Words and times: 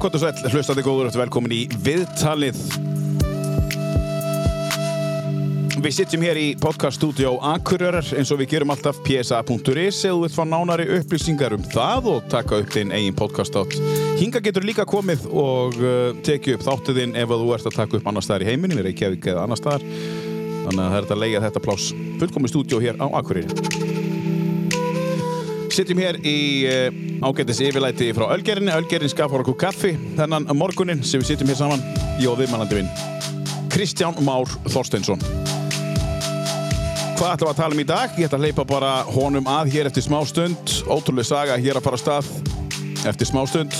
gott 0.00 0.14
og 0.16 0.22
sæl, 0.22 0.48
hlustandi 0.48 0.80
góður, 0.80 1.10
velkomin 1.12 1.52
í 1.52 1.64
viðtalið. 1.84 2.56
Við 5.80 5.92
sitjum 5.96 6.24
hér 6.24 6.38
í 6.40 6.46
podcaststudió 6.60 7.34
Akureyrar 7.50 8.08
eins 8.16 8.32
og 8.32 8.40
við 8.40 8.54
gerum 8.54 8.72
alltaf 8.72 9.00
psa.is 9.04 10.00
eða 10.08 10.22
vilt 10.22 10.36
fá 10.36 10.42
nánari 10.48 10.86
upplýsingar 10.96 11.56
um 11.56 11.64
það 11.74 12.10
og 12.14 12.30
taka 12.32 12.62
upp 12.62 12.72
þinn 12.72 12.94
eigin 12.96 13.16
podcast 13.16 13.56
átt. 13.60 13.76
Hinga 14.20 14.40
getur 14.44 14.64
líka 14.68 14.88
komið 14.88 15.26
og 15.28 15.76
uh, 15.80 16.16
tekið 16.24 16.56
upp 16.56 16.66
þáttuðinn 16.68 17.16
ef 17.20 17.36
að 17.36 17.44
þú 17.44 17.54
ert 17.58 17.68
að 17.68 17.78
taka 17.82 18.00
upp 18.00 18.10
annar 18.12 18.24
staðar 18.24 18.46
í 18.46 18.50
heiminum, 18.54 18.80
við 18.80 18.90
Reykjavík 18.90 19.30
eða 19.34 19.44
annar 19.44 19.60
staðar. 19.60 19.84
Þannig 20.64 20.84
að 20.86 20.90
það 20.94 20.98
er 21.02 21.12
að 21.12 21.24
leiða 21.26 21.46
þetta 21.48 21.64
pláss 21.68 21.92
fullkomið 22.20 22.54
stúdió 22.54 22.80
hér 22.84 23.00
á 23.00 23.06
Akureyri. 23.20 23.79
Sitjum 25.70 26.00
hér 26.02 26.16
í 26.26 26.38
uh, 26.66 26.88
ágættis 27.22 27.60
yfirlæti 27.62 28.10
frá 28.16 28.26
Ölgerinni. 28.34 28.72
Ölgerin 28.74 29.10
skapar 29.10 29.44
okkur 29.44 29.54
kaffi 29.60 29.92
þennan 30.18 30.48
morgunin 30.58 31.04
sem 31.06 31.22
við 31.22 31.30
sitjum 31.30 31.52
hér 31.52 31.58
saman. 31.60 31.84
Jó, 32.18 32.32
viðmannandi 32.38 32.80
minn. 32.80 32.90
Kristján 33.70 34.18
Már 34.26 34.50
Þorsteinsson. 34.66 35.22
Hvað 37.20 37.34
ætlum 37.36 37.46
við 37.46 37.52
að 37.52 37.60
tala 37.60 37.76
um 37.76 37.82
í 37.82 37.86
dag? 37.86 38.18
Ég 38.18 38.26
ætla 38.26 38.40
að 38.40 38.46
leipa 38.48 38.64
bara 38.66 38.90
honum 39.14 39.46
að 39.52 39.70
hér 39.76 39.90
eftir 39.90 40.04
smá 40.08 40.18
stund. 40.26 40.74
Ótrúlega 40.90 41.28
saga 41.30 41.58
hér 41.60 41.78
að 41.78 41.86
fara 41.86 42.00
af 42.00 42.02
stað 42.02 42.30
eftir 43.12 43.30
smá 43.30 43.44
stund. 43.46 43.76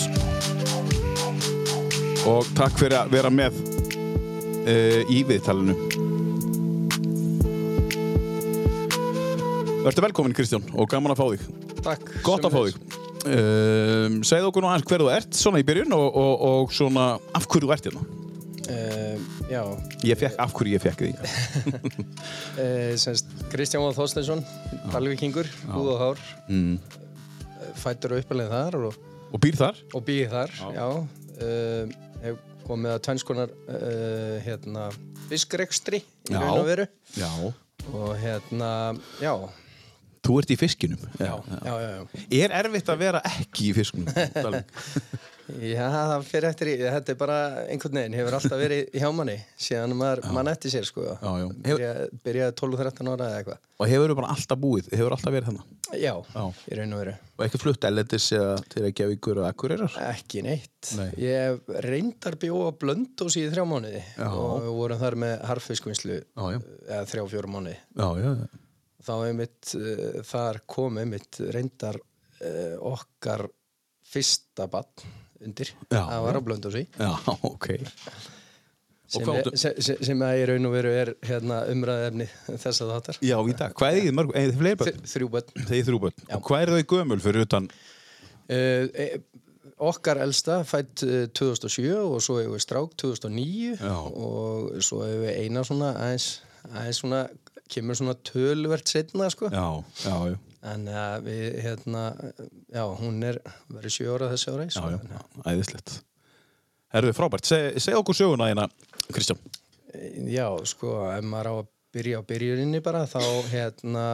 Og 2.30 2.46
takk 2.54 2.78
fyrir 2.78 3.00
að 3.00 3.16
vera 3.16 3.32
með 3.34 3.56
uh, 4.62 5.00
í 5.10 5.24
viðtalinu. 5.26 5.74
Verður 9.80 10.06
velkomin 10.06 10.36
Kristján 10.36 10.70
og 10.76 10.86
gaman 10.92 11.16
að 11.16 11.24
fá 11.24 11.26
þig. 11.32 11.69
Takk. 11.84 12.10
Gott 12.26 12.44
að 12.44 12.54
fá 12.56 12.60
þig. 12.68 12.96
Um, 13.20 14.20
segð 14.24 14.46
okkur 14.48 14.64
nú 14.64 14.70
aðeins 14.70 14.86
hver 14.88 15.02
þú 15.04 15.08
ert 15.12 15.36
svona 15.36 15.60
í 15.60 15.66
byrjun 15.68 15.92
og, 15.96 16.06
og, 16.16 16.44
og 16.50 16.72
svona 16.76 17.06
af 17.36 17.46
hverju 17.50 17.68
þú 17.68 17.74
ert 17.76 17.88
hérna. 17.90 18.04
Uh, 18.70 19.16
já, 19.50 19.60
Ég 20.06 20.18
fekk, 20.20 20.36
af 20.40 20.52
hverju 20.54 20.76
ég 20.76 20.82
fekk 20.84 21.00
því. 21.02 21.10
uh, 21.90 22.92
semst 23.02 23.32
Kristján 23.52 23.82
Vóð 23.84 23.96
Þorsteinsson, 23.98 24.42
Dalvíkingur, 24.92 25.48
húð 25.74 25.90
og 25.96 26.02
hár, 26.04 26.22
Mm. 26.50 26.78
fættur 27.80 28.14
og 28.16 28.22
uppalinn 28.24 28.50
þar 28.50 28.76
og, 28.88 28.94
Og 29.32 29.40
býr 29.42 29.56
þar? 29.58 29.76
og 29.94 30.04
býð 30.06 30.30
þar, 30.32 30.54
já. 30.74 30.86
Uh, 31.40 31.92
hef 32.24 32.38
komið 32.66 32.94
að 32.94 33.02
tvennskonar 33.06 33.52
uh, 33.72 34.36
hérna, 34.44 34.88
fiskrekstri 35.30 36.00
í 36.02 36.34
Já. 36.34 36.38
raun 36.42 36.60
og 36.60 36.66
veru 36.68 36.86
Já. 37.16 37.30
og 37.90 38.10
hérna, 38.22 38.70
já, 39.22 39.32
Þú 40.20 40.38
ert 40.42 40.50
í 40.52 40.56
fiskinum. 40.60 41.02
já, 41.18 41.32
já, 41.64 41.74
já. 41.80 42.24
Er 42.44 42.56
erfitt 42.60 42.90
að 42.92 42.98
vera 43.06 43.22
ekki 43.40 43.70
í 43.70 43.76
fiskunum? 43.80 44.10
Dalvik? 44.36 44.74
Já, 45.58 45.82
það 45.90 46.24
fyrir 46.28 46.46
eftir 46.46 46.68
í, 46.70 46.74
þetta 46.78 47.10
er 47.10 47.16
bara 47.18 47.36
einhvern 47.72 47.96
veginn, 47.98 48.14
hefur 48.20 48.36
alltaf 48.36 48.60
verið 48.60 48.92
hjá 48.94 49.08
manni 49.10 49.34
síðan 49.58 49.94
maður 49.98 50.20
mann 50.36 50.50
eftir 50.52 50.70
sér, 50.70 50.86
sko. 50.86 51.02
Já, 51.16 51.30
já. 51.40 51.46
Byrja, 51.64 51.88
byrjaði 52.22 52.54
12-13 52.60 53.10
ára 53.10 53.26
eða 53.32 53.40
eitthvað. 53.40 53.58
og 53.80 53.90
hefur 53.90 54.12
þú 54.12 54.16
bara 54.20 54.30
alltaf 54.36 54.60
búið? 54.62 54.90
Hefur 54.94 55.16
alltaf 55.16 55.34
verið 55.34 55.48
þannig? 55.50 55.74
Já, 56.04 56.12
í 56.70 56.78
raun 56.78 56.94
og 56.94 57.02
veru. 57.02 57.16
Og 57.34 57.44
ekki 57.48 57.62
flutt 57.64 57.88
ellendis 57.90 58.28
eða 58.38 58.54
til 58.70 58.84
að 58.86 58.94
gefa 59.00 59.16
ykkur 59.16 59.42
og 59.42 59.48
akkurýrar? 59.50 59.98
Ekki 60.12 60.44
neitt. 60.46 60.92
Nei. 61.00 61.08
Ég 61.18 61.74
reyndar 61.88 62.38
bjóða 62.46 62.70
blöndós 62.84 63.40
í 63.40 63.46
þrjá 63.50 63.66
mánuði 63.74 64.04
og 64.30 64.68
við 64.68 64.74
vorum 64.78 65.02
þar 65.02 65.18
með 65.26 65.36
harfiskvinnslu 65.50 66.20
Já, 66.22 66.44
já. 66.54 66.62
eða 66.86 67.04
þrjá 67.10 67.26
fjóra 67.34 67.54
mánuði. 67.58 67.78
Þá 69.00 69.14
er 69.28 69.38
mitt, 69.38 69.72
uh, 69.78 70.20
þar 70.28 70.60
kom 70.68 71.00
mitt 71.08 71.40
reyndar 71.54 71.96
uh, 72.00 72.76
okkar 72.92 73.46
fyrsta 74.10 74.66
bann 74.70 75.08
undir. 75.40 75.72
Já, 75.88 76.02
það 76.02 76.26
var 76.26 76.38
á 76.38 76.42
blöndósi. 76.44 76.84
Já, 76.98 77.10
ok. 77.48 77.68
Sem, 79.10 79.26
er- 79.34 79.48
sem, 79.58 79.78
sem, 80.06 80.20
að 80.22 80.38
í 80.38 80.42
raun 80.52 80.68
og 80.68 80.74
veru 80.76 80.90
er 80.94 81.10
hérna, 81.26 81.62
umræðefni 81.72 82.28
þess 82.46 82.84
að 82.84 82.92
þáttar. 82.94 83.20
Já, 83.26 83.36
í 83.42 83.54
dag. 83.58 83.72
Hvað 83.78 83.96
er 83.96 84.04
þið 84.04 84.34
þið 84.36 84.60
fleiri 84.60 84.80
börn? 84.82 85.00
Þrjú 85.14 85.30
bönn. 85.34 85.54
Þið 85.70 85.88
þrjú 85.88 86.02
börn. 86.04 86.20
Já. 86.28 86.34
Og 86.36 86.44
hvað 86.46 86.62
er 86.66 86.72
þau 86.76 86.84
gömul 86.94 87.18
fyrir 87.24 87.46
utan? 87.48 87.66
Uh, 88.50 89.16
okkar 89.90 90.20
elsta 90.22 90.60
fætt 90.68 91.02
uh, 91.06 91.24
2007 91.40 91.90
og 91.96 92.20
svo 92.22 92.38
hefur 92.38 92.54
við 92.54 92.64
strák 92.66 92.94
2009 93.02 93.74
Já. 93.80 93.96
og 93.96 94.70
svo 94.84 95.02
hefur 95.06 95.24
við 95.24 95.42
eina 95.42 95.64
svona 95.66 95.90
aðeins, 95.96 96.28
aðeins 96.70 97.02
svona 97.02 97.24
kemur 97.70 97.98
svona 97.98 98.14
tölvert 98.26 98.90
setna 98.90 99.30
sko 99.32 99.50
Já, 99.52 99.66
já, 100.04 100.36
en 100.72 100.86
uh, 100.90 101.16
við 101.24 101.58
hérna 101.64 102.04
já 102.68 102.84
hún 103.00 103.22
er 103.26 103.40
verið 103.72 103.96
sjö 103.96 104.14
ára 104.16 104.30
þessi 104.34 104.52
ára 104.52 104.68
já, 104.68 105.20
æðislegt. 105.48 105.98
Herðu, 106.90 107.12
frábært. 107.14 107.46
Seg, 107.46 107.76
segð 107.78 108.00
okkur 108.02 108.16
söguna 108.18 108.48
hérna, 108.50 108.66
Kristján. 109.14 109.38
já 110.30 110.46
sko 110.68 110.96
ef 111.14 111.24
maður 111.26 111.50
á 111.50 111.54
að 111.60 111.68
byrja 111.94 112.20
á 112.22 112.28
byrjuninni 112.28 112.80
bara 112.84 113.04
þá 113.10 113.22
hérna 113.50 114.04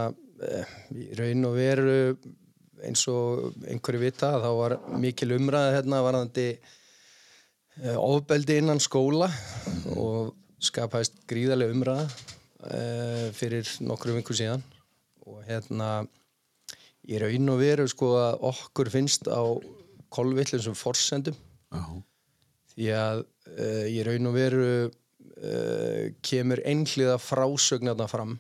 eh, 0.40 0.74
í 0.96 1.10
raun 1.18 1.44
og 1.48 1.56
veru 1.58 1.96
eins 2.86 3.02
og 3.12 3.52
einhverju 3.68 4.00
vita 4.00 4.30
þá 4.40 4.48
var 4.56 4.76
mikil 5.00 5.34
umræða 5.36 5.74
hérna 5.76 6.00
varðandi 6.04 6.46
eh, 6.54 7.96
ofbeldi 7.96 8.58
innan 8.62 8.80
skóla 8.80 9.28
og 9.96 10.32
skapaðist 10.64 11.20
gríðarlega 11.28 11.76
umræða 11.76 12.06
uh, 12.64 13.28
fyrir 13.36 13.68
nokkru 13.84 14.16
vinkur 14.16 14.38
síðan. 14.38 14.64
Og 15.26 15.42
hérna 15.46 16.06
í 17.06 17.18
raun 17.22 17.52
og 17.52 17.60
veru 17.60 17.86
sko 17.90 18.12
að 18.20 18.44
okkur 18.50 18.90
finnst 18.92 19.28
á 19.30 19.42
kolvillum 20.14 20.62
sem 20.62 20.76
forsendum. 20.78 21.36
Já. 21.74 21.82
því 22.72 22.86
að 22.94 23.22
uh, 23.24 23.86
í 23.90 24.02
raun 24.06 24.30
og 24.30 24.36
veru 24.36 24.66
uh, 24.86 26.02
kemur 26.24 26.62
einhliða 26.64 27.16
frásögnarna 27.20 28.06
fram 28.10 28.36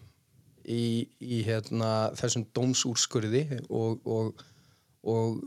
í, 0.66 1.06
í 1.20 1.42
hérna, 1.46 2.12
þessum 2.18 2.46
dómsúrskurði 2.56 3.44
og, 3.66 4.02
og, 4.06 4.44
og 5.06 5.40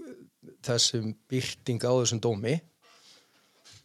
þessum 0.65 1.13
byrting 1.31 1.83
á 1.83 1.91
þessum 2.01 2.21
dómi. 2.23 2.57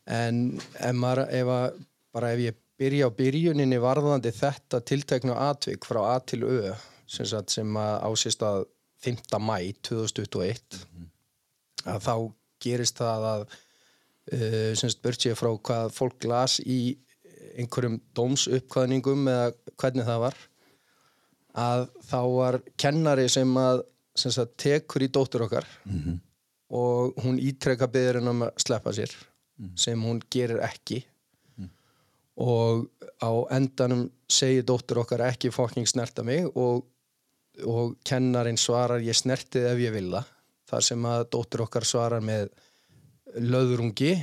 En 0.04 0.44
ef, 0.58 0.94
maður, 0.96 1.24
ef, 1.32 1.50
að, 1.54 1.80
bara 2.14 2.34
ef 2.34 2.44
ég 2.44 2.60
byrja 2.80 3.08
á 3.08 3.16
byrjuninni 3.16 3.78
varðandi 3.82 4.32
þetta 4.34 4.80
tilteknu 4.80 5.34
atvik 5.36 5.86
frá 5.86 6.00
A 6.14 6.18
til 6.20 6.42
Ö 6.44 6.74
sem, 7.06 7.26
sagt, 7.28 7.52
sem 7.52 7.76
ásist 7.76 8.42
að 8.42 8.64
5. 9.04 9.36
mæ 9.40 9.58
2021 9.84 10.80
að 11.84 12.00
þá 12.06 12.14
gerist 12.64 12.98
það 12.98 13.26
að 13.30 13.46
uh, 14.32 14.96
burt 15.04 15.26
sér 15.26 15.36
frá 15.38 15.50
hvað 15.68 15.92
fólk 15.92 16.28
las 16.30 16.58
í 16.64 16.96
einhverjum 17.54 18.00
dómsuppkvæðningum 18.16 19.28
eða 19.30 19.50
hvernig 19.76 20.08
það 20.08 20.22
var 20.24 20.38
að 21.64 21.82
þá 22.08 22.20
var 22.34 22.60
kennari 22.80 23.26
sem 23.30 23.50
að 23.60 23.84
sem 24.14 24.30
sagt, 24.34 24.54
tekur 24.62 25.02
í 25.02 25.10
dóttur 25.10 25.44
okkar 25.46 25.66
-hmm. 25.84 26.18
og 26.70 27.16
hún 27.24 27.38
ítrekka 27.38 27.88
beður 27.90 28.20
henn 28.20 28.30
um 28.30 28.44
að 28.46 28.52
sleppa 28.62 28.92
sér 28.94 29.10
sem 29.76 30.00
hún 30.02 30.20
gerir 30.30 30.62
ekki 30.62 31.04
og 32.36 32.88
á 33.22 33.30
endanum 33.54 34.08
segir 34.28 34.64
dóttur 34.66 35.02
okkar 35.04 35.20
ekki 35.30 35.52
fokking 35.54 35.86
snerta 35.86 36.24
mig 36.26 36.46
og, 36.56 36.82
og 37.64 37.94
kennarin 38.04 38.56
svarar 38.58 38.98
ég 39.04 39.14
snertið 39.14 39.68
ef 39.72 39.78
ég 39.84 39.92
vil 39.94 40.08
það 40.10 40.30
þar 40.70 40.82
sem 40.88 41.04
að 41.06 41.26
dóttur 41.30 41.62
okkar 41.68 41.84
svarar 41.86 42.24
með 42.24 42.48
löðrungi 43.38 44.14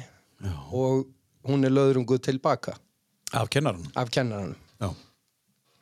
Já. 0.41 0.51
og 0.73 1.05
hún 1.47 1.65
er 1.65 1.71
löðrunguð 1.73 2.21
tilbaka 2.27 2.75
Af 3.33 3.47
kennarann? 3.49 3.87
af 3.95 4.09
kennaranum. 4.11 4.57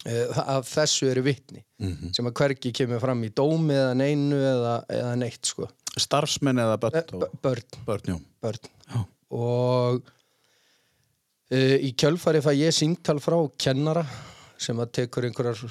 Eh, 0.06 0.30
af 0.38 0.64
þessu 0.70 1.10
eru 1.12 1.22
vitni 1.26 1.64
Mhm. 1.80 2.14
sem 2.16 2.26
að 2.26 2.34
hvergi 2.34 2.72
kemur 2.72 3.00
fram 3.02 3.22
í 3.24 3.30
dómi 3.36 3.74
eða 3.76 3.96
neinu 3.98 4.36
eða, 4.38 4.86
eða 4.88 5.16
neitt 5.18 5.46
sko 5.46 5.68
Starfsmenn 5.98 6.56
eða 6.62 6.78
börn? 6.80 6.96
Eh, 6.96 7.28
börn, 7.44 7.64
Börn, 7.86 8.22
börn 8.42 8.60
og 9.32 10.02
í 11.58 11.90
kjölfari 11.98 12.42
fæ 12.46 12.52
ég 12.54 12.76
síntal 12.76 13.18
frá 13.24 13.38
kennara 13.58 14.04
sem 14.62 14.78
að 14.84 14.92
tekur 15.00 15.26
einhverjar 15.30 15.64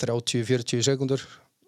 30-40 0.00 0.80
sekundur 0.86 1.20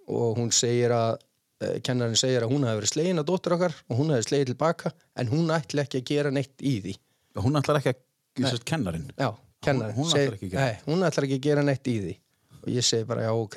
og 0.08 0.38
hún 0.38 0.48
segir 0.56 0.92
að 0.96 1.18
uh, 1.18 1.74
kennarin 1.84 2.16
segir 2.16 2.46
að 2.46 2.52
hún 2.54 2.64
hafi 2.64 2.80
verið 2.80 2.92
slegin 2.94 3.20
að 3.22 3.28
dóttur 3.28 3.56
okkar 3.58 3.74
og 3.90 3.98
hún 4.00 4.12
hafi 4.14 4.24
slegið 4.30 4.52
tilbaka 4.54 4.92
en 5.20 5.28
hún 5.32 5.52
ætli 5.52 5.82
ekki 5.84 6.00
að 6.00 6.08
gera 6.14 6.32
neitt 6.34 6.54
í 6.64 6.76
því 6.86 6.96
Hún 7.42 7.56
ætlar 7.56 7.78
ekki 7.80 7.92
að, 7.94 8.00
sérst, 8.44 8.64
kennarin? 8.68 9.06
já, 9.16 9.30
kennarin 9.64 9.96
hún 9.96 10.08
segir- 10.10 10.26
ætlar 10.32 10.36
ekki 10.36 10.50
gera. 10.52 10.64
nei, 10.66 10.80
hún 10.88 11.04
ætlar 11.08 11.24
ekki 11.28 11.38
að 11.38 11.46
gera 11.46 11.62
neitt 11.64 11.88
í 11.88 11.94
því 12.02 12.14
og 12.62 12.68
ég 12.72 12.84
segi 12.88 13.06
bara 13.08 13.24
já, 13.28 13.32
ok 13.36 13.56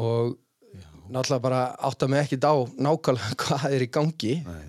og 0.00 0.36
náttúrulega 1.10 1.42
bara 1.42 1.60
átta 1.88 2.08
mig 2.08 2.20
ekkit 2.24 2.44
á 2.46 2.54
nákvæmlega 2.78 3.36
hvað 3.44 3.64
er 3.74 3.84
í 3.84 3.90
gangi 3.90 4.34
Nei. 4.46 4.68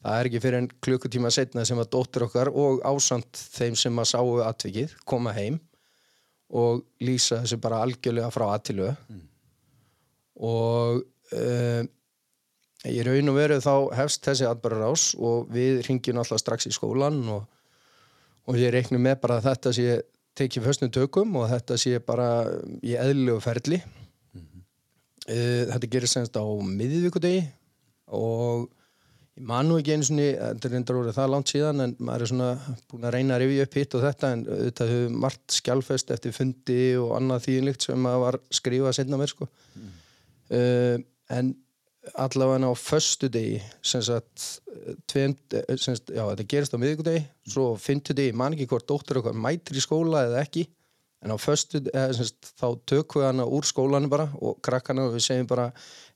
Það 0.00 0.18
er 0.18 0.28
ekki 0.30 0.40
fyrir 0.42 0.58
en 0.62 0.68
klukkutíma 0.84 1.30
setna 1.34 1.64
sem 1.68 1.78
að 1.80 1.90
dóttur 1.92 2.26
okkar 2.28 2.50
og 2.52 2.80
ásamt 2.88 3.40
þeim 3.56 3.76
sem 3.76 4.00
að 4.00 4.10
sáu 4.12 4.38
atvikið 4.46 4.94
koma 5.08 5.34
heim 5.36 5.58
og 6.50 6.82
lýsa 7.04 7.42
þessu 7.44 7.60
bara 7.62 7.82
algjörlega 7.84 8.30
frá 8.34 8.48
aðtilu 8.54 8.90
Mm. 9.10 9.26
og 10.40 11.02
uh, 11.36 11.82
í 12.88 13.02
raun 13.04 13.28
og 13.28 13.36
veru 13.36 13.58
þá 13.60 13.74
hefst 13.98 14.24
þessi 14.24 14.46
atbærarás 14.48 15.10
og 15.20 15.50
við 15.52 15.82
ringjum 15.86 16.18
alltaf 16.22 16.40
strax 16.40 16.66
í 16.66 16.72
skólan 16.72 17.20
og, 17.28 17.44
og 18.48 18.56
ég 18.56 18.72
reiknum 18.72 19.02
með 19.04 19.20
bara 19.20 19.36
að 19.38 19.50
þetta 19.50 19.72
sé 19.76 20.00
tekið 20.40 20.64
föstnum 20.64 20.92
tökum 20.94 21.36
og 21.36 21.50
þetta 21.50 21.76
sé 21.76 21.98
bara 22.00 22.46
í 22.80 22.94
eðlilegu 22.96 23.42
ferli. 23.44 23.82
Uh, 25.28 25.68
þetta 25.68 25.90
gerir 25.92 26.08
semst 26.10 26.38
á 26.40 26.42
miðvíkudegi 26.48 27.44
og 28.16 28.70
man 29.46 29.68
nú 29.68 29.78
ekki 29.80 29.94
einu 29.94 30.06
svona 30.06 30.26
þetta 30.36 30.68
er 30.68 30.74
reyndar 30.74 30.98
orðið 31.00 31.16
það 31.16 31.32
langt 31.34 31.52
síðan 31.52 31.84
en 31.84 31.94
maður 31.98 32.24
er 32.24 32.30
svona 32.32 32.76
búin 32.90 33.06
að 33.06 33.14
reyna 33.16 33.36
að 33.36 33.42
rifja 33.44 33.66
upp 33.66 33.78
hitt 33.78 33.96
og 33.96 34.04
þetta 34.04 34.30
en 34.34 34.44
þetta 34.50 34.88
hefur 34.90 35.16
margt 35.24 35.56
skjálfest 35.56 36.12
eftir 36.16 36.36
fundi 36.36 36.80
og 37.00 37.14
annað 37.16 37.46
þýðinlíkt 37.46 37.86
sem 37.86 38.04
maður 38.04 38.24
var 38.26 38.38
skrifað 38.60 38.96
setna 38.98 39.20
mér 39.20 39.32
sko. 39.32 39.48
Uh, 40.50 40.96
en 41.30 41.54
allavega 42.16 42.72
á 42.72 42.74
föstu 42.80 43.28
degi 43.32 43.60
sem 43.84 44.02
sagt, 44.02 44.46
tveim, 45.10 45.36
sem 45.76 45.94
sagt 45.94 46.12
já, 46.14 46.24
þetta 46.24 46.48
gerist 46.48 46.74
á 46.74 46.80
miðvíkudegi 46.80 47.24
svo 47.52 47.74
fyndu 47.80 48.16
degi, 48.16 48.34
man 48.36 48.56
ekki 48.56 48.68
hvort 48.70 48.88
dóttur 48.88 49.20
okkar 49.20 49.36
mætir 49.36 49.78
í 49.78 49.84
skóla 49.84 50.24
eða 50.30 50.40
ekki 50.42 50.64
en 51.20 51.34
á 51.34 51.36
eða, 51.36 52.06
sem 52.16 52.30
sagt, 52.30 52.54
þá 52.56 52.66
tökum 52.88 53.20
við 53.20 53.28
hana 53.28 53.46
úr 53.46 53.68
skólanu 53.68 54.08
bara 54.10 54.30
og 54.40 54.56
krakkana 54.64 55.06
og 55.06 55.18
við 55.18 55.26
segjum 55.28 55.50
bara, 55.50 55.68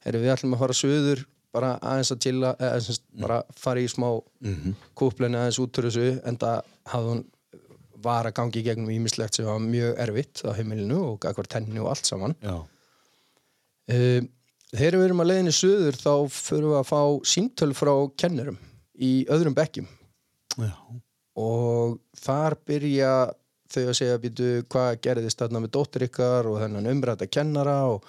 herri 0.07 0.23
við 0.25 0.35
ætlum 0.35 0.57
að 0.57 0.65
fara 0.65 0.79
söður 0.79 1.25
bara 1.55 1.75
aðeins 1.81 2.13
að 2.15 2.23
chilla 2.27 2.53
eða 2.59 2.83
sagt, 2.89 3.05
bara 3.23 3.41
fara 3.57 3.81
í 3.81 3.89
smá 3.91 4.09
mm 4.11 4.55
-hmm. 4.55 4.77
kúplenni 4.99 5.41
aðeins 5.41 5.63
út 5.63 5.79
úr 5.79 5.89
þessu 5.89 6.21
en 6.25 6.39
það 6.43 6.61
hafði 6.93 7.13
hún 7.15 7.25
var 8.05 8.29
að 8.29 8.37
gangi 8.37 8.61
í 8.61 8.67
gegnum 8.67 8.93
ímislegt 8.93 9.39
sem 9.39 9.47
var 9.49 9.61
mjög 9.63 9.99
erfitt 10.05 10.45
á 10.45 10.53
heimilinu 10.53 11.01
og 11.09 11.21
gækvar 11.25 11.49
tenni 11.49 11.81
og 11.81 11.91
allt 11.95 12.07
saman. 12.07 12.37
Uh, 12.45 14.23
Þegar 14.75 14.97
við 14.99 15.05
erum 15.07 15.23
að 15.23 15.29
leiðinni 15.31 15.53
söður 15.55 15.97
þá 16.01 16.15
fyrir 16.35 16.65
við 16.67 16.79
að 16.81 16.89
fá 16.89 17.01
síntöl 17.31 17.75
frá 17.79 17.93
kennurum 18.19 18.57
í 18.99 19.13
öðrum 19.31 19.55
bekkjum. 19.55 19.87
Já. 20.55 20.71
og 21.35 21.97
þar 22.15 22.55
byrja 22.63 23.13
þau 23.75 23.81
að 23.91 23.97
segja 23.99 24.21
býtu 24.23 24.51
hvað 24.71 25.01
gerðist 25.03 25.41
þarna 25.41 25.65
með 25.65 25.73
dóttir 25.75 26.05
ykkar 26.07 26.47
og 26.47 26.61
þennan 26.63 26.91
umræta 26.93 27.27
kennara? 27.27 27.79
Og, 27.91 28.05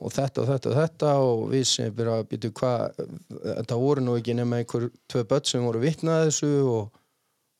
og 0.00 0.14
þetta 0.14 0.42
og 0.42 0.48
þetta 0.48 0.70
og 0.70 0.78
þetta 0.78 1.10
og 1.26 1.42
við 1.52 1.64
sem 1.68 1.94
byrja 1.96 2.16
að 2.20 2.28
býtu 2.30 2.50
hvað 2.56 3.00
þetta 3.42 3.80
voru 3.82 4.04
nú 4.04 4.16
ekki 4.18 4.36
nema 4.38 4.60
einhver 4.60 4.88
tvö 5.10 5.24
börn 5.28 5.48
sem 5.48 5.66
voru 5.66 5.82
vitnað 5.82 6.26
þessu 6.28 6.52
og, 6.70 7.00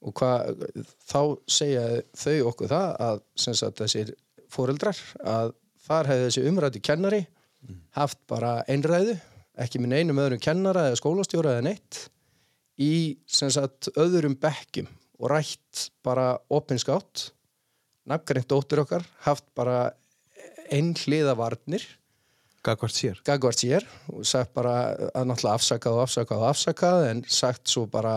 og 0.00 0.14
hvað 0.20 0.64
þá 1.10 1.20
segja 1.58 1.84
þau 2.16 2.36
okkur 2.52 2.72
það 2.72 2.94
að 3.08 3.24
sem 3.44 3.58
sagt 3.60 3.82
þessir 3.84 4.14
fóreldrar 4.50 5.02
að 5.20 5.52
þar 5.84 6.10
hefði 6.12 6.28
þessi 6.28 6.46
umræti 6.50 6.82
kennari 6.84 7.20
haft 7.96 8.20
bara 8.30 8.60
einræðu 8.70 9.18
ekki 9.60 9.82
með 9.82 9.94
neinum 9.94 10.22
öðrum 10.22 10.40
kennara 10.42 10.88
eða 10.88 11.00
skólastjóra 11.00 11.58
eða 11.58 11.66
neitt 11.68 12.06
í 12.80 13.20
sem 13.28 13.52
sagt 13.52 13.90
öðrum 14.00 14.38
bekkjum 14.40 14.88
og 15.20 15.32
rætt 15.34 15.90
bara 16.06 16.32
opinskátt 16.48 17.28
nafngreint 18.08 18.48
dóttir 18.48 18.80
okkar 18.80 19.04
haft 19.26 19.44
bara 19.58 19.90
einhliða 20.72 21.34
varnir 21.36 21.84
Gagvart 22.62 22.92
sér. 22.92 23.20
gagvart 23.24 23.56
sér 23.62 23.86
og 24.12 24.24
sagt 24.28 24.52
bara 24.52 24.92
að 25.16 25.30
náttúrulega 25.30 25.56
afsakað 25.56 25.94
og 25.96 26.02
afsakað 26.04 26.42
og 26.42 26.48
afsakað 26.50 27.04
en 27.10 27.22
sagt 27.26 27.70
svo 27.72 27.86
bara 27.88 28.12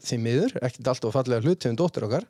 því 0.00 0.16
miður, 0.24 0.54
ekkert 0.64 0.88
alltaf 0.94 1.12
fallega 1.12 1.44
hluti 1.44 1.68
um 1.68 1.76
dóttir 1.76 2.06
okkar 2.08 2.24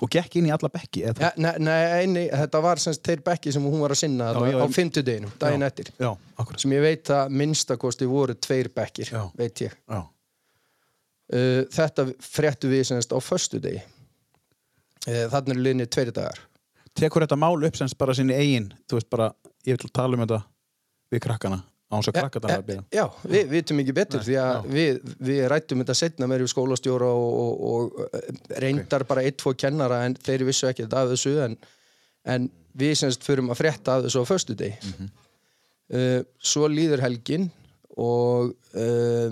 Og 0.00 0.08
gekk 0.08 0.38
inn 0.40 0.46
í 0.48 0.52
alla 0.54 0.70
bekki. 0.72 1.02
ja, 1.04 1.32
nei, 1.36 1.50
nei, 1.60 2.06
nei, 2.08 2.22
þetta 2.30 2.60
var 2.64 2.78
semst 2.80 3.02
þeir 3.04 3.20
bekki 3.26 3.52
sem 3.52 3.62
hún 3.66 3.82
var 3.82 3.92
að 3.92 3.98
sinna 4.00 4.30
Já, 4.32 4.38
já, 4.54 4.60
á 4.62 4.66
fimmtudeginum, 4.72 5.32
daginn 5.42 5.62
eftir 5.66 5.90
Já, 6.00 6.14
akkurat. 6.40 6.60
sem 6.62 6.72
ég 6.72 6.80
veit 6.86 7.10
að 7.12 7.34
minnstakosti 7.42 8.06
voru 8.08 8.34
tveir 8.38 8.70
bekkir, 8.72 9.10
Já. 9.12 9.26
veit 9.36 9.60
ég 9.66 9.74
Já. 9.90 9.98
uh, 11.34 11.64
þetta 11.74 12.06
fréttu 12.22 12.70
við 12.72 12.86
semst 12.88 13.12
á 13.12 13.18
föstudegi 13.20 13.82
uh, 13.82 15.26
þannig 15.34 15.56
er 15.58 15.62
liðni 15.66 15.86
tveiri 15.90 16.14
dagar 16.16 16.38
Tekur 16.96 17.22
þetta 17.26 17.36
mál 17.38 17.54
upp 17.66 17.76
semst 17.78 17.98
bara 18.00 18.14
sinni 18.16 18.34
eigin, 18.34 18.70
þú 18.90 18.98
veist 18.98 19.10
bara, 19.12 19.28
ég 19.68 19.76
vil 19.78 19.92
tala 19.94 20.16
um 20.16 20.24
þetta 20.24 20.40
við 21.10 21.22
krakkana, 21.26 21.58
á 21.90 21.92
hans 21.96 22.08
að 22.10 22.16
krakka 22.20 22.40
þetta 22.40 22.56
að 22.60 22.66
byrja. 22.68 22.84
Já, 22.94 23.04
við 23.34 23.50
vitum 23.56 23.82
ekki 23.82 23.94
betur 23.96 24.20
Nei, 24.22 24.26
því 24.28 24.36
að 24.44 24.70
við, 24.76 25.00
við 25.30 25.40
rættum 25.50 25.82
þetta 25.82 25.96
setna 25.98 26.28
með 26.30 26.46
skólastjóra 26.52 27.10
og, 27.10 27.34
og, 27.42 27.60
og 27.72 28.14
eh, 28.20 28.40
reyndar 28.62 29.04
bara 29.08 29.24
eitt, 29.26 29.38
tvo 29.42 29.54
kennara 29.58 30.04
en 30.06 30.14
þeir 30.14 30.46
vissu 30.48 30.68
ekki 30.70 30.86
þetta 30.86 31.02
af 31.04 31.12
þessu 31.14 31.34
en, 31.46 31.56
en 32.30 32.48
við 32.78 32.94
semst 33.02 33.26
fyrum 33.26 33.50
að 33.50 33.62
frétta 33.64 33.96
af 33.98 34.06
þessu 34.06 34.22
á 34.22 34.30
föstudegi 34.30 34.74
Mhm. 34.86 35.10
uh, 35.98 36.20
Svo 36.38 36.68
líður 36.70 37.02
helgin 37.02 37.48
og 37.98 38.52
uh, 38.78 39.30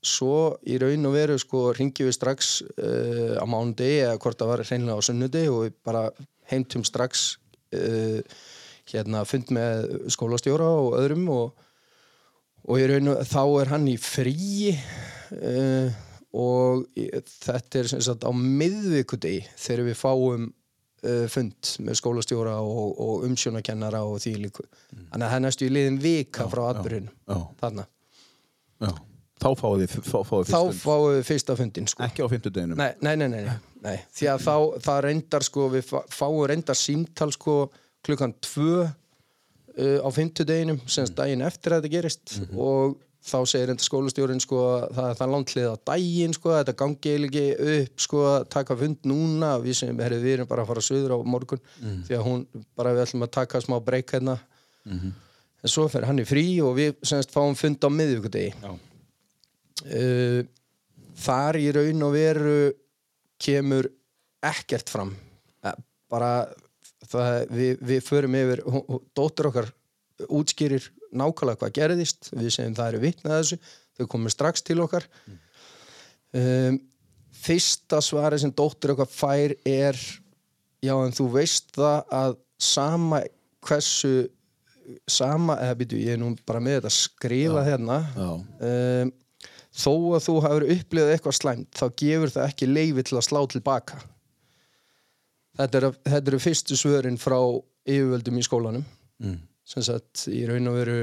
svo 0.00 0.36
í 0.64 0.78
raun 0.80 1.04
og 1.10 1.12
veru 1.12 1.36
sko 1.38 1.66
ringjum 1.76 2.08
við 2.08 2.16
strax 2.16 2.62
uh, 2.64 3.36
á 3.36 3.44
mánudegi 3.44 3.98
eða 4.06 4.16
hvort 4.22 4.40
það 4.40 4.48
var 4.54 4.62
hreinlega 4.64 4.96
á 4.96 5.04
sunnudegi 5.04 5.50
og 5.52 5.66
við 5.66 5.74
bara 5.84 6.06
heimtum 6.48 6.86
strax 6.88 7.34
uh, 7.76 8.22
hérna 8.94 9.24
fund 9.28 9.50
með 9.54 10.08
skólastjóra 10.14 10.68
og 10.82 10.94
öðrum 11.00 11.26
og 11.34 11.66
og 12.70 12.76
raun 12.90 13.08
og 13.14 13.20
þá 13.24 13.40
er 13.62 13.70
hann 13.72 13.86
í 13.88 13.94
fríi 13.96 14.74
uh, 14.76 15.90
og 16.36 16.84
í- 17.00 17.08
þetta 17.40 17.80
er 17.80 17.88
sem 17.94 18.02
sagt 18.04 18.26
á 18.28 18.30
miðvikudegi 18.36 19.46
þegar 19.58 19.86
við 19.88 19.96
fáum 19.98 20.44
uh, 20.50 21.24
fund 21.32 21.70
með 21.86 21.96
skólastjóra 22.02 22.58
og, 22.60 22.92
og 23.00 23.24
umsjónakennara 23.30 24.02
og 24.06 24.20
því 24.22 24.34
líku 24.44 24.66
þannig 24.68 25.24
að 25.24 25.30
það 25.32 25.38
er 25.40 25.44
næstu 25.46 25.66
í 25.66 25.72
liðin 25.72 25.98
vika 26.04 26.46
frá 26.52 26.66
atbyrjun 26.74 27.08
Já, 27.08 27.38
þarna, 27.64 27.86
já. 28.84 28.92
Þá 29.40 29.48
fáið 29.56 29.82
þið, 29.88 29.92
fá, 30.04 30.18
fáið 30.28 30.48
þá 30.52 30.56
fyrst. 30.60 30.80
fáum 30.84 31.04
við 31.14 31.22
fyrsta 31.24 31.54
fundin 31.56 31.86
sko. 31.88 32.02
Ekki 32.04 32.20
á 32.20 32.28
fimmtudeginum. 32.28 32.76
nei, 32.76 32.90
nei, 33.00 33.14
nei, 33.16 33.28
nei, 33.32 33.54
nei, 33.86 33.94
því 34.12 34.26
að 34.34 34.42
þá 34.44 34.54
það 34.84 34.98
reyndar 35.06 35.46
sko, 35.46 35.68
við 35.72 35.86
fá- 35.88 36.04
fáum 36.12 36.42
reyndar 36.50 36.76
símtal 36.76 37.30
sko 37.32 37.54
klukkan 38.06 38.34
tvö 38.44 38.86
uh, 38.86 39.98
á 40.00 40.08
fimmtudeginum 40.14 40.80
semst 40.86 41.16
daginn 41.18 41.44
eftir 41.46 41.74
að 41.74 41.84
þetta 41.84 41.94
gerist. 41.94 42.34
Og 42.56 42.98
þá 43.20 43.38
segir 43.44 43.72
enda 43.72 43.84
skólastjórin 43.84 44.40
sko 44.40 44.60
að 44.64 44.84
það 44.96 45.08
er 45.10 45.18
það 45.18 45.32
langt 45.34 45.54
hlið 45.54 45.66
á 45.68 45.76
daginn 45.92 46.36
sko 46.36 46.52
þetta 46.54 46.76
gangi 46.82 47.16
ekki 47.16 47.46
upp 47.74 48.04
sko 48.06 48.22
að 48.30 48.44
taka 48.56 48.76
fund 48.82 49.10
núna. 49.10 49.54
Við 49.64 49.80
sem 49.82 50.04
herri, 50.04 50.20
við 50.22 50.38
erum 50.38 50.50
bara 50.50 50.64
að 50.64 50.72
fara 50.72 50.84
söður 50.84 51.16
á 51.16 51.18
morgun 51.28 51.64
því 51.80 52.16
að 52.16 52.28
hún 52.28 52.46
bara 52.78 52.94
við 52.96 53.04
ætlum 53.06 53.26
að 53.26 53.34
taka 53.36 53.60
smá 53.64 53.76
breyk 53.84 54.16
hérna. 54.16 54.38
En 55.60 55.68
svo 55.68 55.84
fer 55.92 56.06
hann 56.08 56.22
í 56.22 56.24
frí 56.24 56.46
og 56.64 56.78
við 56.78 56.94
semst 57.04 57.34
fáum 57.34 57.52
fund 57.58 57.84
á 57.84 57.88
miðvíkudegi 57.92 58.54
uh, 59.84 60.40
þar 61.20 61.58
í 61.60 61.68
raun 61.76 62.06
og 62.06 62.14
veru 62.14 62.56
kemur 63.40 63.88
ekkert 64.44 64.88
fram. 64.92 65.12
Eh, 65.64 65.76
bara 66.10 66.48
það, 67.10 67.36
við, 67.58 67.84
við 67.90 68.02
förum 68.06 68.38
yfir 68.38 68.64
dóttir 69.16 69.50
okkar 69.50 69.70
útskýrir 70.28 70.86
nákvæmlega 71.16 71.60
hvað 71.60 71.76
gerðist 71.78 72.30
við 72.34 72.52
segjum 72.54 72.76
það 72.78 72.92
eru 72.92 73.02
vitnað 73.04 73.38
þessu 73.38 73.60
þau 73.98 74.10
komum 74.14 74.32
strax 74.32 74.64
til 74.64 74.80
okkar. 74.84 75.06
Um, 76.30 76.80
fyrsta 77.40 78.00
svari 78.04 78.38
sem 78.40 78.52
dóttir 78.54 78.94
okkar 78.94 79.08
fær 79.10 79.56
er 79.66 79.98
já 80.84 80.94
en 80.94 81.16
þú 81.16 81.30
veist 81.34 81.72
það 81.76 82.12
að 82.20 82.36
sama 82.60 83.22
hversu 83.66 84.28
sama, 85.06 85.54
eða 85.62 85.78
býtu 85.78 85.98
ég 86.00 86.16
er 86.16 86.20
nú 86.20 86.32
bara 86.48 86.62
með 86.62 86.80
þetta 86.80 86.92
skrifa 86.96 87.64
hérna. 87.66 87.98
Já. 88.16 88.30
um, 88.70 89.12
þó 89.70 89.92
að 90.16 90.24
þú 90.24 90.36
hafur 90.44 90.66
upplifað 90.74 91.12
eitthvað 91.14 91.36
slæmt 91.36 91.76
þá 91.78 91.84
gefur 92.02 92.32
það 92.34 92.48
ekki 92.48 92.68
leifi 92.70 93.04
til 93.06 93.18
að 93.20 93.26
slá 93.28 93.40
tilbaka 93.52 94.00
þetta 95.60 95.80
eru, 95.80 95.92
þetta 96.08 96.32
eru 96.32 96.40
fyrstu 96.42 96.78
svörin 96.78 97.18
frá 97.20 97.38
yfirvöldum 97.88 98.38
í 98.40 98.46
skólanum. 98.46 98.86
Mm. 99.20 99.40
sem 99.68 99.84
sagt 99.84 100.22
í 100.32 100.40
raun 100.48 100.70
og 100.70 100.78
veru 100.80 100.94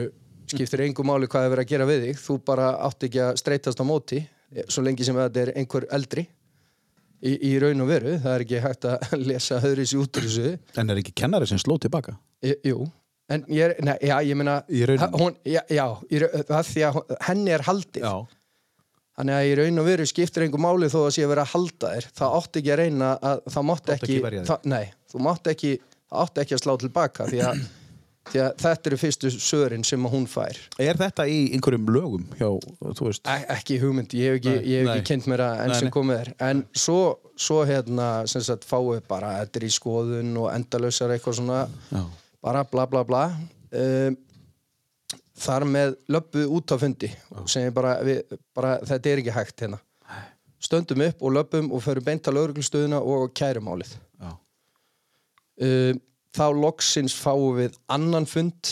skiptir 0.50 0.82
engu 0.88 1.04
máli 1.06 1.28
hvað 1.30 1.46
er 1.46 1.52
verið 1.54 1.66
að 1.66 1.72
gera 1.72 1.88
við 1.88 2.06
þig. 2.08 2.22
Þú 2.24 2.38
bara 2.48 2.72
átt 2.88 3.06
ekki 3.08 3.22
að 3.24 3.38
streytast 3.44 3.84
á 3.84 3.86
móti 3.88 4.24
svo 4.72 4.84
lengi 4.86 5.06
sem 5.06 5.18
þetta 5.18 5.44
er 5.44 5.54
einhver 5.60 5.88
eldri. 5.94 6.26
Í, 7.18 7.32
í 7.50 7.52
raun 7.62 7.82
og 7.82 7.90
veru 7.90 8.14
það 8.22 8.34
er 8.36 8.44
ekki 8.46 8.62
hægt 8.62 8.88
að 8.90 9.14
lesa 9.30 9.60
höðris 9.64 9.96
út 9.98 10.20
úr 10.20 10.28
þessu. 10.28 10.54
En 10.78 10.94
er 10.94 11.02
ekki 11.02 11.16
kennari 11.18 11.50
sem 11.50 11.62
sló 11.62 11.80
tilbaka? 11.82 12.14
E, 12.46 12.54
jú, 12.70 12.86
en 13.34 13.46
ég 13.50 13.72
er, 13.72 13.96
já, 14.06 14.16
ég 14.22 14.38
meina 14.38 14.60
Í 14.70 14.84
hún, 15.18 15.34
já, 15.42 15.64
já 15.74 15.86
í, 16.14 16.22
það 16.22 16.70
því 16.70 16.84
að 16.90 17.00
henni 17.26 17.56
er 17.56 17.66
haldið. 17.66 18.06
Já. 18.06 18.37
Þannig 19.18 19.38
að 19.38 19.50
í 19.50 19.58
raun 19.58 19.82
og 19.82 19.88
veru 19.88 20.06
skiptir 20.08 20.46
einhver 20.46 20.62
máli 20.62 20.90
þó 20.94 21.00
að 21.08 21.12
sé 21.16 21.26
að 21.26 21.34
vera 21.34 21.46
að 21.48 21.54
halda 21.56 21.92
þér. 21.96 22.08
Það 22.20 22.38
átti 22.40 22.62
ekki 22.62 22.74
að 22.74 22.80
reyna 22.84 23.10
að 23.18 23.44
það 23.56 23.68
mátti 23.72 23.96
ekki, 23.96 24.18
ekki 24.22 24.46
það, 24.52 24.70
nei, 24.74 24.86
þú 25.12 25.24
mátti 25.26 25.54
ekki 25.56 25.74
átti 26.08 26.44
ekki 26.44 26.56
að 26.58 26.64
slá 26.64 26.74
tilbaka 26.84 27.28
því 27.32 27.42
að, 27.48 27.64
því 28.32 28.42
að 28.44 28.62
þetta 28.64 28.92
eru 28.92 29.00
fyrstu 29.02 29.32
sörin 29.34 29.88
sem 29.88 30.10
hún 30.14 30.28
fær. 30.30 30.60
Er 30.84 31.00
þetta 31.00 31.26
í 31.32 31.40
einhverjum 31.56 31.90
lögum 31.96 32.28
hjá, 32.40 32.50
þú 33.00 33.10
veist? 33.10 33.24
e 33.26 33.50
ekki 33.58 33.80
hugmynd, 33.82 34.14
ég 34.18 34.36
hef 34.36 34.40
ekki, 34.42 34.56
ég 34.68 34.84
hef 34.84 34.94
ekki 34.94 35.10
kynnt 35.12 35.32
mér 35.32 35.46
að 35.48 35.64
enn 35.66 35.76
sem 35.80 35.92
komið 35.98 36.22
er. 36.22 36.32
En 36.50 36.64
svo, 36.78 37.02
svo 37.40 37.64
hérna 37.68 38.12
sem 38.30 38.46
sagt 38.46 38.68
fáið 38.70 39.02
bara 39.10 39.40
þetta 39.42 39.62
er 39.62 39.68
í 39.68 39.74
skoðun 39.74 40.32
og 40.44 40.52
endalausar 40.54 41.16
eitthvað 41.16 41.42
svona 41.42 41.66
Já. 41.90 42.06
bara 42.46 42.64
bla 42.70 42.88
bla 42.92 43.04
bla. 43.08 43.26
Um, 43.68 44.16
þar 45.38 45.66
með 45.70 45.94
löppuð 46.12 46.56
út 46.58 46.74
á 46.74 46.76
fundi 46.82 47.12
og 47.36 47.50
segir 47.52 47.74
bara, 47.76 47.98
við, 48.06 48.38
bara 48.58 48.78
þetta 48.88 49.12
er 49.12 49.22
ekki 49.22 49.36
hægt 49.36 49.64
hérna. 49.66 49.80
Stöndum 50.58 51.04
upp 51.06 51.22
og 51.22 51.36
löpum 51.36 51.70
og 51.76 51.84
förum 51.86 52.06
beint 52.08 52.26
á 52.26 52.34
lauruglustöðuna 52.34 52.98
og 53.06 53.30
kærumálið 53.38 53.92
Já. 54.18 54.32
uh, 55.62 55.94
þá 56.34 56.46
loksins 56.58 57.14
fáum 57.14 57.60
við 57.60 57.78
annan 57.94 58.26
fund 58.30 58.72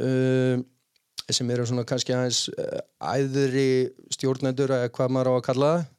uh, 0.00 0.60
sem 1.32 1.50
eru 1.50 1.64
svona 1.64 1.86
kannski 1.88 2.12
aðeins 2.12 2.44
uh, 2.52 2.82
æðri 3.00 3.66
stjórnendur 4.12 4.74
eða 4.76 4.92
hvað 4.92 5.16
maður 5.16 5.32
á 5.32 5.34
að 5.38 5.46
kalla 5.48 5.72
það. 5.72 5.90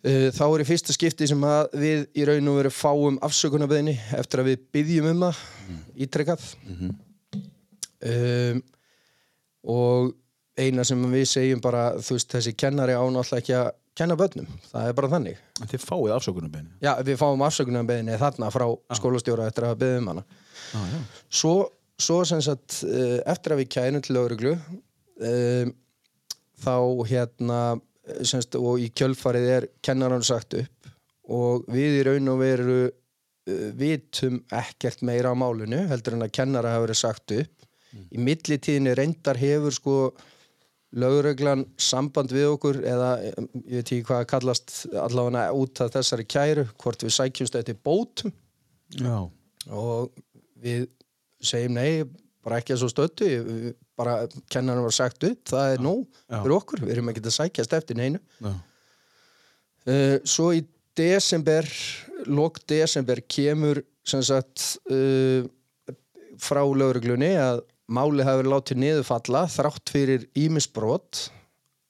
Uh, 0.00 0.28
þá 0.32 0.44
er 0.46 0.64
í 0.64 0.68
fyrsta 0.70 0.96
skipti 0.96 1.28
sem 1.28 1.44
að 1.44 1.76
við 1.84 2.06
í 2.16 2.24
raun 2.24 2.48
og 2.48 2.58
veru 2.62 2.72
fáum 2.72 3.20
afsökunarbeðinni 3.28 3.98
eftir 4.16 4.40
að 4.40 4.54
við 4.54 4.66
byggjum 4.72 5.12
um 5.12 5.24
það 5.26 5.44
ítrekkað 6.06 6.48
um, 8.08 8.62
og 9.70 10.14
eina 10.60 10.84
sem 10.86 11.02
við 11.12 11.26
segjum 11.28 11.60
bara 11.64 11.90
þú 12.00 12.16
veist 12.16 12.34
þessi 12.34 12.54
kennari 12.58 12.96
ánáttúrulega 12.96 13.40
ekki 13.40 13.56
að 13.58 13.70
kenna 14.00 14.16
börnum, 14.16 14.48
það 14.70 14.88
er 14.88 14.96
bara 14.96 15.10
þannig. 15.12 15.40
En 15.60 15.70
þið 15.70 15.84
fáið 15.84 16.14
afsökunum 16.14 16.52
beinu. 16.52 16.70
já 16.80 16.92
við 17.04 17.18
fáum 17.20 17.42
afsökunarbeðinni 17.44 18.16
þarna 18.20 18.50
frá 18.54 18.66
skólastjóra 18.96 19.48
eftir 19.50 19.66
að 19.68 19.80
byggja 19.82 20.00
um 20.00 20.10
hana. 20.12 20.24
Já. 20.70 21.00
svo, 21.40 21.54
svo 22.00 22.20
sem 22.28 22.40
sagt 22.44 22.80
uh, 22.86 23.18
eftir 23.28 23.54
að 23.54 23.62
við 23.62 23.70
kænum 23.74 24.04
til 24.06 24.16
lögreglu 24.16 24.54
um, 24.54 25.74
þá 26.60 26.76
hérna 27.10 27.60
eh, 28.06 28.22
sem 28.22 28.40
sagt, 28.40 28.56
og 28.60 28.80
í 28.80 28.90
kjölfarið 28.94 29.50
er 29.56 29.68
kennarann 29.82 30.24
sagt 30.26 30.56
upp 30.60 30.90
og 31.30 31.66
við 31.70 32.00
í 32.00 32.06
raun 32.06 32.32
og 32.32 32.40
veru 32.40 32.80
vitum 33.78 34.36
ekkert 34.52 35.00
meira 35.06 35.32
á 35.32 35.36
málinu 35.38 35.86
heldur 35.90 36.16
en 36.16 36.26
að 36.26 36.34
kennara 36.36 36.74
hafa 36.74 36.84
verið 36.84 36.98
sagt 37.00 37.34
upp 37.34 37.59
í 38.10 38.18
millitíðinni 38.22 38.92
reyndar 38.98 39.38
hefur 39.40 39.74
sko 39.74 39.94
lögreglan 41.00 41.64
samband 41.78 42.32
við 42.34 42.48
okkur 42.50 42.80
eða 42.82 43.10
ég 43.22 43.76
veit 43.76 43.84
ekki 43.92 44.00
hvað 44.08 44.22
að 44.24 44.30
kallast 44.32 44.72
allavega 44.98 45.44
út 45.54 45.82
af 45.84 45.92
þessari 45.94 46.24
kæru 46.26 46.64
hvort 46.82 47.04
við 47.06 47.14
sækjumst 47.14 47.58
eftir 47.60 47.78
bótum 47.86 48.32
Já. 48.98 49.20
og 49.70 50.10
við 50.58 50.88
segjum 51.40 51.76
nei, 51.78 52.02
bara 52.44 52.58
ekki 52.58 52.74
að 52.74 52.82
svo 52.82 52.90
við- 53.30 53.76
bara 54.00 54.16
kennarinn 54.50 54.82
var 54.88 54.96
sagt 54.96 55.24
upp 55.28 55.44
það 55.52 55.74
er 55.76 55.84
nóg 55.84 56.02
Já. 56.26 56.40
fyrir 56.42 56.56
okkur, 56.56 56.82
við 56.86 56.92
erum 56.96 57.08
ekki 57.12 57.22
að 57.22 57.36
sækjast 57.38 57.72
eftir 57.78 57.96
neinu 58.00 58.18
uh, 59.86 60.18
svo 60.24 60.50
í 60.56 60.64
desember 60.98 61.68
lok 62.26 62.58
desember 62.68 63.20
kemur 63.30 63.82
sem 64.04 64.22
sagt 64.26 64.80
uh, 64.90 65.46
frá 66.40 66.62
lauruglunni 66.64 67.34
að 67.38 67.62
máli 67.90 68.26
hafi 68.26 68.42
verið 68.42 68.54
látið 68.54 68.80
niður 68.84 69.06
falla 69.08 69.44
þrátt 69.50 69.92
fyrir 69.92 70.26
ímisbrot 70.38 71.26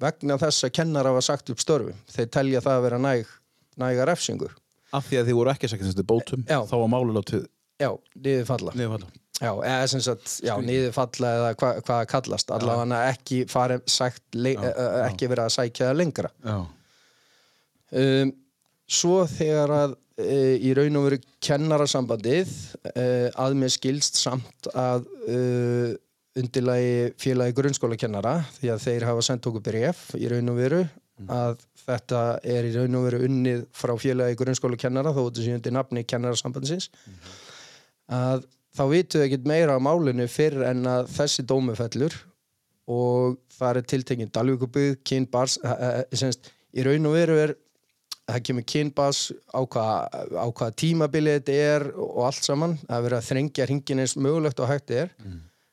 vegna 0.00 0.38
þess 0.40 0.66
að 0.66 0.75
kennar 0.80 1.09
hafa 1.11 1.23
sagt 1.25 1.52
upp 1.52 1.62
störfum 1.62 1.99
þeir 2.11 2.30
telja 2.33 2.64
það 2.64 2.78
að 2.78 2.85
vera 2.88 3.00
næg 3.04 3.33
næga 3.80 4.09
refsingur 4.09 4.57
Af 4.90 5.07
því 5.07 5.21
að 5.21 5.28
þið 5.28 5.37
voru 5.38 5.50
ekki 5.52 5.69
að 5.69 5.71
segja 5.71 5.87
þessi 5.87 6.04
bótum, 6.11 6.40
Já. 6.50 6.57
þá 6.66 6.73
var 6.80 6.88
máli 6.90 7.12
látið 7.14 7.45
já, 7.80 7.90
niður 8.19 8.47
falla 8.49 8.73
niðurfalla. 8.75 9.11
Já, 9.40 9.50
eða 9.71 9.85
sem 9.88 10.02
sagt, 10.04 10.33
já, 10.45 10.52
niður 10.61 10.90
falla 10.92 11.30
eða 11.37 11.52
hva, 11.62 11.71
hvað 11.87 12.02
kallast, 12.11 12.50
allavega 12.52 12.99
ekki 13.09 13.38
farið 13.49 13.87
sagt, 13.88 14.25
Já, 14.35 14.50
já, 14.66 14.88
ekki 15.07 15.30
verið 15.30 15.47
að 15.47 15.54
sækja 15.54 15.87
það 15.87 16.00
lengra. 16.02 16.33
Já. 16.45 16.59
Um, 18.00 18.33
svo 18.90 19.23
þegar 19.30 19.73
að 19.78 19.95
uh, 20.21 20.55
í 20.61 20.75
raun 20.77 21.00
og 21.00 21.09
veru 21.09 21.19
kennarasambandið 21.45 22.53
uh, 22.93 23.29
að 23.41 23.59
mér 23.61 23.75
skilst 23.75 24.21
samt 24.21 24.71
að 24.75 25.09
uh, 25.27 25.91
undirlagi 26.39 27.11
félagi 27.21 27.57
grunnskólakennara 27.59 28.37
því 28.61 28.73
að 28.75 28.85
þeir 28.85 29.07
hafa 29.09 29.25
sendt 29.27 29.49
okkur 29.50 29.65
bref 29.67 30.05
í 30.19 30.29
raun 30.31 30.53
og 30.53 30.61
veru 30.61 30.85
að 31.29 31.59
þetta 31.83 32.23
er 32.47 32.69
í 32.69 32.73
raun 32.77 32.97
og 32.97 33.07
veru 33.09 33.21
unnið 33.27 33.67
frá 33.77 33.93
félagi 34.00 34.39
grunnskólakennara 34.41 35.12
þó 35.17 35.21
þetta 35.25 35.45
sé 35.45 35.57
undir 35.57 35.75
nafni 35.75 36.05
kennarasambandsins. 36.09 36.89
Að 38.11 38.47
þá 38.77 38.85
vitum 38.93 39.21
við 39.21 39.27
ekkert 39.27 39.49
meira 39.50 39.77
á 39.77 39.81
málinu 39.83 40.27
fyrr 40.31 40.65
en 40.71 40.87
að 40.89 41.11
þessi 41.17 41.45
dómu 41.49 41.75
fellur 41.79 42.17
og 42.91 43.37
það 43.55 43.81
er 43.81 43.89
tiltekinn 43.93 44.33
Dalvíkubygg, 44.35 45.03
kynbars 45.07 45.59
semst, 46.17 46.50
í 46.75 46.87
raun 46.87 47.11
og 47.11 47.17
veru 47.19 47.39
er 47.43 47.55
það 48.35 48.45
kemur 48.49 48.67
kynbars 48.73 49.21
á 49.51 49.61
hvaða 49.61 50.25
á 50.37 50.47
hvaða 50.49 50.77
tímabili 50.83 51.37
þetta 51.39 51.61
er 51.75 51.87
og 51.95 52.25
allt 52.29 52.47
saman, 52.47 52.77
það 52.87 52.97
er 52.97 53.07
verið 53.07 53.19
að 53.21 53.29
þrengja 53.31 53.69
hringin 53.69 54.03
eins 54.05 54.17
mögulegt 54.17 54.61
og 54.61 54.71
hægt 54.71 54.91
er. 54.95 55.15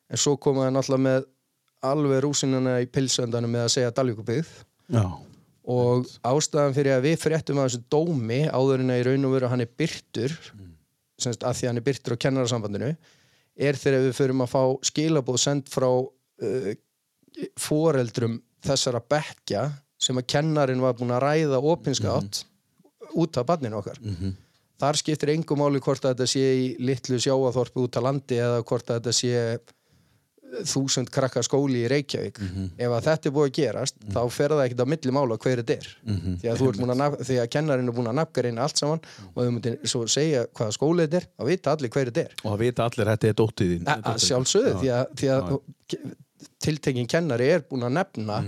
En 0.07 0.21
svo 0.21 0.37
koma 0.39 0.67
það 0.67 0.75
náttúrulega 0.77 1.05
með 1.07 1.27
alveg 1.85 2.23
rúsinuna 2.25 2.77
í 2.81 2.87
pilsöndanum 2.89 3.51
með 3.53 3.65
að 3.65 3.73
segja 3.75 3.93
Dalvíkubygg 3.93 4.47
Já. 4.93 5.03
og 5.67 6.07
ástæðan 6.25 6.75
fyrir 6.77 6.95
að 6.95 7.05
við 7.05 7.19
fréttum 7.21 7.61
að 7.61 7.69
þessu 7.69 7.83
dómi 7.91 8.39
áður 8.49 8.83
en 8.83 8.93
að 8.93 9.01
í 9.01 9.05
raun 9.07 9.27
og 9.29 9.35
veru 9.35 9.51
hann 9.51 9.63
er 9.65 9.75
byrtur 9.77 10.33
semst 11.21 11.45
að 11.45 11.59
því 11.59 11.69
hann 11.69 11.81
er 11.81 11.85
byrtur 11.85 12.17
á 12.17 12.21
kennarasambandinu 12.25 12.91
er 13.57 13.79
þegar 13.79 14.05
við 14.05 14.17
förum 14.17 14.43
að 14.45 14.53
fá 14.53 14.61
skilabóð 14.89 15.39
send 15.41 15.69
frá 15.69 15.89
uh, 15.89 16.71
foreldrum 17.61 18.39
þessara 18.65 19.01
bekkja 19.01 19.67
sem 20.07 20.19
að 20.21 20.29
kennarin 20.35 20.83
var 20.83 20.97
búin 20.99 21.15
að 21.15 21.23
ræða 21.27 21.61
opinskátt 21.75 22.43
út 23.17 23.39
af 23.39 23.47
barninu 23.49 23.81
okkar. 23.81 23.99
Þar 24.77 24.99
skiptir 24.99 25.33
engum 25.33 25.57
máli 25.59 25.81
hvort 25.81 26.03
að 26.05 26.13
þetta 26.13 26.27
sé 26.29 26.45
í 26.53 26.67
litlu 26.85 27.17
sjáaþorpi 27.23 27.81
út 27.81 27.97
á 27.97 28.01
landi 28.05 28.37
eða 28.37 28.61
hvort 28.67 28.91
að 28.93 28.99
þetta 29.01 29.13
sé 29.17 29.33
þúsund 30.67 31.09
krakka 31.11 31.41
skóli 31.43 31.81
í 31.83 31.87
Reykjavík. 31.91 32.37
Ef 32.79 32.93
að 32.95 33.07
þetta 33.09 33.27
er 33.27 33.33
búið 33.35 33.49
að 33.49 33.55
gerast 33.57 33.97
þá 34.13 34.21
fer 34.31 34.53
það 34.53 34.61
ekkert 34.63 34.83
á 34.87 34.91
milli 34.93 35.15
mála 35.17 35.37
hver 35.43 35.61
þetta 35.61 35.75
er. 35.75 35.89
Því 36.39 36.51
að 36.51 36.61
þú 36.61 36.69
ert 36.69 36.79
búin 36.83 36.93
að, 36.93 37.17
því 37.27 37.39
að 37.41 37.49
kennarinn 37.57 37.91
er 37.91 37.97
búin 37.97 38.07
að 38.07 38.17
nafnga 38.21 38.45
reyna 38.45 38.63
allt 38.63 38.79
saman 38.79 39.01
og 39.33 39.41
þau 39.41 39.51
myndir 39.57 39.75
svo 39.83 40.05
segja 40.07 40.45
hvaða 40.47 40.77
skóli 40.77 41.03
þetta 41.07 41.19
er 41.19 41.27
þá 41.27 41.43
vita 41.51 41.73
allir 41.75 41.93
hver 41.97 42.11
þetta 42.11 42.23
er. 42.23 42.37
Og 42.43 42.47
það 42.53 42.63
vita 42.63 42.87
allir 42.87 43.07
að 43.07 43.17
þetta 43.17 43.27
er 43.27 43.37
dóttið 43.41 43.73
þín. 43.73 43.91
Að 43.97 44.23
sjálfsögðu 44.23 44.73
því 44.79 44.93
að, 44.95 45.05
því 45.19 45.31
að 45.35 45.51
tiltekin 46.63 47.11
kennari 47.11 47.51
er 47.57 47.67
búin 47.67 47.87
að 47.89 47.97
nefna 47.99 48.39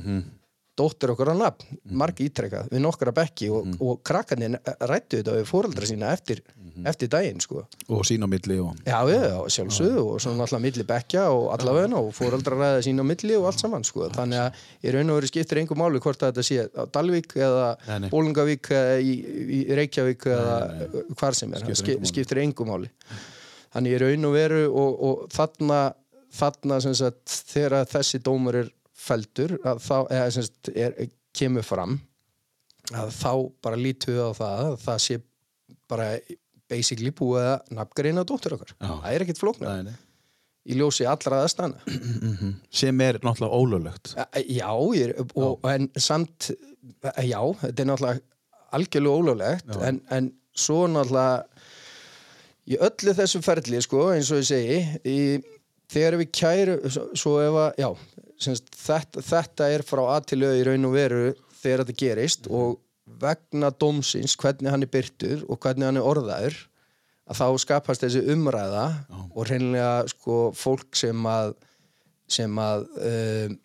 dóttir 0.79 1.13
okkur 1.13 1.33
á 1.33 1.36
nafn, 1.38 1.79
margi 2.00 2.29
ítrekkað 2.29 2.71
við 2.74 2.83
nokkra 2.86 3.13
bekki 3.15 3.51
og, 3.53 3.67
og 3.83 4.01
krakkarnir 4.07 4.57
rættu 4.89 5.19
þetta 5.19 5.36
við 5.38 5.48
fóreldra 5.50 5.89
sína 5.89 6.13
eftir, 6.15 6.41
eftir 6.88 7.12
daginn 7.12 7.43
sko. 7.43 7.65
Og 7.91 8.05
sín 8.07 8.24
á 8.24 8.27
milli 8.31 8.59
og... 8.63 8.79
Já, 8.88 9.00
já, 9.12 9.38
sjálfsögðu 9.55 10.05
og 10.05 10.24
svona 10.24 10.45
alltaf 10.48 10.63
milli 10.63 10.86
bekkja 10.88 11.27
og 11.36 11.50
allavega 11.57 12.00
og 12.00 12.12
fóreldra 12.15 12.57
ræða 12.57 12.83
sín 12.88 13.03
á 13.03 13.05
milli 13.05 13.38
og 13.38 13.50
allt 13.51 13.63
saman 13.63 13.86
sko. 13.88 14.07
þannig 14.15 14.45
að 14.45 14.63
í 14.83 14.95
raun 14.95 15.13
og 15.13 15.19
veru 15.19 15.31
skiptir 15.31 15.62
engum 15.62 15.81
máli 15.83 16.01
hvort 16.03 16.24
að 16.24 16.33
þetta 16.33 16.48
sé 16.48 16.65
á 16.67 16.83
Dalvík 16.89 17.36
eða 17.39 17.59
eða 17.59 18.79
í, 19.00 19.13
í 19.59 19.59
Reykjavík 19.75 20.27
eða 20.29 20.57
hvar 21.19 21.38
sem 21.38 21.53
er, 21.53 21.65
Skiptir 21.69 22.07
skiptir, 22.09 22.41
engu 22.43 22.65
máli. 22.67 22.89
þannig 23.74 23.95
í 23.95 24.01
raun 24.03 24.29
og 24.29 24.36
veru 24.36 24.62
og, 24.69 25.00
og 25.09 25.24
þarna, 25.33 25.79
þarna 26.33 26.79
sem 26.81 26.95
sagt, 26.98 27.39
þegar 27.51 27.86
þessi 27.89 28.21
dómur 28.25 28.62
er 28.63 28.71
feldur 29.00 29.56
að 29.63 29.82
þá, 29.86 29.96
eða 30.12 30.27
sem 30.36 30.46
sagt, 30.50 30.72
er, 30.75 30.96
kemur 31.36 31.65
fram 31.68 31.98
að 32.96 33.12
þá 33.15 33.32
bara 33.63 33.77
lítum 33.79 34.15
við 34.15 34.22
á 34.25 34.32
það 34.39 34.62
að 34.65 34.77
það 34.86 35.01
sé 35.06 35.20
bara 35.89 36.08
basically 36.70 37.12
búið 37.15 37.48
að 37.56 37.74
nafngreina 37.79 38.24
dóttur 38.29 38.56
okkar 38.58 38.72
Já. 38.75 38.89
það 38.91 39.12
er 39.15 39.25
ekkert 39.25 39.41
flóknar 39.41 39.89
í 40.70 40.75
ljósi 40.77 41.06
allra 41.10 41.39
aðstana 41.46 41.79
Sem 42.70 43.00
er 43.01 43.18
náttúrulega 43.24 43.58
ólöglegt. 43.58 44.12
já, 44.51 44.70
ég, 45.00 45.15
og, 45.39 45.63
en 45.72 45.88
samt 45.98 46.51
já, 47.25 47.39
þetta 47.63 47.86
er 47.86 47.89
náttúrulega 47.89 48.20
algjörlega 48.77 49.22
ólöglegt 49.24 49.72
Já. 49.74 49.79
en, 49.89 50.01
en 50.13 50.27
svo 50.53 50.84
náttúrulega 50.91 51.46
í 52.70 52.77
öllu 52.86 53.15
þessu 53.18 53.39
ferli 53.41 53.79
sko, 53.82 54.03
eins 54.13 54.29
og 54.36 54.44
ég 54.44 54.50
segi 54.51 54.82
í, 55.10 55.18
þegar 55.89 56.19
við 56.22 56.31
kæru 56.39 56.77
svo, 56.89 57.38
ef 57.43 57.60
að, 57.65 57.69
já 57.81 57.89
semst, 58.39 58.69
þetta, 58.75 59.24
þetta 59.25 59.69
er 59.74 59.86
frá 59.88 60.03
aðtilöðu 60.15 60.62
í 60.62 60.65
raun 60.67 60.89
og 60.89 60.96
veru 60.96 61.24
þegar 61.60 61.84
þetta 61.84 62.00
gerist 62.00 62.50
og 62.50 62.79
vegna 63.19 63.72
dómsins, 63.74 64.38
hvernig 64.39 64.72
hann 64.72 64.86
er 64.86 64.91
byrtur 64.91 65.46
og 65.50 65.60
hvernig 65.63 65.89
hann 65.89 66.00
er 66.00 66.08
orðaður 66.08 66.60
að 67.29 67.39
þá 67.41 67.48
skapast 67.62 68.05
þessi 68.05 68.22
umræða 68.34 68.86
og 69.29 69.50
hreinlega 69.50 70.10
sko 70.10 70.38
fólk 70.58 70.98
sem 70.98 71.25
að 71.29 71.55
sem 72.29 72.62
að 72.62 72.86
uh, 73.10 73.55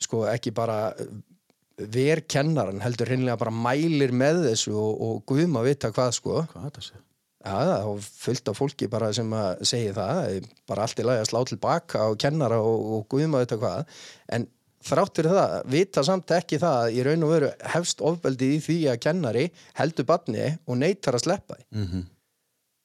sko 0.00 0.24
ekki 0.30 0.52
bara 0.56 0.94
ver 1.80 2.22
kennaran 2.28 2.82
heldur 2.84 3.08
hreinlega 3.08 3.38
bara 3.40 3.54
mælir 3.54 4.12
með 4.12 4.44
þessu 4.50 4.74
og, 4.76 4.90
og 5.04 5.22
guðum 5.28 5.60
að 5.60 5.70
vita 5.70 5.92
hvað 5.94 6.12
sko. 6.16 6.42
Hvað 6.52 6.66
þetta 6.68 6.84
sé? 6.84 7.00
Já, 7.40 7.56
er 7.80 8.00
fullt 8.04 8.48
af 8.52 8.58
fólki 8.58 8.88
bara 8.92 9.08
sem 9.16 9.30
að 9.32 9.62
segja 9.64 9.94
það, 9.96 10.48
bara 10.68 10.84
allt 10.84 10.98
í 11.00 11.04
lagi 11.08 11.22
að 11.22 11.28
slá 11.30 11.38
tilbaka 11.48 12.02
og 12.12 12.18
kennara 12.20 12.58
og, 12.60 12.82
og 12.98 13.06
guðma 13.14 13.40
þetta 13.44 13.56
hvað, 13.62 13.94
en 14.36 14.44
þrátt 14.84 15.16
fyrir 15.20 15.36
það, 15.38 15.54
vita 15.72 16.04
samt 16.04 16.34
ekki 16.36 16.58
það 16.60 16.76
að 16.82 16.98
í 16.98 17.06
raun 17.08 17.24
og 17.24 17.32
veru 17.32 17.48
hefst 17.72 18.04
ofbeldi 18.04 18.50
í 18.56 18.60
því 18.64 18.76
að 18.92 19.00
kennari 19.06 19.46
heldur 19.80 20.08
barni 20.08 20.46
og 20.66 20.78
neytar 20.82 21.16
að 21.16 21.26
sleppa 21.28 21.58
því. 21.60 21.66
Mm 21.76 22.08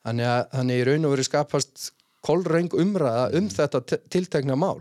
Þannig 0.06 0.28
að 0.30 0.42
þannig 0.54 0.80
í 0.80 0.82
raun 0.86 1.06
og 1.08 1.14
veru 1.16 1.24
skapast 1.26 1.86
kolreng 2.22 2.74
umræða 2.78 3.24
um 3.40 3.48
þetta 3.50 3.80
te- 3.90 3.98
tiltekna 4.14 4.54
mál. 4.54 4.78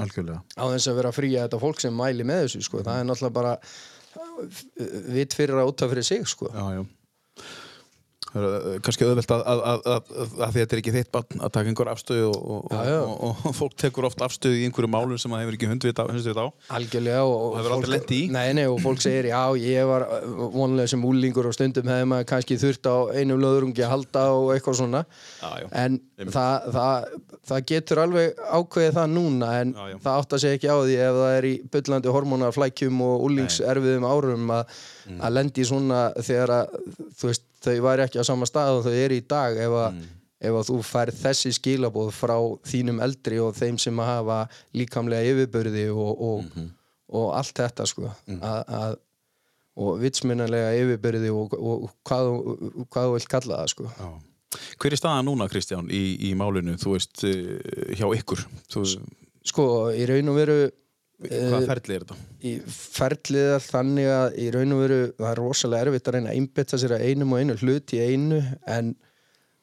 Algjörlega. 0.00 0.38
Á 0.56 0.64
þess 0.72 0.88
að 0.88 0.96
vera 0.96 1.10
að 1.12 1.18
fría 1.18 1.42
þetta 1.44 1.58
fólk 1.60 1.82
sem 1.84 1.92
mæli 1.92 2.24
með 2.24 2.46
þessu 2.46 2.62
sko. 2.64 2.80
það 2.86 3.02
er 3.02 3.04
náttúrulega 3.10 3.36
bara 3.36 3.52
uh, 3.60 4.62
vitt 5.12 5.36
fyrir 5.36 5.60
að 5.60 5.68
úta 5.74 5.90
fyrir 5.92 6.08
sig 6.08 6.24
sko. 6.24 6.48
já, 6.48 6.80
já 6.80 6.82
kannski 8.32 9.04
auðvelt 9.04 9.32
að, 9.34 9.42
að, 9.44 9.62
að, 9.62 10.12
að, 10.16 10.54
þetta 10.56 10.76
er 10.76 10.80
ekki 10.80 10.94
þitt 10.94 11.10
barn 11.12 11.42
að 11.44 11.52
taka 11.52 11.72
einhver 11.72 11.90
afstöðu 11.92 12.28
og, 12.30 12.38
og, 12.42 12.72
og, 12.72 13.42
og, 13.42 13.56
fólk 13.58 13.76
tekur 13.82 14.08
oft 14.08 14.24
afstöðu 14.24 14.60
í 14.60 14.64
einhverju 14.68 14.88
málum 14.92 15.20
sem 15.20 15.32
það 15.34 15.44
hefur 15.44 15.58
ekki 15.58 15.70
hundvit 15.70 16.00
á, 16.00 16.04
algjörlega 16.78 17.24
og, 17.28 17.58
hefur 17.58 17.76
aldrei 17.76 17.92
lent 17.96 18.14
í? 18.16 18.22
nei, 18.32 18.46
nei, 18.56 18.64
og 18.70 18.80
fólk 18.84 19.02
segir 19.04 19.28
já 19.28 19.42
ég 19.60 19.88
var 19.90 20.06
vonlega 20.54 20.94
sem 20.94 21.04
úlingur 21.04 21.50
og 21.50 21.56
stundum 21.56 21.92
hefði 21.92 22.08
maður 22.14 22.30
kannski 22.32 22.58
þurft 22.62 22.88
á 22.88 22.96
einum 23.18 23.42
löðrungi 23.42 23.84
að 23.84 23.92
halda 23.96 24.24
og 24.38 24.54
eitthvað 24.54 24.80
svona. 24.80 25.04
Já, 25.42 25.50
já. 25.60 25.68
en 25.82 26.00
það, 26.32 26.70
það, 26.76 27.06
það 27.50 27.64
getur 27.72 28.00
alveg 28.02 28.42
ákveðið 28.48 28.96
það 28.98 29.14
núna 29.16 29.52
en 29.60 29.74
Já, 29.76 29.98
það 30.04 30.18
átt 30.20 30.36
að 30.36 30.42
segja 30.44 30.58
ekki 30.58 30.72
á 30.72 30.76
því 30.78 30.96
ef 31.06 31.18
það 31.18 31.36
er 31.36 31.48
í 31.48 31.52
byllandi 31.74 32.14
hormonaflækjum 32.16 33.04
og 33.06 33.26
úlingserfiðum 33.28 34.06
árum 34.08 34.52
að, 34.56 34.76
Mm. 35.08 35.20
að 35.20 35.32
lendi 35.36 35.64
svona 35.66 36.00
þegar 36.16 36.50
að 36.56 36.74
þú 37.18 37.30
veist, 37.30 37.42
þau 37.64 37.76
væri 37.86 38.02
ekki 38.06 38.20
á 38.22 38.24
sama 38.24 38.46
stað 38.46 38.78
og 38.78 38.84
þau 38.86 38.92
eru 39.04 39.14
í 39.18 39.24
dag 39.28 39.56
ef 39.56 39.70
að, 39.84 39.92
Mm. 39.92 40.02
ef 40.42 40.52
að 40.58 40.66
þú 40.70 40.76
færð 40.82 41.20
þessi 41.22 41.52
skilabóð 41.58 42.10
frá 42.12 42.36
þínum 42.66 43.00
eldri 43.02 43.38
og 43.38 43.54
þeim 43.54 43.78
sem 43.78 43.96
að 44.02 44.06
hafa 44.12 44.38
líkamlega 44.74 45.30
yfirbörði 45.32 45.86
og, 45.94 46.20
og, 46.20 46.44
Mhm. 46.44 46.68
og 47.12 47.34
allt 47.34 47.54
þetta 47.54 47.86
sko 47.86 48.10
Mm. 48.28 48.40
að, 48.40 48.64
að, 48.68 48.96
og 49.76 49.98
vitsmunarlega 50.00 50.74
yfirbörði 50.82 51.30
og, 51.32 51.54
og, 51.54 51.90
hvað, 52.04 52.86
hvað 52.90 53.06
þú 53.08 53.12
vilt 53.16 53.28
kalla 53.28 53.56
það 53.62 53.68
sko 53.68 53.84
Já. 53.98 54.12
Hver 54.78 54.92
er 54.92 54.96
staðan 55.00 55.24
núna, 55.24 55.48
Kristján, 55.48 55.86
í, 55.88 56.18
í 56.28 56.34
málinu, 56.36 56.74
þú 56.76 56.90
veist, 56.92 57.22
uh, 57.24 57.94
hjá 57.96 58.04
ykkur? 58.18 58.42
Þú, 58.68 58.82
sko, 59.48 59.64
í 59.96 60.04
raun 60.06 60.28
og 60.28 60.36
veru 60.36 60.70
hvað 61.28 61.68
ferli 61.70 61.96
er 61.96 62.04
þetta? 62.04 62.18
í 62.42 62.52
ferlið 62.66 63.48
er 63.56 63.64
þannig 63.64 64.10
að 64.12 64.36
í 64.42 64.46
raun 64.54 64.76
og 64.76 64.82
veru 64.82 65.00
það 65.16 65.30
er 65.30 65.40
rosalega 65.42 65.86
erfitt 65.86 66.10
að 66.10 66.16
reyna 66.16 66.30
að 66.32 66.38
einbytta 66.40 66.80
sér 66.80 66.94
að 66.96 67.06
einum 67.08 67.34
og 67.34 67.42
einu 67.42 67.58
hlut 67.62 67.94
í 67.96 68.02
einu 68.02 68.40
en 68.76 68.94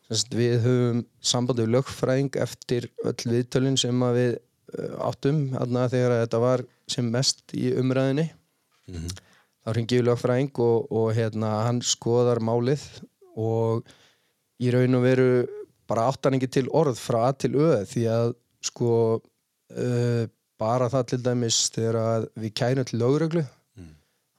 sagt, 0.10 0.36
við 0.38 0.58
höfum 0.66 1.04
samband 1.32 1.63
við 1.63 1.74
lögfræðing 1.75 2.39
eftir 2.46 2.89
öll 3.04 3.18
viðtölin 3.34 3.80
sem 3.80 4.06
við 4.18 4.36
uh, 4.38 5.08
áttum 5.10 5.46
þegar 5.54 6.16
að 6.16 6.24
þetta 6.24 6.44
var 6.46 6.66
sem 6.89 7.12
mest 7.13 7.56
í 7.58 7.70
umræðinni 7.78 8.30
þá 8.89 9.72
ringi 9.75 10.00
við 10.00 10.08
lögfræðing 10.08 10.63
og, 10.66 10.89
og 10.89 11.13
hérna, 11.18 11.54
hann 11.68 11.84
skoðar 11.86 12.42
málið 12.42 12.86
og 13.39 13.86
í 14.60 14.72
raun 14.74 14.98
og 14.98 15.06
veru 15.06 15.30
bara 15.89 16.10
áttan 16.10 16.38
ekki 16.38 16.50
til 16.60 16.68
orð 16.75 17.00
frá 17.01 17.22
að 17.30 17.39
til 17.46 17.54
öð 17.58 17.86
því 17.89 18.04
að 18.13 18.34
sko 18.70 18.92
uh, 19.20 20.25
bara 20.60 20.89
það 20.92 21.08
til 21.12 21.22
dæmis 21.25 21.58
þegar 21.75 22.28
við 22.39 22.54
kærum 22.60 22.88
til 22.88 23.00
lögreglu. 23.01 23.46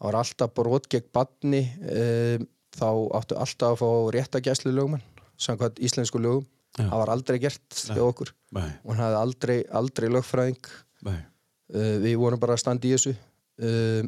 Það 0.00 0.08
var 0.08 0.16
alltaf 0.22 0.52
brot 0.56 0.86
gegn 0.88 1.08
badni 1.12 1.60
uh, 1.84 2.40
þá 2.76 2.88
áttu 3.18 3.36
alltaf 3.36 3.74
að 3.74 3.80
fá 3.82 3.90
réttagæslu 4.16 4.72
lögmann 4.72 5.02
samkvæmt 5.40 5.80
íslensku 5.84 6.20
lögum. 6.20 6.46
Já. 6.78 6.86
það 6.86 7.00
var 7.02 7.10
aldrei 7.10 7.38
gert 7.42 7.80
hjá 7.90 8.00
okkur. 8.04 8.30
Nei, 8.54 8.68
hann 8.86 9.02
hafði 9.02 9.18
aldrei, 9.18 9.56
aldrei 9.80 10.08
lögfræðing. 10.14 10.70
Uh, 11.04 11.96
við 12.04 12.16
vorum 12.20 12.40
bara 12.42 12.56
að 12.56 12.62
standa 12.62 12.88
í 12.88 12.94
þessu. 12.94 13.14
Uh, 13.60 14.06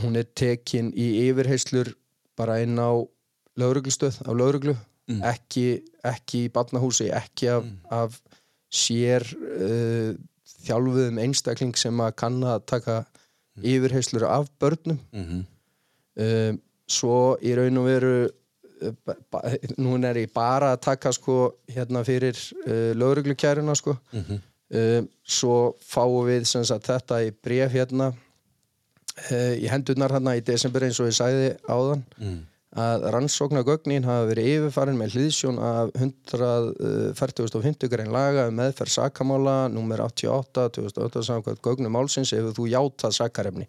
hún 0.00 0.16
er 0.18 0.28
tekin 0.38 0.92
í 0.94 1.08
yfirheyslur 1.26 1.92
bara 2.38 2.60
inn 2.62 2.78
á 2.78 2.94
lögreglustöð 3.58 4.22
á 4.22 4.30
lögreglu. 4.36 4.76
Ekki, 5.06 5.84
ekki 6.06 6.46
í 6.46 6.52
barnahúsi 6.54 7.10
ekki 7.14 7.50
af, 7.52 7.66
af 7.94 8.16
sér 8.74 9.26
uh, 9.36 10.14
þjálfuðum 10.66 11.20
einstakling 11.24 11.76
sem 11.78 12.00
að 12.04 12.14
kann 12.22 12.40
að 12.44 12.64
taka 12.72 12.96
yfirheyslur 13.62 14.26
af 14.28 14.48
börnum. 14.60 14.98
Mm 15.12 15.44
um, 16.16 16.58
svo 16.86 17.14
í 17.42 17.50
raun 17.58 17.78
og 17.80 17.86
veru 17.88 18.10
ba- 19.04 19.40
nú 19.82 19.96
er 20.06 20.20
ég 20.20 20.30
bara 20.32 20.68
að 20.76 20.80
taka 20.84 21.10
sko 21.12 21.34
hérna 21.72 22.04
fyrir 22.06 22.36
uh, 22.66 22.92
lögreglukæruna 22.94 23.74
sko. 23.74 23.96
Um, 24.70 25.08
svo 25.22 25.74
fáum 25.82 26.26
við 26.28 26.44
sagt 26.50 26.86
þetta 26.90 27.20
í 27.26 27.32
bref 27.42 27.72
hérna 27.72 28.12
uh, 28.12 29.54
í 29.58 29.66
hendurnar 29.70 30.10
hérna 30.14 30.36
í 30.38 30.44
desember 30.46 30.82
eins 30.86 31.00
og 31.00 31.10
ég 31.10 31.18
sagði 31.18 31.50
áðan 31.70 32.02
að 32.76 33.04
rannsóknargögnin 33.14 34.04
hafa 34.04 34.26
verið 34.32 34.48
yfirfarin 34.56 34.98
með 34.98 35.14
hliðsjón 35.16 35.58
af 35.62 35.92
140.50 35.96 37.88
grein 37.92 38.10
laga 38.12 38.48
um 38.50 38.56
meðferð 38.58 38.92
sakamála 38.96 39.56
nummer 39.72 40.02
88 40.06 40.66
2008 40.78 41.22
samkvæmt 41.30 41.62
gögnum 41.64 41.94
málsins 41.96 42.32
ef 42.36 42.50
þú 42.56 42.66
játað 42.72 43.14
sakarefni 43.20 43.68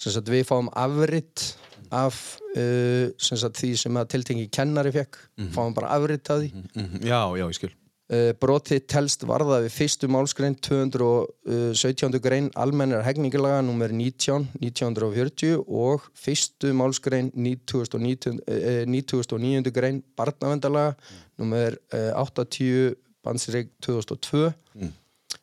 sem 0.00 0.14
sagt 0.14 0.30
við 0.32 0.46
fáum 0.48 0.70
afritt 0.80 1.50
af 1.92 2.16
uh, 2.54 3.10
sem 3.18 3.36
sagt 3.40 3.58
því 3.60 3.72
sem 3.82 3.98
að 3.98 4.08
tiltengi 4.14 4.46
kennari 4.54 4.92
fekk 4.94 5.18
fáum 5.56 5.74
bara 5.76 5.90
afritt 5.98 6.30
af 6.30 6.40
því 6.44 6.52
Mhm. 6.74 7.02
Já, 7.04 7.20
já, 7.36 7.44
ég 7.50 7.54
skil. 7.58 7.72
Uh, 8.10 8.32
brotið 8.42 8.80
telst 8.90 9.22
varða 9.22 9.60
við 9.62 9.74
fyrstu 9.76 10.08
málskrein 10.10 10.56
217. 10.58 12.18
grein 12.18 12.48
almennir 12.58 13.04
hegningilaga 13.06 13.60
nummer 13.62 13.92
19 13.94 14.48
1940 14.58 15.60
og 15.62 16.08
fyrstu 16.18 16.72
málskrein 16.74 17.30
2009. 17.30 18.34
Uh, 18.50 18.82
2009. 19.14 19.70
grein 19.70 20.02
barnavendalaga 20.18 20.96
uh, 21.38 22.10
80 22.18 22.98
bandsreik 23.22 23.70
2002 23.86 24.50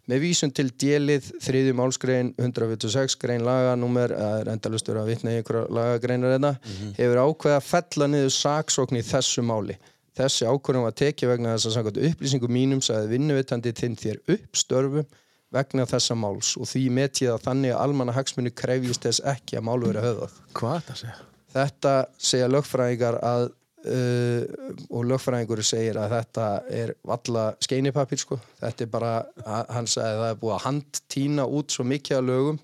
með 0.08 0.24
vísun 0.24 0.54
til 0.56 0.70
djelið 0.72 1.28
þriðju 1.44 1.76
málskrein 1.76 2.30
146 2.40 3.18
grein 3.20 3.44
laga 3.48 3.76
nummer, 3.80 4.12
það 4.12 4.40
er 4.42 4.52
endalustur 4.54 5.00
að 5.02 5.12
vitna 5.12 5.34
í 5.34 5.42
einhverja 5.42 5.68
lagagreinar 5.78 6.36
þetta, 6.36 6.52
hefur 7.00 7.22
ákveða 7.24 7.60
að 7.60 7.68
fella 7.68 8.08
niður 8.12 8.34
saksókn 8.38 9.00
í 9.00 9.04
þessu 9.08 9.44
máli. 9.44 9.76
Þessi 10.18 10.48
ákvörðum 10.50 10.86
var 10.88 10.96
tekið 10.98 11.30
vegna 11.34 11.54
þess 11.56 11.70
að 11.70 11.76
samkvæmt 11.78 12.02
upplýsingum 12.10 12.54
mínum 12.58 12.82
sagði 12.86 13.12
vinnuvitandi 13.14 13.74
þinn 13.78 13.98
þér 14.02 14.20
upp 14.36 14.58
störfum 14.64 15.06
vegna 15.54 15.86
þessa 15.88 16.16
máls 16.20 16.56
og 16.60 16.68
því 16.68 16.82
met 16.98 17.22
ég 17.24 17.32
að 17.36 17.46
þannig 17.46 17.72
að 17.76 17.84
almanna 17.86 18.16
hagsmunni 18.18 18.52
krefjist 18.52 19.06
þess 19.06 19.22
ekki 19.32 19.60
að 19.60 19.68
málu 19.70 19.92
verið 19.92 20.08
höfðað. 20.10 20.34
Hvað 20.58 20.80
þetta 20.82 20.98
segja? 21.04 21.20
Þetta 21.58 21.94
segja 22.30 22.50
lögfræðingar 22.52 23.20
að 23.24 23.46
uh, 23.48 24.74
og 24.92 25.06
lögfræðingur 25.14 25.62
segir 25.66 26.00
að 26.02 26.12
þetta 26.18 26.48
er 26.82 26.92
valla 27.08 27.46
skeinipapir 27.64 28.20
sko. 28.22 28.40
Þetta 28.60 28.84
er 28.88 28.92
bara, 28.98 29.14
ha- 29.48 29.64
hann 29.78 29.88
sagði 29.88 30.18
að 30.18 30.24
það 30.26 30.34
er 30.34 30.42
búið 30.44 30.56
að 30.58 30.66
handtína 30.68 31.48
út 31.62 31.78
svo 31.78 31.86
mikið 31.94 32.18
af 32.20 32.28
lögum 32.28 32.60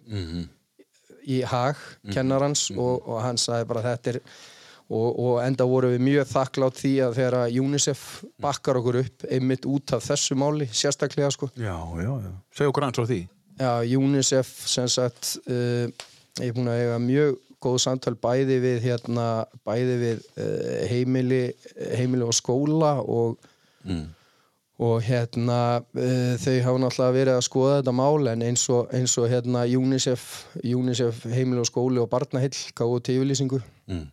í 1.23 1.37
hag 1.47 1.79
kennarans 2.11 2.65
og, 2.75 3.05
og 3.07 3.21
hann 3.23 3.39
sagði 3.39 3.69
bara 3.69 3.85
þetta 3.85 4.11
er 4.17 4.19
og, 4.89 5.19
og 5.19 5.37
enda 5.43 5.67
voru 5.67 5.93
við 5.93 6.03
mjög 6.05 6.27
þakklátt 6.31 6.79
því 6.79 6.93
að 7.05 7.15
þegar 7.19 7.37
að 7.39 7.59
UNICEF 7.63 8.01
bakkar 8.43 8.79
okkur 8.81 8.99
upp 9.03 9.27
einmitt 9.29 9.67
út 9.69 9.93
af 9.95 10.03
þessu 10.05 10.37
máli 10.39 10.67
sérstaklega 10.71 11.31
sko. 11.33 11.49
Já, 11.55 11.77
já, 12.01 12.11
já. 12.25 12.31
Segja 12.55 12.73
okkur 12.73 12.87
aðeins 12.87 12.99
frá 12.99 13.09
því. 13.11 13.21
Já, 13.61 13.71
UNICEF 13.99 14.51
sem 14.69 14.89
sagt 14.89 15.35
uh, 15.45 15.85
ég 16.41 16.49
er 16.49 16.57
búin 16.57 16.71
að 16.71 16.81
eiga 16.81 16.99
mjög 17.01 17.39
góð 17.63 17.77
samtal 17.85 18.17
bæði 18.19 18.57
við 18.59 18.81
hérna, 18.83 19.27
bæði 19.63 19.95
við 20.01 20.25
uh, 20.35 20.81
heimili, 20.91 21.43
heimili 21.95 22.25
og 22.27 22.35
skóla 22.35 22.97
og, 22.99 23.37
og 24.83 24.97
hérna 25.05 25.59
uh, 25.79 26.33
þau 26.41 26.57
hafa 26.65 26.81
náttúrulega 26.83 27.15
verið 27.19 27.37
að 27.37 27.45
skoða 27.47 27.77
þetta 27.77 27.95
mál 27.95 28.33
en 28.33 28.43
eins 28.49 28.65
og, 28.73 28.89
eins 28.91 29.15
og 29.21 29.29
hérna 29.31 29.63
UNICEF, 29.79 30.25
UNICEF 30.59 31.23
heimili 31.31 31.63
og 31.63 31.69
skóli 31.69 32.03
og 32.03 32.11
barnahill 32.11 32.57
gáðu 32.75 32.99
til 33.05 33.21
yfirlýsingu 33.21 33.61
Mm. 33.83 34.05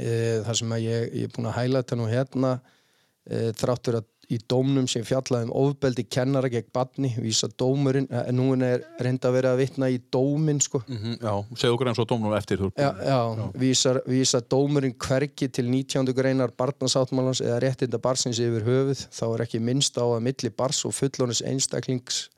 Uh, 0.00 0.42
þar 0.46 0.60
sem 0.60 0.76
að 0.76 0.84
ég, 0.86 1.08
ég 1.22 1.28
er 1.28 1.34
búin 1.36 1.50
að 1.50 1.58
hæla 1.60 1.82
þetta 1.82 2.00
nú 2.00 2.10
hérna 2.10 2.52
uh, 2.58 3.50
þráttur 3.56 4.00
að 4.00 4.12
í 4.32 4.38
dómnum 4.50 4.88
sem 4.90 5.04
fjallaði 5.06 5.46
um 5.46 5.52
ofbeldi 5.54 6.04
kennara 6.10 6.48
gegn 6.50 6.68
badni, 6.74 7.12
vísa 7.22 7.48
dómurinn 7.58 8.08
en 8.10 8.34
nú 8.34 8.48
er 8.66 8.82
reynda 9.02 9.30
að 9.30 9.36
vera 9.38 9.52
að 9.54 9.60
vitna 9.62 9.90
í 9.92 10.00
dóminn 10.12 10.60
sko. 10.62 10.82
Mm 10.88 11.18
Já, 11.22 11.32
segja 11.54 11.74
okkur 11.74 11.86
aðeins 11.86 12.00
frá 12.00 12.08
dómnum 12.10 12.34
eftir. 12.34 12.58
þú 12.58 12.70
já, 12.74 12.90
búinn. 12.90 13.06
já, 13.06 13.50
vísar, 13.62 14.02
vísa 14.06 14.40
dómurinn 14.40 14.96
hvergi 14.98 15.48
til 15.48 15.70
19. 15.70 16.12
greinar 16.12 16.50
barnasáttmálans 16.58 17.40
eða 17.40 17.60
réttinda 17.62 17.98
barsins 17.98 18.40
yfir 18.42 18.66
höfuð 18.66 19.06
þá 19.10 19.24
er 19.34 19.44
ekki 19.46 19.60
minnst 19.60 19.98
á 19.98 20.04
að 20.04 20.24
milli 20.26 20.50
bars 20.50 20.84
og 20.84 20.94
fullónis 20.94 21.42
einstaklings 21.42 22.28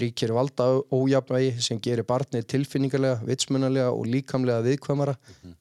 ríkir 0.00 0.32
valda 0.32 0.68
ójafnvægi 0.94 1.56
sem 1.60 1.80
gerir 1.84 2.06
barnið 2.08 2.46
tilfinningarlega, 2.48 3.20
vitsmunalega 3.28 3.90
og 3.92 4.06
líkamlega 4.08 4.64
viðkvæmara 4.64 5.16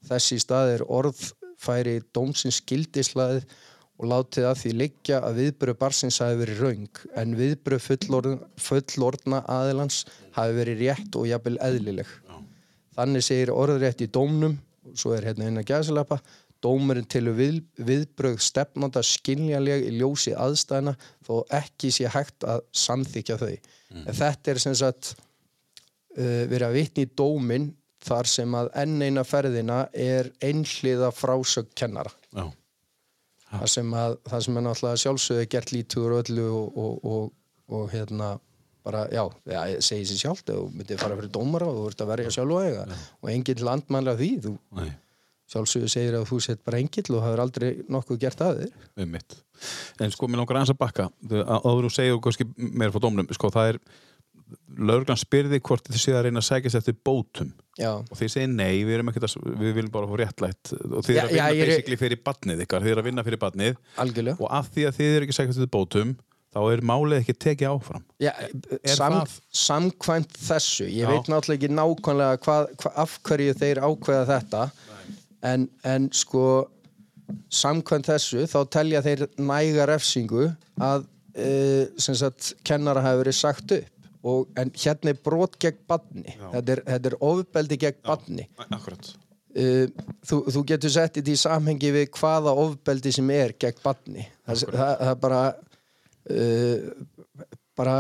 þessi 0.08 0.38
í 0.38 0.44
stað 0.44 0.76
er 0.78 0.86
orðfæri 0.88 1.98
dómsins 2.16 2.62
gildislaðið 2.70 3.44
og 3.98 4.10
látið 4.12 4.46
að 4.46 4.60
því 4.62 4.72
liggja 4.78 5.20
að 5.26 5.40
viðbröð 5.42 5.78
barsins 5.82 6.20
hafi 6.22 6.38
verið 6.40 6.64
raung 6.64 7.00
en 7.18 7.36
viðbröð 7.38 7.84
fullorðna, 7.88 8.50
fullorðna 8.62 9.42
aðilans 9.50 10.04
hafi 10.38 10.58
verið 10.60 10.84
rétt 10.86 11.18
og 11.18 11.28
jafnvel 11.28 11.58
eðlileg. 11.66 12.12
Þannig 12.98 13.26
segir 13.26 13.54
orðrétt 13.54 14.04
í 14.06 14.10
dómnum, 14.10 14.58
svo 14.98 15.16
er 15.18 15.26
hérna 15.28 15.50
inn 15.50 15.60
að 15.62 15.72
gæðsalapa, 15.72 16.20
dómurinn 16.64 17.10
til 17.10 17.28
við, 17.38 17.60
viðbrögð 17.78 18.40
stefnanda 18.42 19.04
skiljanleg 19.06 19.84
í 19.90 19.98
ljósi 20.00 20.34
aðstæðina 20.38 20.96
þó 21.26 21.44
ekki 21.54 21.92
sé 21.94 22.10
hægt 22.14 22.46
að 22.48 22.64
samþykja 22.74 23.38
þau. 23.42 23.58
En 23.94 24.16
þetta 24.16 24.54
er 24.54 24.62
sem 24.62 24.76
sagt 24.78 25.14
uh, 25.16 26.44
verið 26.50 26.68
að 26.68 26.78
vitni 26.78 27.08
í 27.08 27.12
dóminn 27.18 27.70
þar 28.08 28.30
sem 28.30 28.56
að 28.56 28.72
enn 28.84 29.02
eina 29.02 29.24
ferðina 29.28 29.82
er 29.94 30.32
einhliða 30.44 31.12
frásögn 31.16 31.72
kennara. 31.78 32.12
Já. 32.36 32.50
Það 33.48 33.70
sem, 33.72 33.94
að, 33.96 34.18
það 34.28 34.44
sem 34.44 34.58
er 34.60 34.66
náttúrulega 34.66 35.02
sjálfsögðu 35.04 35.48
gert 35.54 35.72
lítur 35.72 36.14
og 36.14 36.26
öllu 36.26 36.48
og, 36.52 36.78
og, 36.84 37.06
og, 37.08 37.30
og 37.78 37.90
hérna 37.94 38.34
bara, 38.88 39.08
já, 39.12 39.24
já 39.48 39.82
segi 39.84 40.08
sér 40.10 40.22
sjálft 40.22 40.52
þú 40.52 40.68
myndir 40.76 41.00
fara 41.00 41.18
fyrir 41.20 41.32
dómara 41.34 41.68
og 41.68 41.80
þú 41.80 41.86
ert 41.92 42.04
að 42.04 42.12
verja 42.12 42.34
sjálfa 42.36 42.64
eiga 42.68 42.84
og 42.92 43.32
enginn 43.32 43.64
landmannlega 43.68 44.20
því 44.22 44.30
þú 44.46 44.54
Nei, 44.80 44.90
sjálfsögðu 45.48 45.90
segir 45.92 46.18
að 46.20 46.26
þú 46.32 46.40
sett 46.44 46.64
bara 46.68 46.80
engill 46.84 47.16
og 47.16 47.24
hafur 47.24 47.40
aldrei 47.46 47.70
nokkuð 47.88 48.20
gert 48.20 48.42
að 48.44 48.62
þér. 48.64 48.74
Um 49.04 49.12
mitt. 49.16 49.38
En 50.04 50.12
sko, 50.12 50.28
mér 50.28 50.42
langar 50.44 50.60
aðeins 50.60 50.74
að 50.76 50.82
bakka. 50.84 51.08
Áður 51.32 51.88
þú 51.88 51.94
segir 51.96 52.20
kannski 52.26 52.48
meira 52.58 52.92
frá 52.94 53.00
dómnum, 53.08 53.30
sko, 53.34 53.50
það 53.56 53.72
er 53.74 53.80
lögreglan 54.78 55.20
spyrði 55.20 55.60
hvort 55.66 55.88
þið 55.90 56.00
séð 56.04 56.18
að 56.20 56.26
reyna 56.28 56.40
að 56.44 56.48
sækjast 56.48 56.78
eftir 56.80 56.96
bótum. 57.08 57.50
Já, 57.78 57.90
og 58.00 58.14
þið 58.18 58.30
segir 58.34 58.52
nei, 58.54 58.78
við 58.88 58.94
erum 58.98 59.10
ekkert 59.12 59.28
að 59.28 59.58
við 59.60 59.74
viljum 59.78 59.92
bara 59.94 60.08
fá 60.10 60.16
réttlætt. 60.22 60.72
Og 60.88 61.04
þið 61.06 61.18
eru 61.18 61.26
að 61.26 61.34
vinna 61.34 61.42
já, 61.42 61.58
ég 61.58 61.64
er- 61.66 61.72
basically 61.74 61.98
fyrir 62.04 62.22
badnið 62.28 62.64
ykkar, 62.66 62.86
þið 62.86 62.94
eru 62.94 63.02
að 63.04 63.10
vinna 63.10 63.26
fyrir 63.28 63.42
badnið 63.44 63.76
algjörlega. 64.04 64.40
Og 64.40 64.54
af 64.60 64.70
því 64.74 64.86
að 64.88 64.96
þið 65.00 65.18
eru 65.18 65.28
ekki 65.28 65.38
sækjast 65.40 65.60
eftir 65.62 65.74
bótum 65.76 66.16
þá 66.56 66.60
er 66.74 66.82
málið 66.90 67.20
ekki 67.22 67.36
tekið 67.44 67.70
áfram. 67.76 68.04
Já, 68.24 68.32
sam, 68.96 69.14
það- 69.20 69.36
samkvæmt 69.52 70.40
þessu 70.48 70.88
ég 70.88 71.04
Já. 71.04 71.10
veit 71.12 71.28
náttúrulega 71.34 71.60
ekki 71.60 71.74
nákvæmlega 71.78 72.40
hvað, 72.48 72.72
hvað, 72.82 72.94
af 73.04 73.20
hverju 73.28 73.58
þeir 73.62 73.82
ákveða 73.84 74.26
þetta 74.32 74.64
en, 75.48 75.68
en 75.88 76.08
sko 76.16 76.48
samkvæmt 77.54 78.10
þessu 78.12 78.46
þá 78.48 78.60
telja 78.72 79.04
þeir 79.06 79.28
næga 79.40 79.88
refsingu 79.90 80.50
að 80.80 81.08
sem 82.02 82.16
sagt 82.18 82.56
kennara 82.66 83.04
hafi 83.06 83.20
verið 83.22 83.36
sagt 83.38 83.74
upp. 83.76 83.94
Og, 84.28 84.48
en 84.58 84.72
hérna 84.74 85.12
er 85.14 85.20
brot 85.24 85.54
gegn 85.62 85.84
badni 85.88 86.34
þetta 86.34 86.74
er, 86.74 86.80
þetta 86.88 87.10
er 87.12 87.16
ofbeldi 87.24 87.78
gegn 87.80 88.00
badni 88.04 88.48
Akkurat. 88.66 89.12
Uh, 89.58 89.86
þú, 90.26 90.40
þú 90.54 90.64
getur 90.72 90.92
sett 90.94 91.20
í 91.22 91.36
samhengi 91.40 91.92
við 91.96 92.10
hvaða 92.18 92.56
ofbeldi 92.66 93.14
sem 93.16 93.30
er 93.34 93.54
gegn 93.62 93.80
badni 93.86 94.26
það, 94.42 94.66
það, 94.74 94.92
það 95.06 95.22
bara 95.22 95.44
uh, 96.34 97.46
bara 97.78 97.96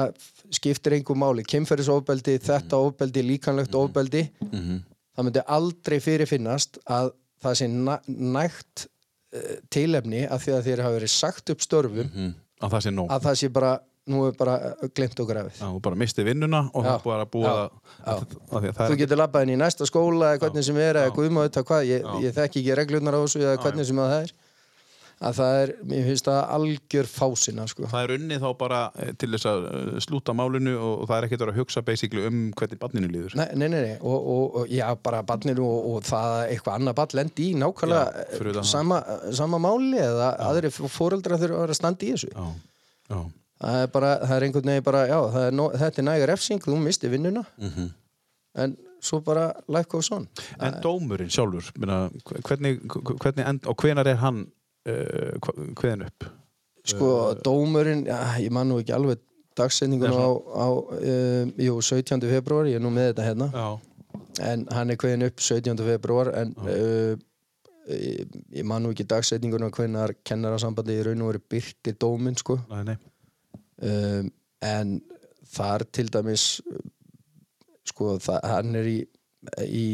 skiptir 0.58 0.98
einhver 0.98 1.18
máli. 1.22 1.46
Kemferðisofbeldi, 1.46 2.40
þetta 2.42 2.82
ofbeldi 2.82 3.24
líkanlegt 3.26 3.78
ofbeldi 3.78 4.24
það 4.50 5.28
myndi 5.28 5.44
aldrei 5.54 5.98
fyrirfinnast 6.04 6.82
að 6.90 7.14
það 7.44 7.60
sé 7.60 7.68
næ, 7.74 7.94
nægt 8.08 8.88
uh, 8.88 9.52
tilefni 9.74 10.24
að 10.26 10.46
því 10.46 10.56
að 10.56 10.66
þér 10.70 10.84
hafa 10.86 10.98
verið 10.98 11.14
sagt 11.14 11.54
upp 11.54 11.66
störfum 11.66 12.10
mm. 12.10 12.34
að 12.64 12.76
það 12.76 12.88
sé 12.88 12.96
nóg. 12.96 13.14
að 13.14 13.28
það 13.28 13.40
sé 13.42 13.52
bara, 13.58 13.72
nú 14.08 14.24
er 14.28 14.40
bara 14.40 14.58
glemt 14.98 15.22
og 15.24 15.30
grafið 15.30 15.62
Já, 15.62 15.68
þú 15.68 15.84
bara 15.90 16.02
misti 16.04 16.28
vinnuna 16.28 16.64
og 16.72 16.88
Já. 16.88 16.90
það 16.90 17.06
búið 17.06 17.20
að 17.20 17.32
búa 17.36 17.48
Já. 17.48 17.54
að, 17.62 18.26
að, 18.58 18.68
að 18.74 18.82
þú 18.82 19.00
getur 19.04 19.22
labbað 19.24 19.48
inn 19.48 19.56
í 19.56 19.62
næsta 19.64 19.90
skóla 19.90 20.34
eða 20.34 20.44
hvernig 20.46 20.68
sem 20.68 20.82
er 20.84 21.02
eða 21.04 21.16
guðma 21.18 21.46
auðvitað 21.46 21.70
hvað, 21.72 21.88
ég, 21.92 22.12
ég 22.26 22.38
þekki 22.38 22.64
ekki 22.64 22.78
reglurnar 22.82 23.18
á 23.18 23.24
þessu 23.24 23.44
eða 23.44 23.62
hvernig 23.66 23.90
sem 23.90 24.04
að 24.04 24.14
það 24.14 24.28
er 24.28 24.36
að 25.18 25.38
það 25.40 25.60
er, 25.60 25.72
mér 25.90 26.04
finnst 26.12 26.28
það 26.28 26.40
algjör 26.56 27.08
fásina 27.10 27.64
sko. 27.70 27.88
það 27.90 28.04
er 28.04 28.14
unnið 28.18 28.44
þá 28.44 28.50
bara 28.60 28.82
eh, 29.02 29.14
til 29.18 29.30
þess 29.34 29.48
að 29.50 29.66
eh, 29.72 29.88
slúta 30.06 30.36
málinu 30.38 30.76
og, 30.78 31.06
það 31.10 31.16
er 31.18 31.28
ekkert 31.28 31.46
að 31.48 31.58
hugsa 31.58 31.84
basically 31.88 32.28
um 32.30 32.44
hvernig 32.58 32.82
barninu 32.82 33.10
líður. 33.10 33.38
Nei, 33.40 33.48
nei, 33.58 33.68
nei. 33.74 33.96
Og, 33.98 34.18
og, 34.18 34.60
og 34.62 34.72
já, 34.72 34.86
bara 35.02 35.24
barninu 35.26 35.66
og, 35.66 35.90
og 35.90 36.08
það 36.08 36.36
að 36.36 36.54
eitthvað 36.54 36.78
annað 36.78 36.98
barn 37.02 37.18
lendi 37.22 37.48
í 37.48 37.58
nákvæmlega 37.58 38.26
Já, 38.28 38.52
eh, 38.54 38.62
sama, 38.70 39.02
sama 39.42 39.62
máli 39.64 40.02
eða 40.04 40.32
aðri 40.52 40.72
fóreldrar 40.78 41.42
þurfa 41.42 41.58
að 41.58 41.66
vera 41.66 41.76
að 41.78 41.80
standa 41.82 42.06
í 42.06 42.14
þessu. 42.14 42.34
Já, 42.34 42.50
já. 43.10 43.22
Það 43.58 43.80
er 43.82 43.88
bara, 43.90 44.10
það 44.22 44.36
er 44.36 44.44
einhvern 44.46 44.70
veginn 44.70 44.86
bara, 44.86 45.00
já, 45.10 45.18
er 45.42 45.56
nó, 45.58 45.72
þetta 45.82 46.04
er 46.04 46.06
nægur 46.06 46.30
refsing, 46.30 46.62
þú 46.62 46.76
misti 46.84 47.10
vinnuna. 47.10 47.42
Mhm. 47.58 47.96
en 48.58 48.72
svo 49.02 49.20
bara 49.22 49.52
life 49.70 49.86
goes 49.90 50.10
on. 50.12 50.28
En 50.62 50.78
dómurinn 50.82 51.30
sjálfur, 51.30 51.68
minna, 51.78 52.08
hvernig, 52.26 52.80
hvernig 52.90 53.46
end, 53.46 53.68
og 53.70 53.78
hvenar 53.78 54.10
er 54.10 54.18
hann 54.22 54.48
uh, 54.88 55.54
hveðin 55.78 56.08
upp? 56.08 56.28
Sko, 56.88 57.10
dómurinn, 57.44 58.06
já, 58.08 58.18
ég 58.40 58.54
man 58.56 58.70
nú 58.72 58.80
ekki 58.82 58.96
alveg 58.96 59.20
dagsetningun 59.58 60.14
Nei, 60.14 60.20
á, 60.22 60.30
á 60.32 60.68
um, 60.72 61.54
jú, 61.60 61.78
17. 61.82 62.22
februar, 62.30 62.70
ég 62.70 62.80
er 62.80 62.84
nú 62.84 62.92
með 62.94 63.12
þetta 63.12 63.26
hérna 63.26 63.48
Já, 63.52 63.68
en 64.52 64.66
hann 64.74 64.94
er 64.94 65.00
kveðin 65.02 65.28
upp 65.28 65.42
17. 65.44 65.82
februar 65.88 66.32
en 66.38 66.54
uh, 66.62 67.18
ég, 67.92 68.38
ég 68.60 68.68
man 68.68 68.86
nú 68.86 68.94
ekki 68.94 69.08
dagsetningun 69.10 69.68
á 69.68 69.70
hvenar 69.74 70.14
kennarasambandi 70.28 71.00
í 71.00 71.08
raun 71.08 71.26
og 71.26 71.34
veru 71.34 71.44
byrti 71.56 71.96
dóminn 72.00 72.38
sko 72.40 72.60
nei, 72.70 72.94
nei 72.94 72.98
um, 73.82 74.32
en 74.66 74.96
þar 75.58 75.88
til 75.94 76.08
dæmis 76.14 76.48
uh, 76.68 76.80
sko, 77.88 78.16
það, 78.22 78.48
hann 78.54 78.80
er 78.80 78.92
í, 78.92 78.98
í 79.66 79.88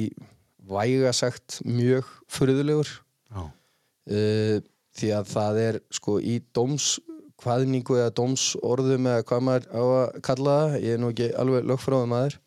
vægasagt 0.69 1.61
mjög 1.67 2.09
furðulegur 2.31 2.91
Já, 3.33 3.43
uh, 3.47 4.59
því 4.97 5.11
að 5.17 5.29
það 5.33 5.59
er 5.63 5.79
sko 5.93 6.17
í 6.21 6.37
dómskvaðningu 6.55 7.99
eða 7.99 8.15
dómsorðum 8.19 9.09
eða 9.11 9.27
hvað 9.29 9.45
maður 9.47 9.69
á 9.73 9.83
að 9.83 10.17
kalla 10.29 10.57
það 10.61 10.75
ég 10.83 10.95
er 10.95 11.01
nú 11.01 11.11
ekki 11.13 11.29
alveg 11.43 11.69
lögfráðum 11.71 12.17
aður 12.17 12.39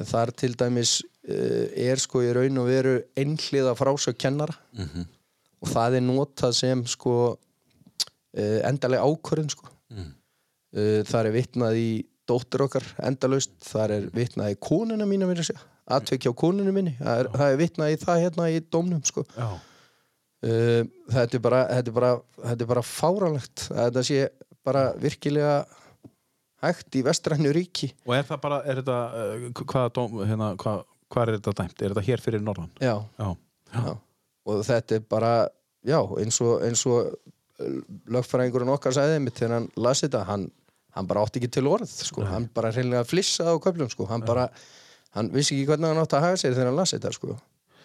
en 0.00 0.08
þar 0.08 0.32
til 0.38 0.52
dæmis 0.58 0.92
uh, 1.28 1.66
er 1.74 2.00
sko 2.00 2.22
í 2.24 2.30
raun 2.36 2.60
og 2.62 2.68
veru 2.70 2.94
einhliða 3.18 3.74
frásög 3.78 4.18
kennara. 4.20 4.56
Mhm. 4.76 5.08
og 5.60 5.68
það 5.68 5.94
er 5.98 6.04
notað 6.06 6.54
sem 6.56 6.82
sko 6.88 7.14
uh, 7.36 8.60
endalega 8.64 9.04
ákvörðin 9.04 9.50
sko. 9.52 9.66
Mhm. 9.92 10.06
uh, 10.76 11.00
þar 11.10 11.28
er 11.28 11.36
vitnað 11.36 11.80
í 11.80 11.90
dóttir 12.30 12.64
okkar 12.64 12.86
endalaust, 13.02 13.52
þar 13.66 13.96
er 13.98 14.06
vitnað 14.14 14.54
í 14.54 14.60
konuna 14.62 15.08
mína 15.08 15.26
mér 15.28 15.42
að 15.42 15.50
segja, 15.50 15.66
atvekja 15.90 16.32
á 16.32 16.34
konuna 16.38 16.72
minni. 16.72 16.94
Það 17.00 17.24
er, 17.24 17.28
það 17.34 17.52
er 17.52 17.60
vitnað 17.60 17.92
í 17.92 17.98
það 18.04 18.22
hérna 18.24 18.46
í 18.48 18.60
dómnum 18.70 19.02
sko. 19.04 19.26
Já, 19.34 19.48
þetta, 20.40 21.36
er 21.36 21.42
bara, 21.44 21.60
þetta, 21.68 21.90
er 21.90 21.96
bara, 21.98 22.12
þetta 22.46 22.64
er 22.64 22.70
bara 22.70 22.84
fáránlegt 22.86 23.66
að 23.74 23.82
þetta 23.90 24.04
sé 24.08 24.20
bara 24.64 24.84
virkilega 25.00 25.56
hægt 26.64 26.96
í 26.96 27.02
vestrænu 27.04 27.52
ríki 27.56 27.90
og 28.06 28.14
er 28.18 28.24
það 28.28 28.40
bara, 28.44 28.60
er 28.68 28.80
þetta 28.82 28.96
uh, 29.16 29.64
hvaða 29.64 29.92
dóm, 29.96 30.18
hérna, 30.28 30.50
hvað, 30.60 30.82
hvað 31.12 31.22
er 31.32 31.38
þetta 31.38 31.54
dæmt? 31.62 31.76
Er 31.84 31.92
þetta 31.94 32.06
hér 32.08 32.24
fyrir 32.24 32.44
norðan? 32.44 32.70
já, 32.80 32.94
Já, 33.20 33.28
já, 33.74 33.82
já. 33.88 33.94
og 34.50 34.62
þetta 34.68 34.96
er 34.98 35.04
bara 35.12 35.32
já, 35.88 35.98
eins 36.24 36.40
og, 36.44 36.54
eins 36.66 36.86
og 36.88 37.12
uh, 37.12 37.78
lögfræðingurinn 38.16 38.72
okkar 38.74 38.96
sagði 38.96 39.20
mitt 39.24 39.36
þegar 39.40 39.58
hann 39.58 39.70
lasi 39.76 40.06
þetta, 40.08 40.24
hann, 40.28 40.48
hann 40.96 41.08
bara 41.08 41.24
átti 41.24 41.40
ekki 41.40 41.52
til 41.58 41.68
orð 41.70 41.88
sko. 41.92 42.24
hann 42.28 42.48
bara 42.56 42.72
hreinlega 42.74 43.04
flissaði 43.08 43.56
á 43.56 43.62
köflum 43.64 43.92
sko. 43.92 44.08
hann 44.12 44.24
bara, 44.28 44.48
hann 45.16 45.32
vissi 45.36 45.56
ekki 45.56 45.68
hvernig 45.72 45.92
hann 45.92 46.00
átti 46.04 46.16
að 46.20 46.26
haga 46.28 46.40
sér 46.44 46.56
þegar 46.56 46.72
hann 46.72 46.80
lasi 46.80 46.96
þetta 46.98 47.12
sko. 47.16 47.36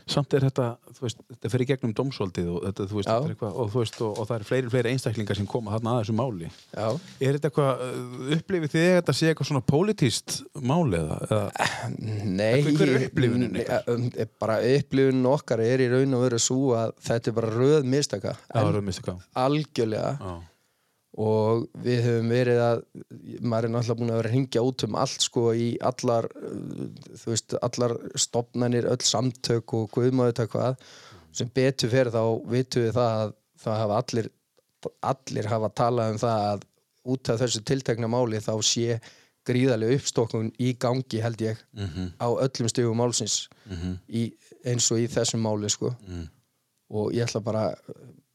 Samt 0.07 0.33
er 0.37 0.43
þetta, 0.45 0.65
þú 0.93 1.01
veist, 1.01 1.21
þetta 1.33 1.49
fyrir 1.49 1.67
gegnum 1.71 1.93
dómsvaldið 1.97 2.49
og 2.53 2.59
þetta, 2.67 2.85
þú 2.91 2.97
veist, 2.99 3.07
þetta 3.09 3.25
er 3.25 3.31
eitthvað, 3.33 3.55
og 3.63 3.71
þú 3.73 3.79
veist, 3.81 3.95
og, 4.05 4.19
og 4.21 4.27
það 4.29 4.35
er 4.37 4.43
fleiri, 4.49 4.69
fleiri 4.69 4.91
einstaklingar 4.93 5.39
sem 5.39 5.47
koma 5.49 5.71
þarna 5.73 5.95
að 5.95 6.01
þessu 6.03 6.15
máli. 6.19 6.49
já, 6.75 6.87
Er 7.25 7.39
þetta 7.39 7.49
eitthvað, 7.49 7.81
uh, 7.87 8.35
upplifið 8.37 8.73
þið 8.75 8.85
þetta 8.99 9.15
sé 9.17 9.31
eitthvað 9.31 9.49
svona 9.49 9.63
pólitíst 9.73 10.35
máli 10.61 10.99
eða? 11.01 11.17
eða? 11.25 11.69
Nei, 12.37 12.61
Hver- 12.69 12.93
er 12.95 13.07
upplifunin 13.09 13.51
Nei, 13.55 13.61
ykkar? 13.65 13.89
um, 13.95 14.05
bara 14.45 14.59
upplifunin 14.75 15.25
okkar 15.33 15.65
er 15.65 15.85
í 15.87 15.89
raun 15.95 16.13
og 16.19 16.25
veru 16.27 16.39
svo 16.45 16.75
að 16.77 16.93
þetta 17.09 17.31
er 17.33 17.37
bara 17.41 17.53
röð 17.57 17.89
mistaka 17.95 18.35
Já, 18.37 18.61
rauðmistu 18.61 19.07
hvað? 19.09 19.25
algjörlega 19.47 20.11
Já, 20.21 20.35
og 21.17 21.65
við 21.85 22.01
höfum 22.03 22.29
verið 22.33 22.59
að 22.59 22.81
maður 23.47 23.67
er 23.69 23.71
náttúrulega 23.71 23.99
búin 24.01 24.09
að 24.11 24.17
vera 24.19 24.29
að 24.29 24.33
ringja 24.35 24.63
út 24.67 24.83
um 24.87 24.95
allt 24.99 25.21
sko 25.23 25.43
í 25.55 25.67
allar 25.79 26.25
uh, 26.35 26.87
þú 27.21 27.31
veist, 27.31 27.55
allar 27.63 27.93
stopnarnir 28.19 28.87
öll 28.91 28.99
samtök 29.05 29.73
og 29.79 29.89
guðmaður 29.95 30.49
hvað 30.51 30.75
sem 31.35 31.49
betur 31.55 31.89
fyrir 31.91 32.11
þá 32.15 32.23
vitum 32.51 32.83
við 32.87 32.93
það 32.97 33.19
að 33.25 33.35
það 33.65 33.79
hafa 33.83 33.99
allir 34.03 34.29
allir 35.01 35.47
hafa 35.49 35.69
talað 35.81 36.11
um 36.13 36.19
það 36.21 36.43
að 36.53 36.65
út 37.15 37.29
af 37.29 37.39
þessu 37.41 37.61
tiltekna 37.65 38.07
máli 38.11 38.39
þá 38.43 38.53
sé 38.65 38.99
gríðarlega 39.45 39.99
uppstokkun 39.99 40.51
í 40.59 40.71
gangi 40.81 41.19
held 41.21 41.41
ég 41.41 41.57
Mhm. 41.73 42.11
á 42.17 42.27
öllum 42.33 42.69
stegum 42.69 42.97
málsins 42.97 43.47
Mhm. 43.69 43.97
í, 44.09 44.33
eins 44.65 44.91
og 44.91 44.97
í 44.99 45.07
þessum 45.07 45.41
máli 45.45 45.69
sko 45.69 45.93
Mhm. 46.07 46.27
og 46.89 47.11
ég 47.13 47.23
ætla 47.27 47.43
bara 47.43 47.75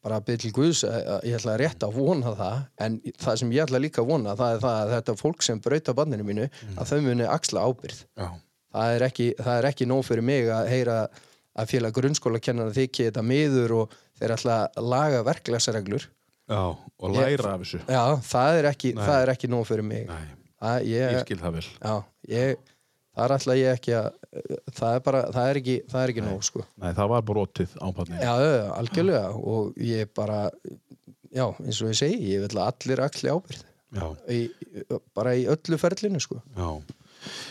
bara 0.03 0.19
að 0.21 0.25
byrja 0.29 0.41
til 0.47 0.53
Guðs 0.57 0.85
að- 0.89 1.07
að 1.15 1.25
ég 1.29 1.35
ætla 1.39 1.57
rétt 1.61 1.83
að 1.87 1.93
vona 1.99 2.35
það 2.37 2.61
en 2.87 3.01
það 3.21 3.37
sem 3.43 3.51
ég 3.53 3.65
ætla 3.67 3.81
líka 3.85 4.03
að 4.03 4.09
vona 4.13 4.37
það 4.37 4.55
er 4.55 4.61
það 4.65 4.79
að 4.85 4.93
þetta 4.95 5.17
fólk 5.21 5.43
sem 5.43 5.61
brauta 5.61 5.95
banninu 5.95 6.25
mínu 6.25 6.47
að 6.77 6.87
þau 6.93 7.01
muni 7.05 7.27
axla 7.29 7.61
ábyrð 7.69 8.05
já, 8.17 8.29
það 8.73 8.95
er 8.97 9.05
ekki, 9.11 9.27
það 9.37 9.59
er 9.59 9.69
ekki 9.73 9.87
nóg 9.91 10.05
fyrir 10.09 10.23
mig 10.25 10.49
að 10.49 10.69
heyra 10.73 10.97
að 11.61 11.67
félag 11.75 11.93
grunnskóla 11.93 12.41
kennar 12.41 12.71
þykki 12.73 13.11
þetta 13.11 13.23
miður 13.27 13.73
og 13.83 13.95
þeir 14.21 14.33
ætla 14.37 14.57
að 14.77 14.85
laga 14.89 15.23
verklagsreglur. 15.27 16.05
Já, 16.51 16.61
og 16.99 17.11
Ég- 17.15 17.39
læra 17.39 17.55
af 17.55 17.61
þessu. 17.61 17.81
já, 17.87 18.05
það 18.23 18.59
er 18.59 18.65
ekki, 18.71 18.93
það 18.95 19.23
er 19.23 19.29
ekki 19.35 19.49
nóg 19.51 19.67
fyrir 19.67 19.85
mig. 19.85 20.07
Nei, 20.07 20.27
það, 20.63 20.85
ég 20.87 21.13
ég, 21.13 21.21
skil 21.27 21.39
það 21.39 21.53
vel. 21.53 21.67
já, 21.83 22.05
ég, 22.29 22.57
þar 23.17 23.35
ætla 23.37 23.57
ég 23.59 23.79
ekki 23.79 23.97
að 23.99 24.11
það 24.77 24.95
er 24.95 25.03
bara, 25.07 25.25
það 25.35 25.49
er 25.51 25.61
ekki, 25.61 25.77
það 25.91 26.05
er 26.05 26.13
ekki 26.15 26.27
nóg 26.27 26.47
sko. 26.47 26.63
Nei, 26.81 26.93
það 26.99 27.11
var 27.15 27.27
brotið 27.33 27.75
ápadni 27.83 28.21
já, 28.23 28.33
algjörlega 28.77 29.25
og 29.55 29.83
ég 29.91 30.13
bara 30.17 30.39
já, 31.31 31.47
eins 31.65 31.83
og 31.83 31.91
ég 31.93 32.01
segi, 32.01 32.23
ég 32.35 32.47
vil 32.47 32.63
allir 32.63 33.05
allir 33.07 33.35
ábyrð 33.35 33.67
í, 34.31 34.41
bara 35.17 35.35
í 35.35 35.47
öllu 35.51 35.81
ferlinu 35.81 36.23
sko. 36.23 36.43
já 36.57 36.71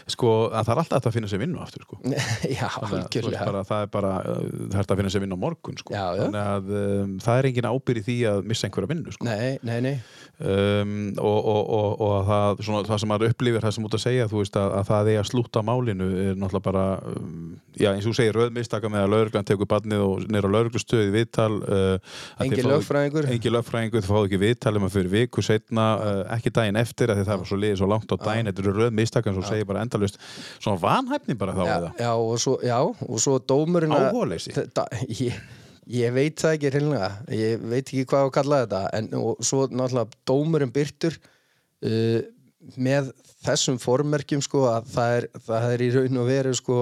Sko, 0.09 0.29
að 0.49 0.65
það 0.65 0.71
er 0.73 0.79
alltaf 0.81 1.07
að 1.09 1.15
finna 1.15 1.29
sér 1.29 1.41
vinnu 1.43 1.59
aftur 1.61 1.83
sko. 1.85 1.99
já, 2.57 2.65
algjörlega 2.87 3.45
bara, 3.45 3.61
það 3.67 3.83
er 3.83 3.91
bara 3.93 4.13
uh, 4.23 4.39
það 4.71 4.79
er 4.79 4.93
að 4.95 5.01
finna 5.01 5.11
sér 5.13 5.23
vinnu 5.25 5.37
á 5.37 5.43
morgun 5.43 5.77
sko. 5.77 5.93
Já, 5.93 6.05
já. 6.17 6.23
Þannig 6.23 6.47
að 6.55 6.71
um, 6.79 7.13
það 7.25 7.41
er 7.41 7.49
engin 7.51 7.69
ábyrð 7.69 7.99
í 8.01 8.05
því 8.07 8.17
að 8.31 8.49
missa 8.49 8.69
einhverja 8.69 8.91
vinnu 8.93 9.13
sko. 9.13 9.27
nei, 9.29 9.59
nei, 9.69 9.77
nei, 9.85 9.93
um, 10.39 10.91
og, 11.19 11.39
og, 11.53 11.61
og, 11.69 12.01
og 12.01 12.11
að 12.19 12.27
það, 12.29 12.61
svona, 12.67 12.81
það 12.87 12.99
sem 13.03 13.09
maður 13.11 13.31
upplifir 13.33 13.65
það 13.65 13.73
sem 13.75 13.87
út 13.89 13.97
að 13.97 14.03
segja 14.05 14.27
þú 14.31 14.37
veist 14.43 14.59
að, 14.61 14.75
að 14.79 14.85
það 14.89 15.09
er 15.13 15.19
að 15.23 15.27
slúta 15.29 15.63
málinu 15.67 16.07
er 16.23 16.37
náttúrulega 16.39 16.65
bara 16.69 16.83
um, 17.11 17.57
já 17.79 17.89
eins 17.91 18.05
og 18.07 18.13
þú 18.13 18.17
segir 18.19 18.37
rauðmistaka 18.39 18.91
með 18.93 19.03
að 19.05 19.11
lauruglan 19.15 19.47
tekur 19.49 19.69
barnið 19.73 20.05
og 20.05 20.23
nýra 20.31 20.51
lauruglustöði 20.55 21.11
viðtal 21.15 21.51
uh, 21.59 22.15
fáið- 22.63 22.71
lögfræðingur. 22.73 23.29
engin 23.35 23.55
lögfræðingur, 23.57 24.05
þú 24.05 24.13
fáðu 24.13 24.29
ekki 24.29 24.41
viðtal 24.45 24.75
um 24.79 24.87
að 24.89 24.95
fyrir 24.97 25.13
viku 25.17 25.45
setna, 25.45 25.87
uh, 25.99 26.23
ekki 26.37 26.53
daginn 26.55 26.79
eftir 26.79 27.13
það 27.15 27.33
var 27.35 27.47
svo 27.51 27.59
liðið 27.59 27.79
svo 27.83 27.91
langt 27.91 28.11
á 28.11 28.17
daginn 28.23 28.49
þetta 28.51 28.65
eru 28.65 28.75
rauðmistaka 28.79 29.31
og 29.33 29.39
þú 29.41 29.47
segir 29.51 29.69
bara 29.69 29.83
endalust 29.85 30.19
svona 30.59 30.79
vanhæfni 30.83 31.35
bara 31.39 31.55
þá 31.57 31.63
já, 31.67 31.77
já, 31.99 32.11
og 32.15 32.39
svo, 32.39 32.57
já, 32.63 32.77
og 32.79 33.19
svo 33.23 33.39
dómurinn? 33.43 33.91
Þetta- 34.55 34.87
ég, 35.25 35.39
ég 35.89 36.13
veit 36.15 36.39
það 36.39 36.55
ekki 36.55 36.71
hreinlega. 36.73 37.09
Ég 37.35 37.63
veit 37.71 37.83
ekki 37.83 38.05
hvað 38.09 38.27
að 38.27 38.33
kalla 38.37 38.61
þetta. 38.63 38.81
En 38.97 39.09
og 39.19 39.43
svo 39.45 39.65
náttúrulega 39.67 40.19
dómurinn 40.29 40.73
byrtur 40.75 41.17
uh, 41.19 42.19
með 42.79 43.11
þessum 43.45 43.79
formerkjum 43.81 44.43
sko 44.45 44.65
að 44.69 44.91
það 44.93 45.15
er, 45.17 45.29
það 45.47 45.69
er 45.73 45.85
í 45.85 45.89
raun 45.95 46.21
og 46.21 46.29
veru 46.29 46.53
sko 46.57 46.79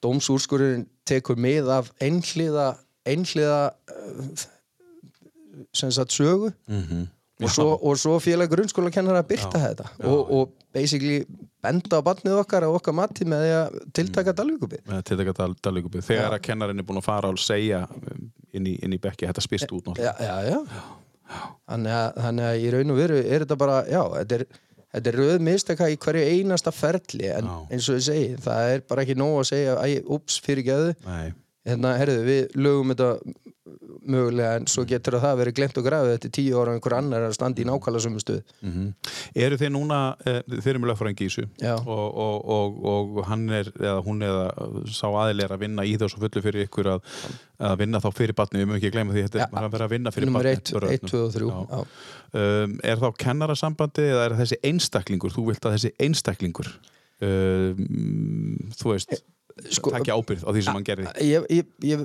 dómsúrskurinn 0.00 0.86
tekur 1.08 1.36
mið 1.40 1.68
af 1.74 1.90
einhliða 2.00 2.72
einhliða 3.08 3.62
uh, 3.92 4.44
sem 5.76 5.92
sagt 5.94 6.16
sögu. 6.16 6.54
Mm 6.70 7.08
og 7.40 7.50
svo, 7.50 7.68
og 7.80 7.98
svo 7.98 8.18
félag 8.20 8.50
grunnskóla 8.52 8.90
kennar 8.92 9.20
að 9.20 9.30
byrta 9.30 9.60
þetta. 9.62 9.86
Og, 10.08 10.32
og 10.36 10.50
basically 10.74 11.22
benda 11.64 12.00
á 12.00 12.02
barnið 12.04 12.40
okkar 12.42 12.66
að 12.66 12.76
okkar 12.78 12.96
mati 12.96 13.26
með 13.28 13.44
því 13.44 13.54
að 13.56 13.78
tiltaka 13.96 14.34
dalvíkupið 14.36 14.92
til 15.08 15.18
þetta 15.20 15.48
dalíkupið 15.66 16.04
þegar 16.06 16.36
að 16.36 16.44
kennarinn 16.46 16.82
er 16.82 16.86
búin 16.88 17.00
að 17.00 17.08
fara 17.08 17.32
og 17.32 17.40
segja 17.40 17.82
inn 18.56 18.66
í, 18.70 18.76
inn 18.84 18.96
í 18.96 19.00
bekki, 19.02 19.28
þetta 19.30 19.44
spyrst 19.44 19.72
út 19.76 19.86
náttúrulega. 19.90 20.16
Þannig, 21.70 21.92
að, 21.94 22.08
þannig 22.24 22.48
að 22.48 22.58
í 22.64 22.70
raun 22.74 22.90
og 22.90 22.98
veru 22.98 23.18
er 23.22 23.44
þetta 23.44 23.56
bara, 23.60 23.76
já, 23.86 24.00
þetta 24.16 24.38
er, 24.40 24.44
þetta 24.96 25.10
er 25.12 25.18
röð 25.20 25.44
mistaka 25.46 25.86
í 25.92 25.98
hverju 26.02 26.24
einasta 26.34 26.72
ferli 26.74 27.28
en 27.30 27.46
Já. 27.46 27.58
eins 27.70 27.86
og 27.92 28.00
ég 28.00 28.06
segi, 28.08 28.32
það 28.42 28.70
er 28.72 28.82
bara 28.90 29.04
ekki 29.04 29.14
nóg 29.20 29.36
að 29.44 29.46
segja, 29.52 29.76
æ, 29.78 30.00
ups, 30.16 30.40
fyrir 30.42 30.66
geðu 30.66 30.96
hérna, 31.70 31.92
herðu, 32.00 32.24
við 32.26 32.56
lögum 32.58 32.90
þetta 32.94 33.10
mögulega 34.10 34.56
en 34.58 34.66
svo 34.70 34.84
getur 34.88 35.16
það 35.22 35.38
verið 35.40 35.56
glemt 35.58 35.78
og 35.80 35.86
grafið 35.86 36.12
þetta 36.14 36.30
tíu 36.36 36.58
ára 36.60 36.72
og 36.72 36.78
einhver 36.78 36.96
annar 36.96 37.26
að 37.28 37.34
standa 37.36 37.62
í 37.62 37.66
nákvæmlega 37.68 38.04
sömu 38.06 38.22
stuð 38.22 38.40
Mm 38.60 38.92
Eru 39.40 39.56
þið 39.60 39.70
núna, 39.74 39.98
eh, 40.26 40.40
þið 40.48 40.66
eru 40.72 40.80
í 41.10 41.14
þessu 41.20 41.44
Já. 41.62 41.74
og, 41.78 42.16
og, 42.24 42.48
og, 42.50 42.80
og 42.90 43.20
hann 43.28 43.48
er, 43.50 43.70
eða 43.78 44.02
hún 44.04 44.22
eða 44.26 44.46
sá 44.90 45.06
aðil 45.08 45.44
er 45.44 45.54
að 45.54 45.62
vinna 45.64 45.84
í 45.86 45.96
þessu 46.00 46.18
fullu 46.20 46.42
fyrir 46.42 46.66
ykkur 46.66 46.90
að, 46.96 47.00
að 47.58 47.76
vinna 47.84 48.00
þá 48.02 48.10
fyrir 48.16 48.34
batni, 48.34 48.60
við 48.60 48.66
mögum 48.66 48.80
ekki 48.80 48.92
gleyma 48.96 49.14
því 49.14 49.26
þetta 49.28 49.44
er 49.46 49.64
að 49.64 49.72
vera 49.76 49.86
að 49.88 49.94
vinna 49.94 50.14
fyrir 50.14 50.32
barnið, 50.34 50.60
1, 50.60 50.72
börnum. 50.74 51.10
2 51.10 51.22
og 51.24 51.34
3 51.36 51.50
Já. 51.50 51.58
Já. 51.70 51.84
um, 52.64 52.78
Er 52.90 52.96
þá 53.04 53.08
kennarasambandi 53.24 54.08
eða 54.10 54.24
er 54.28 54.38
þessi 54.40 54.60
einstaklingur, 54.70 55.34
þú 55.36 55.46
vilt 55.50 55.68
að 55.68 55.76
þessi 55.78 55.92
einstaklingur 56.06 56.72
um, 57.22 58.70
þú 58.80 58.94
veist 58.94 59.20
Sko- 59.70 59.92
takja 59.92 60.16
ábyrgð 60.16 60.46
á 60.46 60.50
því 60.54 60.62
sem 60.64 60.76
hann 60.78 60.86
gerði 60.86 61.10
ég, 61.26 61.46
ég, 61.52 61.66
ég, 61.84 62.04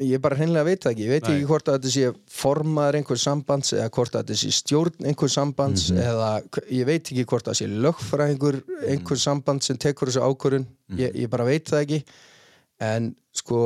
ég 0.00 0.20
bara 0.24 0.36
hreinlega 0.38 0.64
veit 0.64 0.80
það 0.84 0.92
ekki 0.94 1.04
ég 1.06 1.12
veit 1.14 1.26
Nei. 1.28 1.34
ekki 1.36 1.46
hvort 1.50 1.68
að 1.68 1.76
þetta 1.78 1.90
sé 1.94 2.10
formaður 2.40 2.98
einhver 3.00 3.20
sambands 3.20 3.72
eða 3.76 3.90
hvort 3.96 4.14
að 4.16 4.22
þetta 4.24 4.38
sé 4.40 4.50
stjórn 4.56 5.06
einhver 5.10 5.28
sambands 5.34 5.90
Mhm. 5.90 6.00
eða 6.08 6.30
hv- 6.46 6.66
ég 6.78 6.86
veit 6.88 7.04
ekki 7.12 7.24
hvort 7.28 7.44
að 7.48 7.52
það 7.52 7.60
sé 7.60 7.68
lögfræðingur 7.86 8.60
einhver 8.88 9.18
samband 9.20 9.62
sem 9.66 9.76
tekur 9.76 10.08
þessu 10.08 10.22
ákvörun 10.24 10.66
Mhm. 10.88 10.98
ég, 10.98 11.14
ég 11.24 11.28
bara 11.30 11.44
veit 11.44 11.64
það 11.68 11.82
ekki 11.84 12.02
en 12.80 13.14
sko 13.36 13.58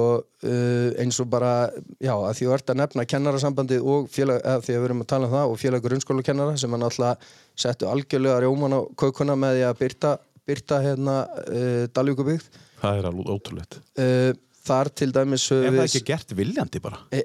uh, 0.45 0.91
eins 1.01 1.21
og 1.23 1.29
bara 1.31 1.71
já 2.03 2.13
að 2.13 2.35
því 2.35 2.47
þú 2.49 2.55
ert 2.55 2.71
að 2.75 2.77
nefna 2.83 3.05
kennarasambandið 3.07 3.85
og 3.87 4.09
félag, 4.11 4.41
eða 4.45 4.61
því 4.61 4.75
að 4.75 4.81
við 4.81 4.85
erum 4.89 5.01
að 5.05 5.07
tala 5.07 5.27
um 5.27 5.33
það 5.33 5.51
og 5.55 5.59
félag 5.63 5.83
grunnskólakennara 5.87 6.57
sem 6.59 6.71
hann 6.75 6.83
alltaf 6.83 7.17
settu 7.57 7.87
algjörlega 7.89 8.41
rjóman 8.43 8.75
á 8.77 8.81
kaukuna 8.99 9.37
með 9.39 9.55
því 9.57 9.63
að 9.71 9.79
byrta, 9.79 10.11
byrta 10.47 10.81
hérna 10.83 11.15
uh, 11.49 11.87
Dalvíkubygð 11.95 12.43
Það 12.83 12.99
er 12.99 13.09
alveg 13.09 13.31
ótrúlegt 13.33 13.79
uh, 13.97 14.33
þar 14.65 14.91
til 14.97 15.11
dæmis 15.15 15.45
Er 15.53 15.61
höfum 15.61 15.75
það 15.75 15.83
við 15.83 15.85
ekki 15.91 16.05
gert 16.13 16.35
viljandi 16.39 16.81
bara? 16.85 16.99
e, 17.13 17.23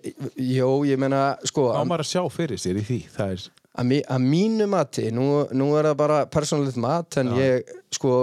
Jó, 0.57 0.69
ég 0.89 0.99
meina, 1.01 1.23
sko 1.47 1.69
Á 1.71 1.79
að, 1.81 1.87
maður 1.91 2.05
að 2.05 2.11
sjá 2.13 2.23
fyrir 2.35 2.61
sér 2.61 2.79
í 2.81 2.85
því? 2.89 2.99
Það 3.15 3.33
er, 3.35 3.45
að, 3.79 3.87
mí- 3.93 4.03
að 4.15 4.25
mínu 4.33 4.67
mati 4.73 5.05
nú, 5.15 5.27
nú 5.55 5.67
er 5.79 5.87
það 5.91 5.97
bara 6.03 6.19
persónulegt 6.33 6.79
mat 6.83 7.19
en 7.21 7.33
ég, 7.39 7.69
sko, 7.95 8.13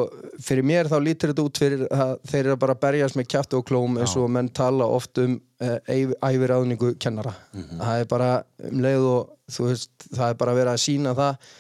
fyrir 0.45 0.67
mér 0.69 0.91
þá 0.93 0.97
lítur 1.05 1.33
þetta 1.33 1.47
út 1.49 1.61
fyrir 1.63 1.85
að 1.91 2.17
þeir 2.29 2.43
eru 2.51 2.57
bara 2.67 2.77
að 2.77 2.83
berjast 2.87 3.17
með 3.21 3.31
kjæftu 3.35 3.61
og 3.63 3.69
klóm 3.71 3.97
eins 4.03 4.17
og 4.21 4.29
menn 4.37 4.51
tala 4.53 4.85
oft 4.99 5.19
um 5.23 5.39
uh, 5.65 5.79
æfiráðningu 6.21 6.95
kennara. 7.01 7.33
Það 7.57 8.03
er 8.03 8.11
bara 8.11 8.33
um 8.69 8.83
leið 8.85 9.07
og 9.15 9.31
þú 9.57 9.71
veist, 9.71 9.95
það 10.13 10.29
er 10.35 10.43
bara 10.43 10.57
verið 10.59 10.75
að 10.77 10.83
sína 10.85 11.15
það 11.17 11.55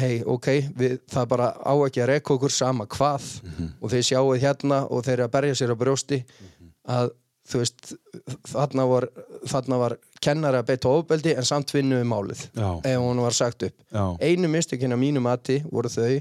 hei, 0.00 0.22
ok, 0.24 0.46
við, 0.80 0.92
það 1.12 1.20
er 1.26 1.28
bara 1.28 1.46
á 1.52 1.72
ekki 1.84 2.00
að 2.00 2.10
reka 2.14 2.32
okkur 2.32 2.52
sama 2.54 2.86
hvað 2.88 3.26
og 3.84 3.90
þeir 3.92 4.06
sjáuð 4.08 4.38
hérna 4.40 4.78
og 4.88 5.02
þeir 5.04 5.20
að 5.26 5.32
berja 5.34 5.58
sér 5.60 5.74
á 5.74 5.80
brjósti 5.82 6.18
að 6.88 7.12
þú 7.52 7.58
veist, 7.58 7.92
þarna 8.46 8.84
var, 8.86 9.06
þarna 9.50 9.78
var 9.80 9.96
kennari 10.22 10.60
að 10.60 10.68
beita 10.70 10.92
ofbeldi 10.92 11.32
en 11.34 11.46
samt 11.46 11.72
vinnu 11.74 11.98
um 12.02 12.12
málið 12.12 12.44
Já. 12.54 12.68
ef 12.86 13.00
hún 13.02 13.22
var 13.24 13.34
sagt 13.34 13.64
upp. 13.66 13.74
Já. 13.90 14.04
einu 14.22 14.50
mistökinn 14.52 14.94
að 14.94 15.02
mínu 15.02 15.22
mati 15.24 15.58
voru 15.66 15.90
þau 15.90 16.20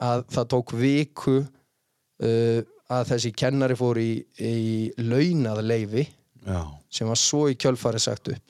að 0.00 0.24
það 0.34 0.50
tók 0.52 0.74
viku 0.80 1.38
uh, 1.40 2.60
að 2.90 3.08
þessi 3.12 3.32
kennari 3.36 3.76
fór 3.78 4.00
í, 4.02 4.10
í 4.36 4.90
launað 5.00 5.62
leifi 5.64 6.04
já, 6.44 6.60
sem 6.92 7.08
var 7.08 7.20
svo 7.20 7.46
í 7.48 7.56
kjölfari 7.60 8.00
sagt 8.02 8.32
upp. 8.34 8.44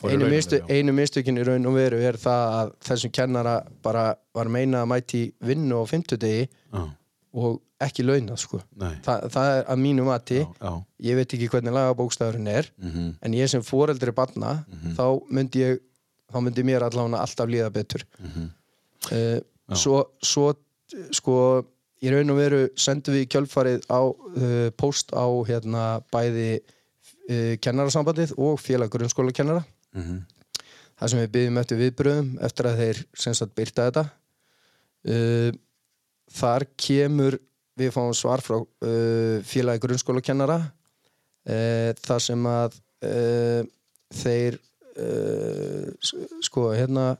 Einu, 0.00 0.30
mistu, 0.32 0.62
einu 0.72 0.94
mistökinn 0.96 1.36
í 1.36 1.44
raun 1.44 1.66
og 1.68 1.74
veru 1.76 1.98
er 2.00 2.16
það 2.16 2.54
að 2.56 2.70
þessum 2.88 3.12
kennara 3.12 3.58
bara 3.84 4.04
var 4.36 4.48
meina 4.48 4.80
að 4.80 4.88
mæti 4.94 5.20
vinnu 5.44 5.82
á 5.82 5.84
fimmtudegi 5.90 6.46
Já, 6.46 6.86
og 7.32 7.60
ekki 7.80 8.02
launað 8.04 8.38
sko. 8.42 8.58
Þa, 8.78 9.14
það 9.30 9.50
er 9.58 9.64
að 9.72 9.78
mínu 9.80 10.04
mati 10.04 10.38
Já, 10.40 10.46
já. 10.60 10.72
ég 11.10 11.16
veit 11.16 11.34
ekki 11.36 11.48
hvernig 11.52 11.72
lagabókstafurinn 11.72 12.48
er 12.48 12.70
Mhm. 12.82 13.14
en 13.22 13.32
ég 13.32 13.48
sem 13.48 13.62
foreldri 13.62 14.12
barna 14.12 14.64
þá 14.96 15.04
myndi 15.30 15.62
ég 15.64 15.78
þá 16.32 16.40
myndi 16.42 16.62
mér 16.64 16.82
allavega 16.86 17.20
alltaf 17.20 17.48
líða 17.48 17.70
betur. 17.72 18.02
Mhm. 18.20 18.50
uh, 19.12 19.40
svo, 19.74 20.04
svo 20.22 20.54
sko 21.12 21.64
í 22.02 22.10
raun 22.10 22.30
og 22.30 22.36
veru 22.36 22.68
sendum 22.76 23.14
við 23.14 23.28
kjölfarið 23.28 23.86
á 23.88 24.00
uh, 24.02 24.70
post 24.76 25.10
á 25.12 25.24
hérna 25.46 26.02
bæði 26.12 26.60
uh, 27.30 27.56
kennarasambandið 27.62 28.34
og 28.38 28.58
félag 28.60 28.90
grunnskóla 28.90 29.32
kennara 29.32 29.64
Mhm. 29.94 30.20
þar 31.00 31.08
sem 31.08 31.18
við 31.20 31.30
byggjum 31.32 31.58
eftir 31.58 31.78
viðbröðum 31.78 32.30
eftir 32.44 32.66
að 32.66 32.76
þeir 32.78 33.04
sem 33.14 33.34
sagt 33.34 33.54
byrta 33.54 33.90
þetta. 33.90 34.10
Uh, 35.08 35.50
þar 36.34 36.66
kemur 36.78 37.38
við 37.80 37.94
fáum 37.94 38.12
svar 38.16 38.42
frá 38.44 38.58
uh, 38.60 39.40
félagi 39.46 39.82
grunnskóla 39.84 40.22
kennara 40.24 40.58
uh, 40.60 41.90
þar 42.00 42.22
sem 42.24 42.46
að 42.50 42.76
uh, 43.06 43.62
þeir 44.20 44.58
uh, 45.00 46.12
sko 46.44 46.70
hérna 46.74 47.12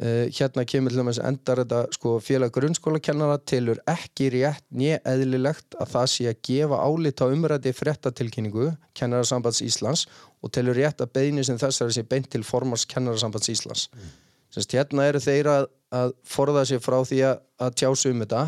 uh, 0.00 0.26
hérna 0.30 0.64
kemur 0.68 0.94
til 0.94 1.02
dæmis 1.02 1.20
endar 1.22 1.62
þetta 1.62 1.82
sko 1.96 2.16
félag 2.24 2.54
grunnskóla 2.56 3.02
kennara 3.02 3.38
tilur 3.52 3.82
ekki 3.90 4.30
rétt 4.36 4.64
nýja 4.70 5.00
eðlilegt 5.12 5.76
að 5.80 5.94
það 5.94 6.08
sé 6.14 6.30
að 6.30 6.40
gefa 6.50 6.80
álit 6.86 7.22
á 7.22 7.26
umræði 7.28 7.74
fréttatilkynningu 7.76 8.70
kennarasambands 8.96 9.62
Íslands 9.66 10.06
og 10.40 10.54
telur 10.54 10.78
rétt 10.78 11.02
að 11.04 11.14
beðni 11.18 11.44
sem 11.46 11.60
þessari 11.60 11.98
sé 11.98 12.06
beint 12.08 12.30
til 12.32 12.46
formars 12.46 12.86
kennarasambands 12.88 13.52
Íslands 13.52 13.88
mm. 13.92 14.10
Sest, 14.50 14.72
hérna 14.74 15.06
eru 15.06 15.20
þeir 15.22 15.50
að, 15.50 15.66
að 15.94 16.14
forða 16.26 16.64
sér 16.66 16.80
frá 16.82 16.98
því 17.06 17.20
að, 17.28 17.42
að 17.62 17.76
tjásu 17.82 18.10
um 18.14 18.24
þetta. 18.24 18.42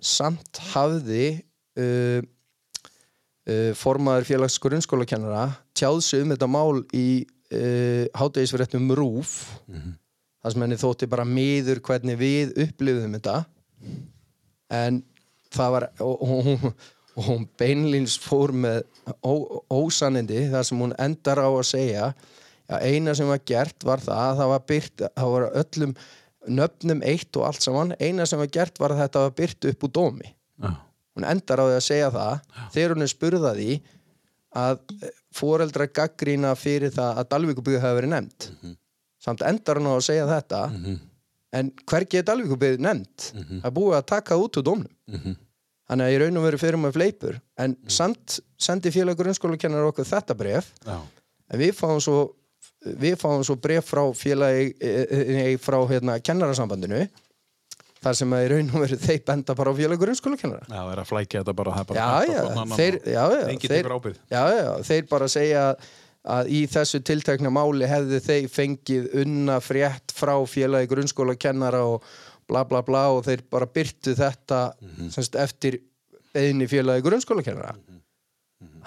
Samt 0.00 0.62
hafði 0.72 1.26
uh, 1.80 2.20
uh, 3.50 3.72
formaður 3.76 4.28
félags 4.30 4.58
grunnskólakennara 4.62 5.48
tjáð 5.76 6.00
sig 6.06 6.24
um 6.24 6.32
þetta 6.32 6.48
mál 6.50 6.80
í 6.96 7.08
uh, 7.24 8.06
hátegisfréttum 8.16 8.92
RÚF 8.96 9.36
það 10.44 10.52
sem 10.52 10.64
henni 10.66 10.80
þótti 10.80 11.08
bara 11.08 11.24
miður 11.24 11.80
hvernig 11.84 12.18
við 12.20 12.52
upplifðum 12.66 13.16
þetta. 13.16 13.36
En 14.74 15.02
það 15.54 15.74
var 15.76 15.86
og, 16.04 16.24
og, 16.24 16.66
og 17.16 17.28
hún 17.28 17.46
beinlýns 17.60 18.16
fór 18.20 18.52
með 18.52 18.82
ó, 19.24 19.32
ósanindi 19.72 20.48
þar 20.52 20.66
sem 20.68 20.80
hún 20.84 20.96
endar 21.00 21.40
á 21.40 21.48
að 21.48 21.66
segja 21.68 22.08
að 22.72 22.84
eina 22.88 23.14
sem 23.16 23.28
var 23.28 23.40
gert 23.46 23.84
var 23.84 24.00
það 24.04 24.22
að 24.24 24.38
það 24.40 24.52
var 24.54 24.62
byrt 24.70 25.02
það 25.06 25.32
var 25.34 25.46
öllum 25.62 25.94
nöfnum 26.44 27.02
eitt 27.08 27.36
og 27.40 27.46
allt 27.48 27.64
saman. 27.64 27.94
Eina 28.00 28.26
sem 28.28 28.40
var 28.40 28.50
gert 28.52 28.78
var 28.80 28.92
að 28.94 29.02
þetta 29.04 29.22
var 29.26 29.34
byrt 29.38 29.68
upp 29.70 29.86
úr 29.88 29.92
dómi. 29.98 30.34
Já. 30.60 30.70
hún 31.14 31.24
endar 31.30 31.60
á 31.62 31.64
því 31.68 31.76
að 31.78 31.84
segja 31.86 32.10
það. 32.14 32.40
Þegar 32.74 32.92
hún 32.94 33.04
er 33.06 33.10
spurða 33.12 33.52
því 33.54 33.68
að 34.64 34.80
foreldra 35.34 35.86
gaggrína 35.90 36.52
fyrir 36.58 36.92
það 36.94 37.20
að 37.22 37.28
Dalvíkubyggð 37.32 37.82
hafi 37.82 37.98
verið 38.00 38.12
nefnd. 38.14 38.48
Samt 39.24 39.42
endar 39.46 39.80
hún 39.80 39.88
á 39.90 39.94
að 39.94 40.04
segja 40.08 40.26
þetta. 40.30 40.60
En 41.54 41.70
hvergi 41.90 42.20
er 42.20 42.26
Dalvíkubyggð 42.28 42.82
nefnd. 42.84 43.26
Það 43.62 43.68
er 43.70 43.74
búið 43.78 43.96
að 43.98 44.06
taka 44.12 44.38
út 44.42 44.58
úr 44.60 44.66
dómnum. 44.68 45.34
Þannig 45.84 46.06
að 46.06 46.12
ég 46.14 46.22
raun 46.22 46.38
og 46.40 46.46
veru 46.46 46.58
fyrir 46.62 46.80
með 46.80 46.94
fleipur 46.96 47.40
en 47.60 47.74
samt 47.92 48.38
sendi 48.56 48.88
félag 48.94 49.18
grunnskólakennar 49.20 49.84
okkur 49.90 50.06
þetta 50.08 50.32
bref 50.38 50.70
Já. 50.86 50.96
en 51.52 51.60
við 51.60 51.74
fáum 51.76 52.00
svo 52.00 52.22
við 52.84 53.16
fáum 53.20 53.44
svo 53.46 53.56
bref 53.56 53.86
frá 53.92 54.02
félagi 54.16 54.74
e, 54.80 54.92
e, 55.50 55.56
frá 55.62 55.78
hérna 55.88 56.18
kennarasambandinu 56.20 57.06
þar 58.04 58.16
sem 58.18 58.32
að 58.36 58.44
í 58.44 58.48
raun 58.52 58.70
og 58.74 58.82
veru 58.84 58.96
þeir 59.00 59.20
benda 59.24 59.54
bara 59.56 59.72
á 59.72 59.74
félag 59.78 60.00
grunnskólakennara 60.02 60.66
Já, 60.68 60.80
er 60.92 61.00
að 61.00 61.08
flækja 61.08 61.40
þetta 61.40 61.54
bara, 61.56 61.76
það 61.78 61.86
bara 61.92 62.08
að 62.18 62.26
já, 62.28 62.38
stofna 62.40 62.64
annan 62.64 62.78
þeir, 62.80 62.98
þeir, 63.64 64.84
þeir 64.90 65.06
bara 65.10 65.28
segja 65.32 65.62
að 66.34 66.50
í 66.56 66.60
þessu 66.72 67.00
tiltekna 67.04 67.50
máli 67.52 67.88
hefðu 67.88 68.20
þeir 68.24 68.46
fengið 68.52 69.08
unna 69.24 69.58
frétt 69.64 70.14
frá 70.16 70.34
félagi 70.48 70.88
grunnskólakennara 70.92 71.82
og 71.84 72.04
bla 72.48 72.62
bla 72.68 72.80
bla 72.84 73.06
og 73.16 73.24
þeir 73.26 73.42
bara 73.52 73.68
byrtu 73.68 74.14
þetta 74.16 74.60
Mhm. 74.84 75.10
semst, 75.12 75.36
eftir 75.40 75.80
beðinni 76.34 76.68
félagi 76.68 77.04
grunnskólakennara 77.04 77.74
Mhm. 77.76 78.00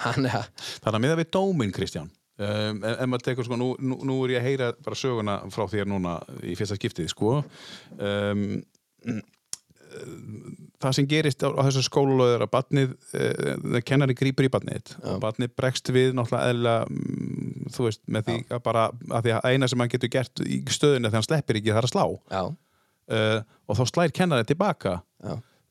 hann 0.06 0.26
er 0.26 0.46
Þannig 0.84 0.94
að 0.98 1.02
miða 1.06 1.18
við 1.22 1.30
dóminn, 1.34 1.74
Kristján 1.74 2.10
um, 2.38 2.84
ef 2.92 3.08
maður 3.08 3.26
tekur 3.30 3.48
sko, 3.48 3.58
nú, 3.60 3.72
nú, 3.80 4.00
nú 4.08 4.20
er 4.26 4.38
ég 4.38 4.44
að 4.44 4.52
heyra 4.52 4.70
bara 4.86 5.00
söguna 5.00 5.40
frá 5.54 5.66
þér 5.72 5.90
núna 5.92 6.20
í 6.44 6.58
fyrsta 6.60 6.78
skiptið, 6.80 7.10
sko. 7.14 7.42
Um, 7.98 8.60
það 10.84 10.94
sem 10.98 11.08
gerist 11.10 11.42
á, 11.42 11.50
á 11.50 11.62
þessu 11.66 11.86
skólalöður 11.88 12.46
að 12.46 12.54
badnið, 12.54 12.94
uh, 13.18 13.80
kennari 13.88 14.18
grýpur 14.18 14.48
í 14.48 14.52
badnið 14.54 14.94
og 15.00 15.20
badnið 15.24 15.54
bregst 15.58 15.92
við 15.96 16.14
náttúrulega 16.18 16.54
eðla, 16.54 16.78
mm, 16.92 17.68
þú 17.74 17.88
veist, 17.88 18.04
með 18.06 18.30
því 18.30 18.40
að 18.52 18.64
bara, 18.68 18.88
að 19.10 19.28
því 19.28 19.36
að 19.38 19.52
eina 19.52 19.70
sem 19.72 19.84
hann 19.84 19.94
getur 19.94 20.14
gert 20.14 20.46
í 20.46 20.62
stöðinu 20.70 21.10
þegar 21.10 21.20
hann 21.22 21.30
sleppir 21.30 21.62
ekki 21.62 21.74
það 21.74 21.82
er 21.82 21.90
að 21.90 21.94
slá. 21.96 22.06
Já, 22.34 22.44
uh, 23.18 23.40
og 23.68 23.80
þá 23.80 23.86
slær 23.92 24.14
kennari 24.16 24.48
tilbaka. 24.48 25.00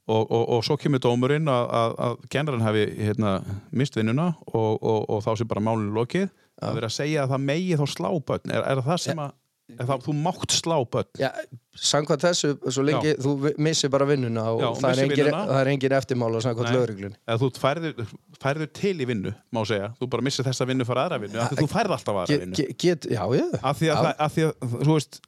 Og, 0.06 0.22
og, 0.30 0.42
og 0.54 0.60
svo 0.62 0.76
kemur 0.78 1.00
dómurinn 1.02 1.48
að, 1.50 1.64
að, 1.74 1.92
að 2.06 2.12
kennarinn 2.30 2.62
hafi 2.62 2.82
hérna, 2.94 3.30
mist 3.74 3.96
vinnuna 3.98 4.28
og, 4.52 4.76
og, 4.78 5.00
og 5.10 5.22
þá 5.24 5.32
sem 5.40 5.48
bara 5.50 5.64
málinu 5.66 5.96
lokið 5.96 6.28
að 6.62 6.78
vera 6.80 6.86
að 6.90 6.96
segja 7.00 7.24
að 7.26 7.34
það 7.34 7.44
megi 7.50 7.76
þá 7.80 7.86
slá 7.96 8.10
börn. 8.30 8.52
Er, 8.54 8.62
er 8.72 8.80
það 8.86 9.02
sem 9.04 9.18
að 9.26 9.34
er 9.76 9.88
það, 9.90 10.02
þú 10.06 10.12
mátt 10.22 10.52
slá 10.54 10.76
börn? 10.94 11.08
Já 11.20 11.30
samkvæmt 11.76 12.22
þessu, 12.24 12.50
svo 12.72 12.84
lengi 12.86 13.12
þú 13.20 13.32
vi- 13.42 13.54
missir 13.66 13.90
bara 13.92 14.06
vinnuna 14.08 14.44
og 14.54 14.60
Já, 14.62 14.68
það, 14.80 14.86
er 14.86 15.08
missir 15.10 15.26
engin, 15.26 15.34
það 15.50 15.58
er 15.60 15.70
engin 15.72 15.94
eftirmála 15.98 16.40
lögreglunni. 16.70 17.18
Eða 17.28 17.38
þú 17.42 17.50
færður, 17.60 18.06
færður 18.40 18.70
til 18.78 18.94
í 18.96 19.08
vinnu 19.10 19.32
má 19.52 19.60
segja, 19.68 19.90
þú 20.00 20.08
bara 20.14 20.22
missir 20.24 20.46
þessa 20.46 20.66
vinnu 20.70 20.86
fara 20.88 21.04
aðra 21.08 21.18
vinnu 21.26 21.42
því 21.50 21.58
þú 21.60 21.68
færð 21.74 21.96
alltaf 21.98 22.20
aðra 22.22 22.38
vinnu. 22.44 22.56
ge- 22.56 22.76
get, 22.78 23.08
já, 23.10 23.22
já, 23.36 23.44
af 23.62 23.76
því 23.82 23.90
að, 23.92 24.02
já, 24.06 24.14
af 24.18 24.36
því 24.36 24.46
að 24.46 24.76
þú 24.86 24.92
veist, 24.94 25.20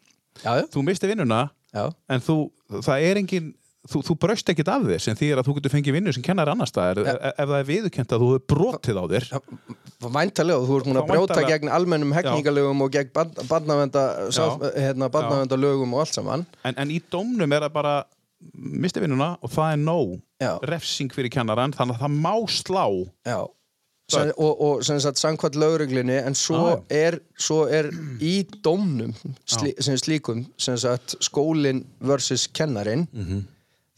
já, 0.44 0.50
já, 0.56 0.64
þú 0.72 0.84
misti 0.88 1.10
vinnuna 1.12 1.40
já. 1.74 1.84
en 2.08 2.20
þú, 2.20 2.38
það 2.88 3.04
er 3.10 3.20
engin 3.24 3.54
þú, 3.88 4.03
þú 4.09 4.16
braust 4.22 4.51
ekkit 4.53 4.68
af 4.72 4.83
þér 4.88 5.01
sem 5.05 5.16
því 5.18 5.29
að 5.35 5.46
þú 5.48 5.55
getur 5.59 5.72
fengið 5.74 5.96
vinnu 5.98 6.12
sem 6.16 6.22
kennar 6.27 6.51
annar 6.53 6.68
staðar. 6.70 7.01
Ef, 7.05 7.18
ef 7.33 7.48
það 7.48 7.59
er 7.62 7.68
viðurkent 7.70 8.12
að 8.16 8.22
þú 8.24 8.29
hefur 8.35 8.44
brotið 8.55 9.01
á 9.01 9.05
þér? 9.14 9.27
Væntalega, 10.18 10.61
þú 10.68 10.77
ert 10.79 10.87
múin 10.90 11.01
að 11.01 11.09
brjóta 11.11 11.35
væntanlega- 11.35 11.59
gegn 11.59 11.72
almennum 11.79 12.12
hekningalögum 12.14 12.83
og 12.87 12.92
gegn 12.94 13.11
barnavenda, 13.48 14.05
sáf, 14.31 14.61
hérna, 14.77 15.09
barnavendalögum 15.11 15.94
og 15.94 16.01
allt 16.05 16.14
saman. 16.14 16.46
En, 16.64 16.74
en 16.79 16.90
í 16.94 17.01
dómnum 17.11 17.53
er 17.57 17.66
það 17.66 17.72
bara 17.74 17.94
misti 18.55 19.01
vinnuna 19.03 19.33
og 19.42 19.51
það 19.51 19.72
er 19.72 19.81
nóg 19.83 20.20
Já. 20.40 20.53
refsing 20.70 21.11
fyrir 21.11 21.33
kennaran 21.35 21.72
þannig 21.74 21.96
að 21.98 22.05
það 22.05 22.18
má 22.22 22.35
slá. 22.55 22.85
Já. 23.27 23.40
Sem, 24.09 24.31
og, 24.40 24.61
og 24.64 24.85
sem 24.87 24.96
sagt 25.05 25.18
samkvæmt 25.20 25.57
lögreglunni 25.61 26.14
en 26.24 26.33
svo, 26.38 26.57
Já, 26.57 26.79
er, 26.96 27.18
svo 27.37 27.59
er 27.68 27.90
í 28.24 28.38
dómnum 28.64 29.11
sli, 29.44 29.74
sem 29.85 29.98
slíkum 30.01 30.46
sem 30.57 30.79
sagt 30.81 31.16
skólin 31.20 31.83
versus 32.01 32.46
kennarin 32.48 33.07
Mhm. 33.12 33.42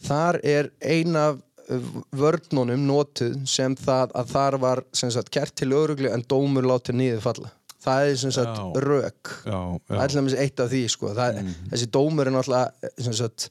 Þar 0.06 0.40
er 0.46 0.70
ein 0.80 1.16
af 1.16 1.38
uh, 1.70 1.78
vörnunum 2.16 2.84
notuð 2.88 3.38
sem 3.50 3.76
það 3.78 4.12
að 4.20 4.34
þar 4.34 4.58
var 4.62 4.84
sagt 5.14 5.30
kert 5.34 5.54
til 5.60 5.70
lögreglu 5.74 6.12
en 6.14 6.24
dómur 6.30 6.66
látið 6.70 6.98
niður 7.02 7.24
falla 7.28 7.50
það 7.80 8.10
er 8.10 8.16
sem 8.20 8.32
sagt 8.36 8.58
Já. 8.60 8.64
rök 8.84 9.30
já, 9.48 9.58
það 9.88 9.96
er 9.96 10.04
alltaf 10.04 10.38
eitt 10.44 10.60
af 10.60 10.70
því 10.74 10.80
sko. 10.92 11.14
það, 11.16 11.38
þessi 11.72 11.86
dómur 11.96 12.28
er 12.28 12.34
náttúrulega 12.34 12.90
sem 13.06 13.14
sagt 13.16 13.46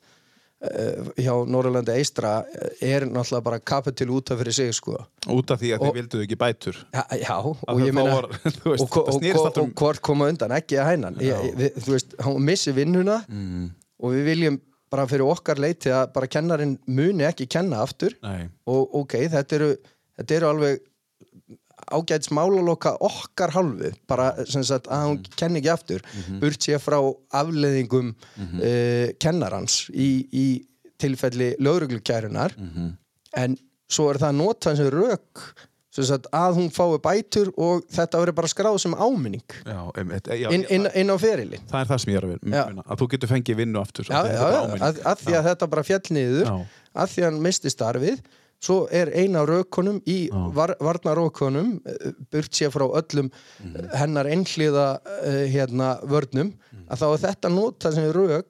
uh, 0.62 1.08
hjá 1.18 1.32
Norrlandi 1.50 1.96
Eistra 1.98 2.34
er 2.84 3.08
náttúrulega 3.10 3.46
bara 3.48 3.60
kapitil 3.74 4.12
út 4.14 4.30
af 4.36 4.38
fyrir 4.44 4.54
sig 4.60 4.74
sko. 4.78 5.00
út 5.34 5.50
af 5.56 5.62
því 5.64 5.72
að 5.74 5.80
Og- 5.82 5.88
þið 5.90 5.98
vilduðu 6.02 6.28
ekki 6.28 6.38
bætur 6.44 6.78
Já, 6.94 7.04
já 7.24 7.38
og 7.42 7.82
ég 7.82 7.94
meina 7.98 8.18
og, 8.20 8.30
og, 8.30 9.10
um- 9.18 9.66
og 9.66 9.74
hvort 9.82 10.02
koma 10.06 10.30
undan, 10.30 10.54
ekki 10.60 10.78
að 10.78 10.92
við- 11.64 11.82
þú 11.88 11.96
veist, 11.98 12.14
hann 12.22 12.42
missi 12.46 12.72
vinnuna 12.78 13.24
Mm. 13.30 13.72
og 14.00 14.14
við 14.14 14.30
viljum 14.30 14.62
bara 14.90 15.08
fyrir 15.10 15.26
okkar 15.30 15.60
leiti 15.62 15.92
að 15.94 16.12
bara 16.16 16.28
kennarin 16.28 16.78
muni 16.88 17.26
ekki 17.28 17.48
kenna 17.48 17.84
aftur. 17.86 18.16
Nei. 18.26 18.50
og 18.66 18.96
ok, 19.04 19.16
þetta 19.30 19.56
eru, 19.60 19.74
þetta 20.18 20.36
eru 20.36 20.50
alveg 20.50 20.80
ágæts 21.90 22.30
málaloka 22.36 22.92
okkar 23.02 23.54
hálfu 23.56 23.92
bara 24.10 24.32
sem 24.46 24.64
sagt 24.68 24.90
að 24.92 25.06
hún 25.08 25.22
kenni 25.40 25.62
ekki 25.62 25.72
aftur. 25.74 26.04
Burt 26.42 26.62
sér 26.62 26.82
frá 26.84 27.00
afleðingum 27.42 28.14
mm 28.14 29.16
kennarans 29.20 29.88
í, 29.94 30.28
í 30.32 30.46
tilfelli 31.00 31.56
lögreglukærunar. 31.64 32.54
En 33.38 33.58
svo 33.90 34.10
er 34.12 34.20
það 34.22 34.30
að 34.30 34.38
nota 34.38 34.74
þessi 34.74 34.90
rök 34.94 35.44
sem 35.50 35.69
sagt, 35.96 36.28
að 36.36 36.58
hún 36.60 36.68
fái 36.74 36.98
bætur 37.02 37.52
og 37.58 37.86
þetta 37.90 38.20
verður 38.22 38.38
bara 38.38 38.52
skráð 38.52 38.78
sem 38.84 38.94
áminning. 38.94 39.56
Já, 39.66 39.80
einmitt, 39.98 40.28
já, 40.30 40.50
inn, 40.54 40.66
inn, 40.70 40.90
inn 40.94 41.10
á 41.10 41.18
ferilin 41.22 41.64
það 41.72 41.80
er 41.82 41.90
það 41.94 42.04
sem 42.04 42.12
ég 42.14 42.20
er 42.20 42.28
að 42.28 42.36
vinna. 42.36 42.84
Að 42.86 43.00
þú 43.02 43.08
getur 43.16 43.32
fengið 43.34 43.58
vinnu 43.64 43.82
aftur 43.82 44.10
já, 44.10 44.20
að, 44.20 45.02
að 45.02 45.24
því 45.24 45.40
að 45.40 45.50
þetta 45.50 45.70
bara 45.74 45.88
fjall 45.88 46.04
niður 46.20 46.52
að 46.54 47.10
því 47.16 47.24
að 47.24 47.30
hann 47.32 47.42
misti 47.48 47.74
starfið 47.74 48.22
svo 48.60 48.78
er 48.92 49.08
eina 49.16 49.40
af 49.40 49.48
rökkunum 49.48 50.02
í 50.04 50.18
var, 50.52 50.74
varnarökkunum 50.84 51.78
burt 52.30 52.52
sér 52.58 52.74
frá 52.74 52.84
öllum 52.86 53.30
mm. 53.32 53.78
hennar 53.96 54.28
einhliða 54.28 54.88
uh, 55.00 55.44
hérna, 55.48 55.94
vörnum 56.04 56.52
Mhm. 56.70 56.86
að 56.92 57.00
þá 57.02 57.06
er 57.08 57.22
þetta 57.24 57.50
nota 57.54 57.92
sem 57.96 58.12
rök 58.14 58.48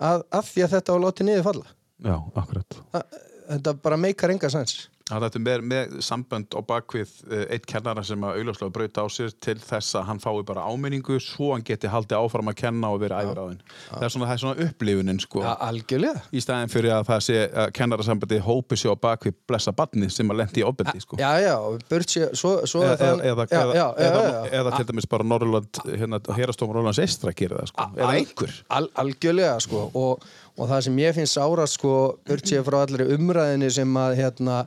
að, 0.00 0.22
að 0.30 0.44
því 0.52 0.62
að 0.64 0.72
þetta 0.76 0.94
var 0.94 1.02
látið 1.04 1.26
niður 1.28 1.44
falla. 1.48 1.66
Já, 2.04 2.14
akkurat. 2.40 2.76
Að, 2.94 3.18
þetta 3.50 3.74
bara 3.84 3.98
meikar 4.00 4.32
enga 4.32 4.50
sens 4.50 4.88
þetta 5.04 5.36
er 5.36 5.42
með, 5.44 5.62
með 5.68 5.90
sambönd 6.00 6.54
á 6.56 6.60
bakvið 6.64 7.10
eitt 7.52 7.66
kennara 7.68 8.00
sem 8.08 8.22
að 8.24 8.38
auðvitað 8.40 8.70
brauta 8.72 9.02
á 9.04 9.08
sér 9.12 9.34
til 9.44 9.58
þess 9.60 9.98
að 10.00 10.06
hann 10.08 10.20
fái 10.22 10.38
bara 10.48 10.62
áminningu 10.64 11.18
svo 11.20 11.50
hann 11.52 11.64
geti 11.66 11.90
haldið 11.92 12.16
áfram 12.22 12.48
að 12.48 12.56
kenna 12.62 12.88
og 12.94 13.02
verið 13.02 13.18
æfir 13.20 13.40
á 13.40 13.44
þinn 13.50 13.58
það 13.90 14.06
er 14.06 14.14
svona, 14.14 14.28
það 14.30 14.32
er 14.36 14.40
svona 14.44 14.64
upplifunin 14.64 15.20
sko. 15.20 15.42
Ja, 15.44 15.52
algjörlega. 15.66 16.22
Í 16.32 16.40
staðin 16.40 16.72
fyrir 16.72 16.94
að 16.96 17.04
það 17.10 17.20
sé 17.26 17.36
að 17.52 17.68
kennarasambandi 17.76 18.38
hópi 18.46 18.78
sér 18.80 18.96
á 18.96 19.02
bakvið 19.04 19.36
blessa 19.52 19.74
badni 19.76 20.08
sem 20.14 20.32
að 20.32 20.40
lendi 20.40 20.62
í 20.62 20.64
ofbeldi 20.70 21.04
sko. 21.04 21.18
Já, 21.20 21.30
já, 21.44 21.52
burt 21.92 22.14
sér 22.16 22.32
svo, 22.40 22.54
svo 22.64 22.86
er 22.88 22.96
það- 22.96 23.22
eða, 23.28 23.46
já, 23.52 23.60
eða, 23.60 23.76
já, 23.76 23.84
eða, 24.08 24.24
já, 24.24 24.40
eða 24.62 24.74
til 24.78 24.88
dæmis 24.88 25.08
bara 25.12 25.28
Norrland 25.34 25.82
hérna, 25.84 26.22
hérastómar 26.38 26.80
Norrlands 26.80 27.02
eistra 27.04 27.32
gerir 27.36 27.60
það 27.60 27.74
sko. 27.74 27.90
Eða 28.00 28.16
einhver. 28.16 28.56
Al, 28.80 28.88
algjörlega 29.04 29.60
sko. 29.60 29.84
Og, 29.92 30.24
og 30.56 30.68
það 30.72 30.82
sem 30.88 30.98
ég 31.04 31.14
finnst 31.20 31.36
sárast 31.36 31.76
sko 31.76 31.94
burt 32.24 32.48
sér 32.48 32.64
frá 32.64 32.80
allri 32.86 33.04
umræðinni 33.18 33.68
sem 33.74 33.96
að 34.00 34.16
hérna 34.22 34.62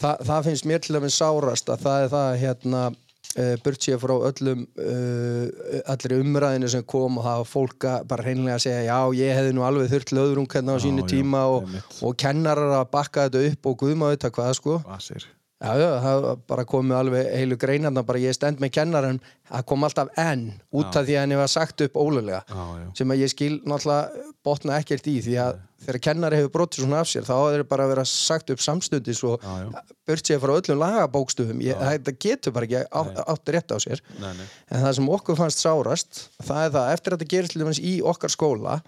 það, 0.00 0.26
það 0.30 0.44
finnst 0.48 0.68
mér 0.70 0.82
til 0.84 0.96
dæmis 0.98 1.20
sárast 1.20 1.70
að 1.72 1.86
það 1.86 2.04
er 2.04 2.12
það 2.14 2.30
hérna 2.44 2.82
uh, 2.90 3.54
burt 3.64 3.86
sér 3.86 4.00
frá 4.02 4.14
öllum 4.30 4.62
uh, 4.80 5.80
allri 5.94 6.20
umræðinu 6.22 6.70
sem 6.72 6.86
kom 6.94 7.18
og 7.20 7.26
það 7.28 7.42
var 7.42 7.50
fólk 7.54 7.88
að 7.94 8.06
bara 8.12 8.26
hreinlega 8.26 8.58
að 8.58 8.64
segja 8.66 8.86
já 8.88 8.98
ég 9.20 9.36
hefði 9.40 9.56
nú 9.58 9.66
alveg 9.68 9.92
þurft 9.94 10.14
löðrung 10.16 10.48
hérna 10.54 10.76
á 10.76 10.78
Já, 10.80 10.84
sínu 10.86 11.04
já, 11.04 11.10
tíma 11.16 11.44
og, 11.52 11.66
einmitt. 11.68 12.00
og 12.02 12.16
kennarar 12.24 12.76
að 12.80 12.88
bakka 12.96 13.28
þetta 13.28 13.44
upp 13.52 13.70
og 13.72 13.78
guðma 13.84 14.14
þetta 14.14 14.32
hvað 14.38 14.56
sko 14.60 14.80
Vasir. 14.88 15.28
Já, 15.60 15.74
já, 15.76 15.88
það 16.00 16.26
bara 16.48 16.62
komið 16.64 16.96
alveg 16.96 17.26
heilu 17.36 17.56
greinarna, 17.60 18.00
bara 18.08 18.20
ég 18.22 18.32
stend 18.32 18.62
með 18.62 18.70
kennaran 18.78 19.18
það 19.44 19.64
kom 19.68 19.82
alltaf 19.84 20.08
enn 20.16 20.46
út 20.72 20.96
af 20.96 21.04
því 21.04 21.16
að 21.18 21.20
henni 21.20 21.36
var 21.36 21.50
sagt 21.52 21.82
upp 21.84 21.98
ólulega 22.00 22.38
Já, 22.48 22.62
já. 22.80 22.86
sem 22.96 23.12
að 23.12 23.20
ég 23.20 23.32
skil 23.34 23.50
náttúrulega 23.68 24.30
botna 24.48 24.78
ekkert 24.80 25.10
í 25.12 25.18
því 25.26 25.34
að 25.44 25.58
þegar 25.84 26.00
kennari 26.06 26.38
hefur 26.40 26.54
brotið 26.54 26.86
svona 26.86 27.02
af 27.04 27.10
sér 27.12 27.28
þá 27.28 27.34
er 27.58 27.66
bara 27.68 27.84
að 27.84 27.92
vera 27.92 28.06
sagt 28.08 28.54
upp 28.54 28.64
samstundis 28.64 29.20
og 29.28 29.44
Já, 29.44 29.52
já. 29.66 29.84
burt 30.08 30.32
sér 30.32 30.40
frá 30.46 30.54
öllum 30.56 30.80
lagabókstöfum 30.80 31.60
þetta 31.60 32.16
getur 32.24 32.56
bara 32.56 32.70
ekki 32.70 32.80
á, 32.88 33.00
átt 33.28 33.52
rétt 33.52 33.76
á 33.76 33.78
sér 33.84 34.00
Nei, 34.16 34.32
nei. 34.40 34.48
en 34.72 34.84
það 34.86 34.96
sem 35.02 35.12
okkur 35.20 35.40
fannst 35.44 35.60
sárast 35.60 36.24
það 36.40 36.64
er 36.64 36.76
það 36.78 36.92
eftir 36.96 37.12
að 37.12 37.20
þetta 37.20 37.32
gerist 37.36 37.52
til 37.58 37.64
dæmis 37.66 37.84
í 37.84 37.94
okkar 38.00 38.32
skóla 38.32 38.80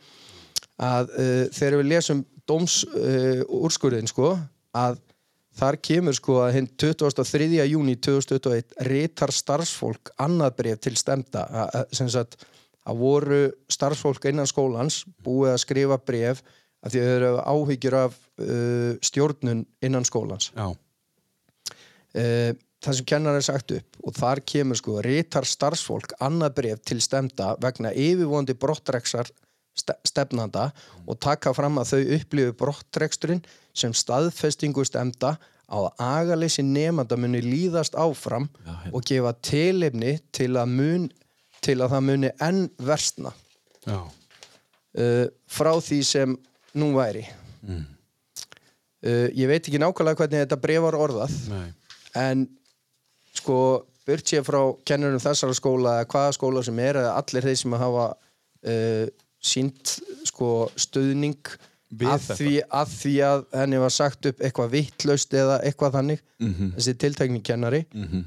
að 0.80 1.12
uh, 1.20 1.46
þegar 1.52 1.80
við 1.82 1.90
lesum 1.92 2.24
dóms 2.48 2.80
uh, 2.96 4.08
sko 4.08 4.36
að 4.72 5.02
þar 5.58 5.76
kemur 5.84 6.16
sko 6.16 6.38
að 6.46 6.54
hinn 6.56 6.68
23. 6.80 7.48
júni 7.68 7.96
2021 8.00 8.76
ritar 8.88 9.32
starfsfólk 9.34 10.10
annað 10.22 10.56
bref 10.56 10.80
til 10.80 10.96
stemda 10.96 11.44
að- 11.50 11.86
að- 12.02 12.36
að 12.88 12.98
voru 12.98 13.42
starfsfólk 13.70 14.24
innan 14.30 14.46
skólans 14.50 15.04
búið 15.22 15.52
að 15.54 15.60
skrifa 15.66 15.98
bref 16.02 16.42
af 16.82 16.90
því 16.90 16.98
að 16.98 17.06
þau 17.06 17.16
eru 17.16 17.32
áhyggjur 17.52 17.94
af 18.00 18.16
uh, 18.42 18.94
stjórnun 19.06 19.66
innan 19.86 20.04
skólans 20.08 20.48
Já, 20.56 20.66
uh, 22.16 22.50
það 22.82 22.96
sem 22.98 23.06
kennar 23.12 23.38
er 23.38 23.46
sagt 23.46 23.70
upp 23.76 24.00
og 24.02 24.16
þar 24.18 24.40
kemur 24.42 24.78
sko 24.80 24.96
rítar 25.04 25.46
starfsfólk 25.46 26.16
annað 26.24 26.56
bref 26.58 26.82
til 26.88 26.98
stemda 27.04 27.52
vegna 27.62 27.92
yfirvonandi 27.94 28.56
brottreksar 28.58 29.30
ste 29.78 29.94
stefnanda 30.04 30.66
og 31.06 31.20
taka 31.22 31.54
fram 31.56 31.78
að 31.80 31.92
þau 31.94 32.00
upplifu 32.18 32.56
brottreksturinn 32.60 33.44
sem 33.76 33.94
staðfestingu 33.96 34.84
stemda 34.86 35.36
á 35.72 35.76
að 35.78 36.02
agaleysi 36.04 36.64
nefnda 36.66 37.16
muni 37.16 37.40
líðast 37.44 37.96
áfram 37.96 38.48
Já, 38.60 38.72
hérna. 38.72 38.92
og 38.92 39.06
gefa 39.08 39.32
tilefni 39.44 40.16
til 40.34 40.50
að, 40.60 40.74
mun, 40.76 41.06
til 41.64 41.78
að 41.80 41.94
það 41.94 42.04
muni 42.10 42.32
enn 42.44 42.66
versna 42.82 43.32
já, 43.86 44.00
uh, 44.02 45.26
frá 45.48 45.72
því 45.80 46.00
sem 46.08 46.36
nú 46.78 46.92
væri 46.96 47.24
mm. 47.64 47.80
uh, 49.08 49.28
ég 49.32 49.48
veit 49.48 49.62
ekki 49.64 49.80
nákvæmlega 49.80 50.20
hvernig 50.20 50.44
þetta 50.44 50.60
bref 50.66 50.84
var 50.88 51.00
orðað 51.00 51.38
nei, 51.52 51.66
en 52.20 52.46
sko 53.32 53.58
burt 54.04 54.28
sér 54.28 54.44
frá 54.44 54.60
kennurum 54.84 55.22
þessara 55.22 55.56
skóla 55.56 55.98
eða 56.02 56.12
hvaða 56.12 56.36
skóla 56.36 56.64
sem 56.66 56.84
er 56.84 57.00
eða 57.00 57.16
allir 57.16 57.48
þeir 57.48 57.60
sem 57.64 57.80
hafa 57.80 58.08
uh, 58.12 59.04
sínt 59.42 59.98
sko 60.28 60.54
stuðning 60.78 61.40
Við 61.40 61.71
að 62.00 62.28
því, 62.38 62.52
að 62.72 62.86
því 62.96 63.14
að 63.28 63.44
henni 63.60 63.78
var 63.82 63.90
sagt 63.90 64.26
upp 64.26 64.38
eitthvað 64.40 64.70
vittlaust 64.70 65.34
eða 65.34 65.60
eitthvað 65.62 65.92
þannig 65.98 66.20
Mhm. 66.40 66.72
þessi 66.76 66.94
tilteknikennari 66.98 67.84
mm 67.94 68.24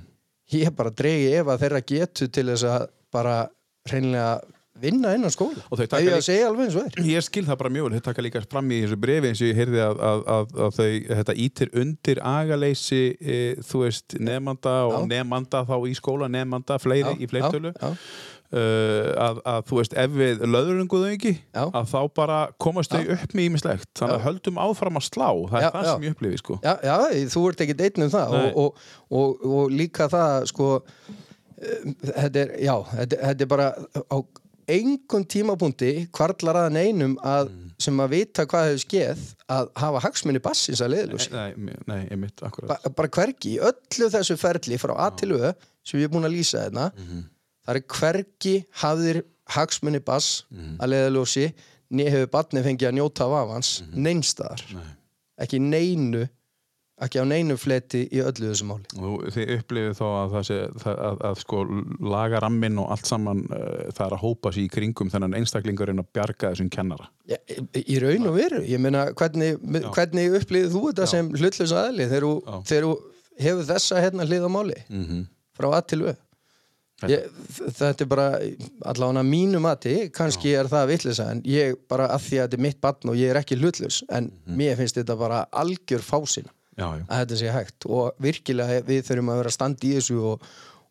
ég 0.54 0.70
bara 0.76 0.92
dregi 0.94 1.32
ef 1.40 1.48
að 1.48 1.60
þeirra 1.64 1.82
getu 1.90 2.28
til 2.32 2.46
þess 2.46 2.64
að 2.70 2.88
bara 3.12 3.50
hreinlega 3.90 4.42
vinna 4.78 5.14
innan 5.16 5.32
skóla. 5.32 5.56
Ég 5.72 5.88
líka- 5.88 6.18
að 6.18 6.22
segja 6.22 6.48
alveg 6.50 6.66
eins 6.68 6.76
og 6.76 6.86
er. 6.86 7.04
Ég 7.04 7.24
skil 7.24 7.46
það 7.46 7.58
bara 7.58 7.70
mjög 7.70 7.90
vel, 7.90 8.00
þau 8.00 8.04
taka 8.04 8.22
líka 8.22 8.42
fram 8.52 8.70
í 8.70 8.82
þessu 8.84 8.98
brefi 9.00 9.28
eins 9.30 9.42
og 9.42 9.48
ég 9.48 9.56
heyrði 9.56 9.80
að, 9.82 10.00
að, 10.10 10.24
að, 10.28 10.46
að 10.66 10.72
þau, 10.76 11.16
þetta 11.16 11.36
ítir 11.46 11.70
undir 11.82 12.16
agaleysi, 12.22 13.18
e, 13.22 13.56
þú 13.56 13.82
veist, 13.86 14.18
nefnanda 14.20 14.74
og 14.86 15.00
Já. 15.00 15.08
nefnanda 15.16 15.66
þá 15.66 15.76
í 15.88 15.96
skóla, 15.96 16.28
nefnanda, 16.30 16.78
fleiri 16.78 17.16
í 17.18 17.28
fleirtölu, 17.32 17.72
já, 17.74 17.88
já, 17.90 17.98
að, 19.26 19.40
að 19.52 19.66
þú 19.70 19.78
veist, 19.80 19.94
ef 20.06 20.14
við 20.16 20.44
löðrunguðu 20.56 21.10
ekki, 21.16 21.34
Já. 21.56 21.64
að 21.76 21.90
þá 21.92 22.00
bara 22.22 22.38
komast 22.62 22.94
þau 22.96 23.02
upp 23.18 23.34
með 23.36 23.48
ímislegt, 23.50 23.90
þannig 24.00 24.16
að 24.20 24.26
höldum 24.30 24.62
áfram 24.66 25.00
að 25.02 25.08
slá, 25.10 25.28
það 25.52 25.58
er 25.60 25.66
Já, 25.66 25.72
það 25.76 25.86
já. 25.90 25.92
sem 25.94 26.06
ég 26.08 26.16
upplifi, 26.16 26.40
sko. 26.44 26.60
Já, 26.64 26.74
já, 26.88 26.96
þú 27.36 27.44
ert 27.52 27.66
ekki 27.66 27.78
einn 27.90 28.06
um 28.08 28.14
það 28.16 28.38
og, 28.40 28.48
og, 28.64 28.88
og, 29.20 29.46
og 29.60 29.76
líka 29.76 30.08
það 30.14 30.48
sko 30.54 30.70
um, 30.80 31.94
þetta 32.00 32.42
er, 32.46 32.56
já, 32.66 32.76
þetta, 32.96 33.22
þetta 33.30 33.46
er 33.48 33.52
bara 33.56 33.68
á 34.12 34.18
engum 34.76 35.22
tímapunkti 35.30 35.92
kvarlar 36.16 36.64
að 36.66 36.72
neinum 36.80 37.20
að, 37.22 37.52
Mm. 37.54 37.72
sem 37.84 37.98
að 38.00 38.14
vita 38.16 38.46
hvað 38.48 38.70
hefur 38.70 38.82
skeið 38.86 39.24
að 39.52 39.66
hafa 39.78 40.00
hagsmunni 40.06 40.40
bassins 40.42 40.80
að 40.82 40.94
leiðljósi 40.96 41.32
Nei, 41.36 41.76
nei, 41.92 41.98
ég 42.08 42.18
mitt, 42.18 42.40
akkurat. 42.42 42.72
ba 42.72 42.90
bara 42.96 43.10
hvergi, 43.12 43.58
í 43.58 43.60
öllu 43.60 44.08
þessu 44.14 44.38
ferli 44.40 44.78
frá 44.80 44.94
A 44.96 45.10
til 45.12 45.34
Ö 45.36 45.52
sem 45.86 46.00
ég 46.00 46.08
er 46.08 46.14
búin 46.16 46.24
að 46.26 46.34
lýsa 46.38 46.64
þetta 46.70 46.88
Mhm. 46.96 47.20
Það 47.68 47.76
er 47.76 47.82
hvergi 48.00 48.56
hafðir 48.82 49.24
hagsmunni 49.56 50.00
bass 50.06 50.44
Mhm. 50.52 50.78
að 50.80 50.90
leiðljósi 50.94 51.54
niður 51.92 52.12
hefur 52.16 52.32
barni 52.32 52.62
fengið 52.66 52.88
að 52.90 52.96
njóta 53.00 53.28
af 53.42 53.50
hans 53.54 53.82
Mhm. 53.82 54.02
neinstaðar, 54.04 54.62
Nei. 54.74 54.90
ekki 55.40 55.60
neinu 55.60 56.28
ekki 57.02 57.20
á 57.20 57.26
neinu 57.28 57.58
fleti 57.60 58.08
í 58.08 58.22
öllu 58.24 58.48
þessu 58.54 58.64
máli 58.64 58.86
Og 59.04 59.26
þið 59.36 59.50
upplifið 59.60 59.98
þá 60.00 60.06
að 60.08 60.30
það 60.32 60.44
sé 60.48 60.58
það, 60.80 60.96
að, 61.08 61.18
að 61.28 61.36
sko 61.42 61.58
laga 62.00 62.40
rammin 62.40 62.78
og 62.80 62.90
allt 62.96 63.06
saman 63.06 63.42
uh, 63.52 63.92
það 63.92 64.06
er 64.08 64.14
að 64.16 64.22
hópa 64.24 64.52
sér 64.56 64.64
í 64.64 64.70
kringum 64.72 65.10
þennan 65.12 65.36
einstaklingurinn 65.36 66.00
að 66.00 66.08
bjarga 66.16 66.54
þessum 66.54 66.70
kennara. 66.72 67.10
Já, 67.28 67.36
í 67.76 67.84
í 67.92 68.00
raun 68.00 68.28
og 68.32 68.36
veru, 68.40 68.62
ég 68.64 68.80
meina 68.80 69.12
hvernig, 69.12 69.60
hvernig 69.92 70.38
upplýðið 70.40 70.72
þú 70.72 70.86
þetta 70.94 71.08
sem 71.12 71.30
hlutlega 71.36 71.84
aðli 71.84 72.08
þegar 72.08 72.28
þú- 72.30 72.44
Já. 72.46 72.64
þú 72.64 72.96
hefur 73.44 73.64
þessa 73.74 74.00
hérna 74.02 74.26
hlið 74.26 74.48
á 74.48 74.50
máli 74.56 74.78
Mm 74.90 75.06
-hmm. 75.06 75.28
frá 75.60 75.68
að 75.76 75.88
til 75.88 76.00
við 76.00 76.16
ég, 77.12 77.26
þetta 77.80 78.06
er 78.06 78.10
bara 78.12 78.28
allavega 78.92 79.24
mínu 79.28 79.62
mati, 79.64 79.96
kannski 80.16 80.54
er 80.58 80.70
það 80.72 80.92
vitlisa 80.94 81.30
en 81.32 81.42
ég 81.48 81.76
bara 81.92 82.10
að 82.16 82.28
því 82.28 82.40
að 82.40 82.46
þetta 82.48 82.60
er 82.60 82.64
mitt 82.68 82.80
barn 82.84 83.12
og 83.14 83.18
ég 83.20 83.34
er 83.34 83.40
ekki 83.42 83.58
hlutlaus, 83.60 84.04
en 84.10 84.32
mér 84.46 84.78
finnst 84.80 85.00
þetta 85.00 85.18
bara 85.20 85.44
algjör 85.52 86.06
fásina 86.06 86.52
Já, 86.76 86.90
já. 87.00 87.04
að 87.08 87.20
þetta 87.22 87.36
sé 87.40 87.52
hægt 87.56 87.86
og 87.88 88.18
virkilega 88.20 88.82
við 88.84 89.06
þurfum 89.08 89.30
að 89.32 89.38
vera 89.40 89.52
að 89.54 89.56
standa 89.56 89.88
í 89.88 89.94
þessu 89.96 90.18
og, 90.34 90.50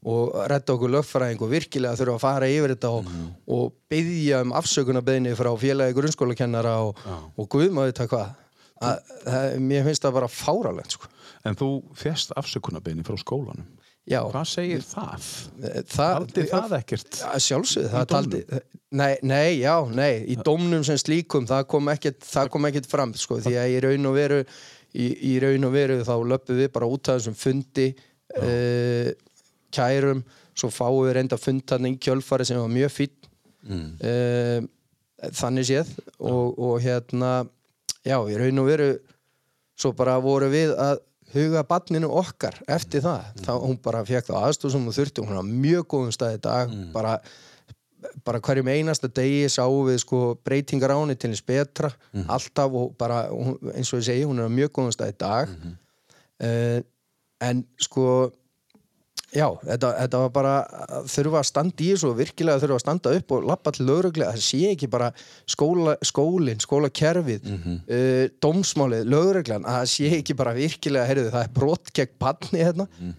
og 0.09 0.39
redda 0.49 0.77
okkur 0.79 0.95
lögfræðing 0.95 1.43
og 1.45 1.51
virkilega 1.53 1.99
þurfum 2.01 2.17
að 2.17 2.25
fara 2.25 2.49
yfir 2.49 2.73
þetta 2.73 2.93
og, 2.97 3.11
og 3.59 3.75
byggja 3.93 4.41
um 4.47 4.55
afsökunarbeðni 4.57 5.35
frá 5.37 5.51
félagi 5.61 5.97
grunnskólakennara 5.99 6.79
og, 6.87 7.05
Já. 7.05 7.19
og 7.37 7.51
guðmaður 7.53 7.93
þetta 7.93 8.09
hvað 8.15 8.33
mér 9.61 9.85
finnst 9.87 10.05
það 10.05 10.17
bara 10.19 10.29
fáralegt 10.29 10.97
sko. 10.97 11.09
En 11.45 11.57
þú 11.59 11.69
fjast 11.97 12.33
afsökunarbeini 12.37 13.05
frá 13.07 13.17
skólanum. 13.21 13.67
Já, 14.11 14.21
Hvað 14.31 14.47
segir 14.51 14.85
það? 14.85 15.27
Haldi 15.99 16.47
það 16.51 16.77
ekkert? 16.79 17.19
Já, 17.23 17.29
sjálfsögðu, 17.49 17.89
Í 17.89 17.93
það 17.95 18.07
taldi 18.13 18.41
nei, 18.95 19.15
nei, 19.27 19.49
já, 19.63 19.75
nei, 19.91 20.13
í 20.31 20.37
dómnum 20.47 20.85
sem 20.87 20.99
slíkum 21.01 21.49
það 21.51 21.65
kom 21.73 21.89
ekkert, 21.95 22.21
það 22.29 22.51
kom 22.55 22.69
ekkert 22.69 22.89
fram 22.91 23.15
sko, 23.19 23.41
því 23.43 23.55
að 23.59 23.73
í 23.75 23.79
raun 23.87 24.11
og 24.11 24.17
veru 24.19 24.41
í, 24.95 25.09
í 25.33 25.35
raun 25.43 25.67
og 25.67 25.75
veru 25.75 25.97
þá 26.07 26.15
löpum 26.31 26.61
við 26.61 26.71
bara 26.77 26.91
út 26.95 27.11
af 27.11 27.19
þessum 27.19 27.35
fundi 27.39 27.89
uh, 28.39 29.11
kærum 29.75 30.21
svo 30.55 30.71
fáum 30.71 31.01
við 31.09 31.17
reynda 31.19 31.35
að 31.39 31.47
funda 31.49 31.75
þarna 31.75 31.91
í 31.91 31.99
kjölfari 32.07 32.47
sem 32.47 32.61
var 32.63 32.73
mjög 32.73 32.93
fýtt 33.01 33.21
Mm. 33.65 33.95
uh, 34.05 35.31
þannig 35.33 35.65
séð 35.65 35.89
og, 36.21 36.59
og 36.61 36.75
hérna 36.85 37.31
já, 38.05 38.19
í 38.29 38.35
raun 38.37 38.61
og 38.61 38.67
veru 38.69 38.89
svo 39.81 39.95
bara 39.97 40.19
voru 40.21 40.51
við 40.53 40.75
að 40.77 40.99
huga 41.35 41.65
barninu 41.69 42.11
okkar 42.21 42.57
eftir 42.71 43.05
það. 43.05 43.33
Þá 43.45 43.53
hún 43.65 43.81
bara 43.83 44.05
fekk 44.07 44.31
það 44.31 44.47
aðstof 44.49 44.75
sem 44.75 44.87
hún 44.87 44.97
þurfti 44.97 45.25
hún 45.25 45.39
var 45.39 45.51
mjög 45.51 45.89
góðum 45.95 46.15
stað 46.15 46.39
í 46.39 46.41
dag 46.45 46.73
bara, 46.95 47.17
bara 48.27 48.43
hverjum 48.45 48.71
einasta 48.73 49.11
degi 49.11 49.51
sáum 49.53 49.89
við 49.89 50.01
sko 50.05 50.23
breytingar 50.47 50.95
á 50.95 50.99
henni 51.01 51.19
til 51.19 51.33
hins 51.33 51.45
betra 51.45 51.93
alltaf 52.27 52.79
og 52.81 52.95
bara 53.01 53.27
eins 53.75 53.93
og 53.93 54.03
ég 54.03 54.09
segi 54.11 54.29
hún 54.29 54.43
er 54.45 54.53
mjög 54.53 54.75
góðum 54.79 54.97
stað 54.97 55.15
í 55.15 55.19
dag. 55.25 55.59
Uh, 56.45 56.81
en 57.45 57.63
sko 57.83 58.09
Já, 59.35 59.49
þetta, 59.67 59.89
þetta 59.99 60.19
var 60.23 60.29
bara 60.31 60.51
að 60.95 61.09
þurfa 61.11 61.41
að 61.41 61.47
standa 61.49 61.83
í 61.83 61.89
þessu 61.91 62.11
og 62.13 62.19
virkilega 62.21 62.61
þurfa 62.63 62.77
að 62.79 62.83
standa 62.85 63.15
upp 63.19 63.33
og 63.35 63.47
lappa 63.51 63.73
til 63.75 63.87
lögreglega, 63.89 64.31
það 64.37 64.45
sé 64.47 64.61
ekki 64.71 64.89
bara 64.93 65.09
skóla, 65.51 65.97
skólinn, 66.07 66.63
skólakerfið 66.63 67.49
Mhm. 67.51 67.75
uh, 67.91 68.29
dómsmálið, 68.47 69.05
lögreglan 69.11 69.67
að 69.67 69.81
það 69.81 69.91
sé 69.97 70.13
ekki 70.21 70.37
bara 70.39 70.55
virkilega, 70.55 71.09
heyrðu, 71.11 71.31
það 71.35 71.43
er 71.49 71.53
brot 71.59 71.93
gegn 71.99 72.15
barni 72.23 72.63
hérna 72.63 72.87
Mhm. 73.01 73.15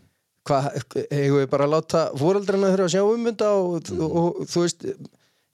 hvað, 0.48 0.72
hefur 1.12 1.40
við 1.44 1.50
bara 1.50 1.68
láta 1.68 2.06
fóreldrarna 2.16 2.72
þurfa 2.72 2.88
að 2.88 2.96
sjá 2.96 3.04
um 3.14 3.26
þetta 3.26 3.52
og, 3.60 3.82
Mhm. 3.92 4.02
og, 4.02 4.16
og, 4.16 4.48
þú 4.48 4.62
veist 4.64 4.86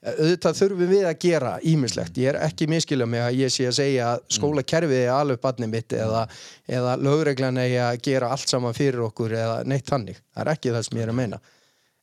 auðvitað 0.02 0.58
þurfum 0.58 0.90
við 0.90 1.04
að 1.06 1.18
gera 1.22 1.52
ímislegt 1.62 2.16
ég 2.18 2.32
er 2.32 2.38
ekki 2.42 2.66
miskilja 2.70 3.06
mig 3.06 3.22
að 3.22 3.38
ég 3.38 3.52
sé 3.54 3.68
að 3.68 3.76
segja 3.76 4.08
að 4.10 4.24
skólakerfið 4.34 5.02
er 5.04 5.14
alveg 5.14 5.40
barnið 5.44 5.70
mitt 5.70 5.94
eða, 5.94 6.24
eða 6.66 6.96
lögreglan 6.98 7.60
er 7.62 7.76
að 7.86 8.00
gera 8.08 8.32
allt 8.34 8.50
saman 8.50 8.74
fyrir 8.76 9.04
okkur 9.06 9.36
eða 9.38 9.56
neitt 9.68 9.86
þannig. 9.86 10.18
Það 10.34 10.44
er 10.44 10.52
ekki 10.56 10.74
það 10.74 10.86
sem 10.88 10.98
ég 10.98 11.06
er 11.06 11.12
að 11.14 11.18
meina. 11.20 11.40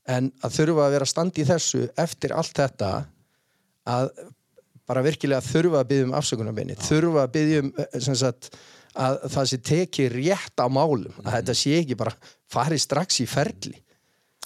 En 0.10 0.32
að 0.40 0.56
þurfa 0.56 0.86
að 0.86 0.96
vera 0.96 1.10
standi 1.12 1.44
í 1.44 1.50
þessu 1.50 1.86
eftir 2.00 2.36
allt 2.40 2.56
þetta 2.62 2.94
að 3.90 4.12
bara 4.90 5.06
virkilega 5.06 5.46
þurfa 5.46 5.84
að 5.84 5.92
byggja 5.92 6.08
um 6.08 6.16
afsökunarbeini 6.18 6.78
þurfa 6.82 7.26
að 7.26 7.34
byggja 7.36 7.62
um 7.64 7.70
eh, 7.76 8.00
sem 8.02 8.18
sagt, 8.18 8.50
að 9.00 9.20
það 9.36 9.52
sé 9.52 9.60
tekið 9.70 10.16
rétt 10.16 10.64
á 10.64 10.68
málum 10.72 11.20
að 11.26 11.36
þetta 11.36 11.58
sé 11.60 11.76
ekki 11.84 12.00
bara 12.00 12.16
farið 12.50 12.84
strax 12.86 13.22
í 13.22 13.28
ferli 13.30 13.76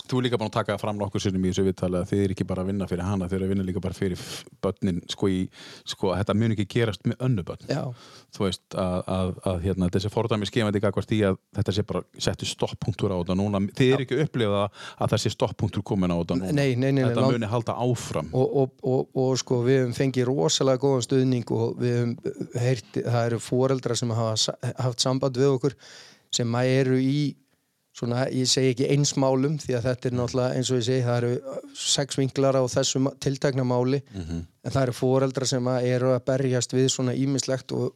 Þú 0.03 0.17
er 0.19 0.25
líka 0.25 0.37
búin 0.41 0.49
að 0.51 0.55
taka 0.57 0.75
fram 0.81 0.97
nokkur 0.99 1.21
sinnum 1.23 1.45
í 1.45 1.51
þessu 1.53 1.63
viðtali 1.63 1.95
að 2.01 2.09
þið 2.11 2.21
er 2.25 2.31
ekki 2.33 2.45
bara 2.49 2.63
að 2.65 2.69
vinna 2.73 2.87
fyrir 2.91 3.05
hana, 3.07 3.27
þið 3.31 3.37
er 3.37 3.43
að 3.45 3.51
vinna 3.53 3.63
líka 3.67 3.81
bara 3.85 3.95
fyrir 3.95 4.23
börnin, 4.63 4.97
sko, 5.13 5.29
í, 5.31 5.37
sko 5.87 6.09
að 6.11 6.17
þetta 6.21 6.35
mun 6.41 6.55
ekki 6.55 6.65
gerast 6.73 7.05
með 7.07 7.23
önnu 7.27 7.45
börn. 7.47 7.69
Já, 7.71 7.83
Þú 8.33 8.43
veist 8.47 8.75
að, 8.75 8.95
að, 9.13 9.31
að 9.51 9.59
hérna, 9.67 9.89
þessi 9.93 10.11
fordæmi 10.11 10.47
skefandi 10.49 10.81
gagvart 10.83 11.13
í 11.15 11.19
að 11.27 11.37
þetta 11.55 11.75
sé 11.77 11.85
bara 11.87 12.01
settu 12.27 12.47
stopppunktur 12.49 13.13
á 13.13 13.17
þetta 13.21 13.37
núna. 13.39 13.61
Þið 13.77 13.93
er 13.95 14.03
ekki 14.03 14.17
upplifað 14.25 14.63
að 14.65 15.13
það 15.13 15.21
sé 15.23 15.31
stopppunktur 15.37 15.85
komin 15.85 16.11
á 16.11 16.17
þetta 16.19 16.37
núna. 16.39 16.51
Nei, 16.57 16.73
nei, 16.75 16.89
nei, 16.91 16.91
nei, 16.99 17.03
Þetta 17.13 17.27
muni 17.29 17.51
halda 17.53 17.75
áfram. 17.85 18.31
og, 18.33 18.57
og, 18.63 18.73
og, 18.83 19.05
og 19.23 19.37
sko 19.39 19.61
við 19.67 19.83
höfum 19.83 19.95
fengið 20.01 20.27
rosalega 20.31 20.81
góðan 20.83 21.05
stuðning 21.07 21.53
og 21.55 21.77
við 21.79 21.95
höfum 22.01 22.59
heyrt, 22.65 22.91
það 22.97 23.29
eru 23.29 23.39
foreldrar 23.47 24.01
sem 24.01 24.11
hafa 24.17 24.57
haft 24.83 25.05
samband 25.05 25.37
við 25.39 25.53
okkur 25.55 25.77
sem 26.33 26.55
eru 26.65 26.97
í 26.99 27.15
svona, 27.93 28.23
ég 28.33 28.47
segi 28.49 28.71
ekki 28.73 28.87
einsmálum 28.95 29.57
því 29.61 29.75
að 29.77 29.83
þetta 29.89 30.09
er 30.09 30.15
náttúrulega 30.17 30.55
eins 30.57 30.71
og 30.73 30.79
ég 30.79 30.85
segi 30.87 31.03
það 31.05 31.17
eru 31.21 31.59
sex 31.77 32.17
vinklar 32.17 32.57
á 32.57 32.63
þessu 32.73 33.01
ma- 33.05 33.13
tiltekna 33.21 33.63
máli 33.69 33.99
en 34.17 34.71
það 34.71 34.81
eru 34.87 34.95
foreldrar 34.97 35.47
sem 35.47 35.67
að 35.69 35.89
eru 35.95 36.13
að 36.15 36.23
berjast 36.31 36.73
við 36.73 36.87
svona 36.89 37.13
ímislegt 37.13 37.71
og, 37.77 37.93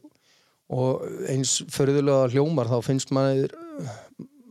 og 0.70 1.02
eins 1.32 1.56
förðulega 1.74 2.30
hljómar 2.34 2.70
þá 2.70 2.78
finnst 2.86 3.10
maður 3.16 3.50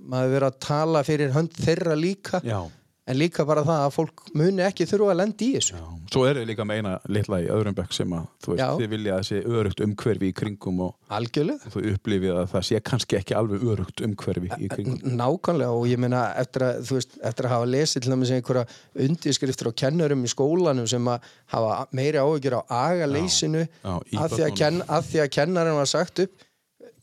maður 0.08 0.32
vera 0.38 0.48
að 0.52 0.60
tala 0.64 1.02
fyrir 1.04 1.34
hönd 1.36 1.52
þeirra 1.60 1.96
líka. 2.00 2.40
Já, 2.48 2.62
en 3.08 3.18
líka 3.18 3.46
bara 3.48 3.64
það 3.66 3.84
að 3.86 3.94
fólk 3.96 4.24
muni 4.38 4.64
ekki 4.66 4.88
þurfa 4.90 5.14
að 5.14 5.20
lenda 5.22 5.46
í 5.46 5.50
þessu. 5.56 5.82
Svo 6.12 6.24
eru 6.28 6.44
líka 6.48 6.66
með 6.68 6.80
eina 6.82 6.94
litla 7.12 7.40
í 7.44 7.48
öðrum 7.52 7.76
bekk 7.78 7.96
sem 7.96 8.14
að 8.16 8.26
þú 8.44 8.54
veist, 8.54 8.62
Já. 8.62 8.68
þið 8.82 8.92
vilja 8.94 9.16
að 9.18 9.26
sé 9.28 9.42
örugt 9.58 9.84
umhverfi 9.84 10.30
í 10.30 10.36
kringum 10.36 10.82
og 10.86 11.18
algjörlega. 11.18 11.72
þú 11.74 11.84
upplifið 11.94 12.40
að 12.42 12.50
það 12.54 12.66
sé 12.70 12.82
kannski 12.92 13.20
ekki 13.20 13.38
alveg 13.40 13.66
örugt 13.74 14.04
umhverfi 14.08 14.52
í 14.60 14.70
kringum. 14.72 15.16
Nákvæmlega 15.20 15.78
og 15.80 15.88
ég 15.92 16.02
meina 16.04 16.24
eftir 16.40 16.68
eftir 16.68 17.48
að 17.48 17.54
hafa 17.56 17.70
lesið 17.74 18.06
til 18.06 18.14
dæmis 18.14 18.34
einhverja 18.36 18.66
undirskriftur 19.08 19.72
á 19.72 19.80
kennurum 19.84 20.26
í 20.28 20.32
skólanum 20.32 20.88
sem 20.90 21.12
að 21.12 21.32
hafa 21.56 21.80
meiri 21.96 22.24
áhyggjur 22.24 22.60
á 22.60 22.62
agaleysinu 22.92 23.64
Já, 23.68 23.94
að, 23.96 24.36
því 24.36 24.44
að 24.48 24.58
kenn, 24.62 24.84
að 24.88 25.10
því 25.12 25.24
að 25.24 25.34
kennarinn 25.40 25.80
var 25.80 25.92
sagt 25.92 26.24
upp 26.26 26.48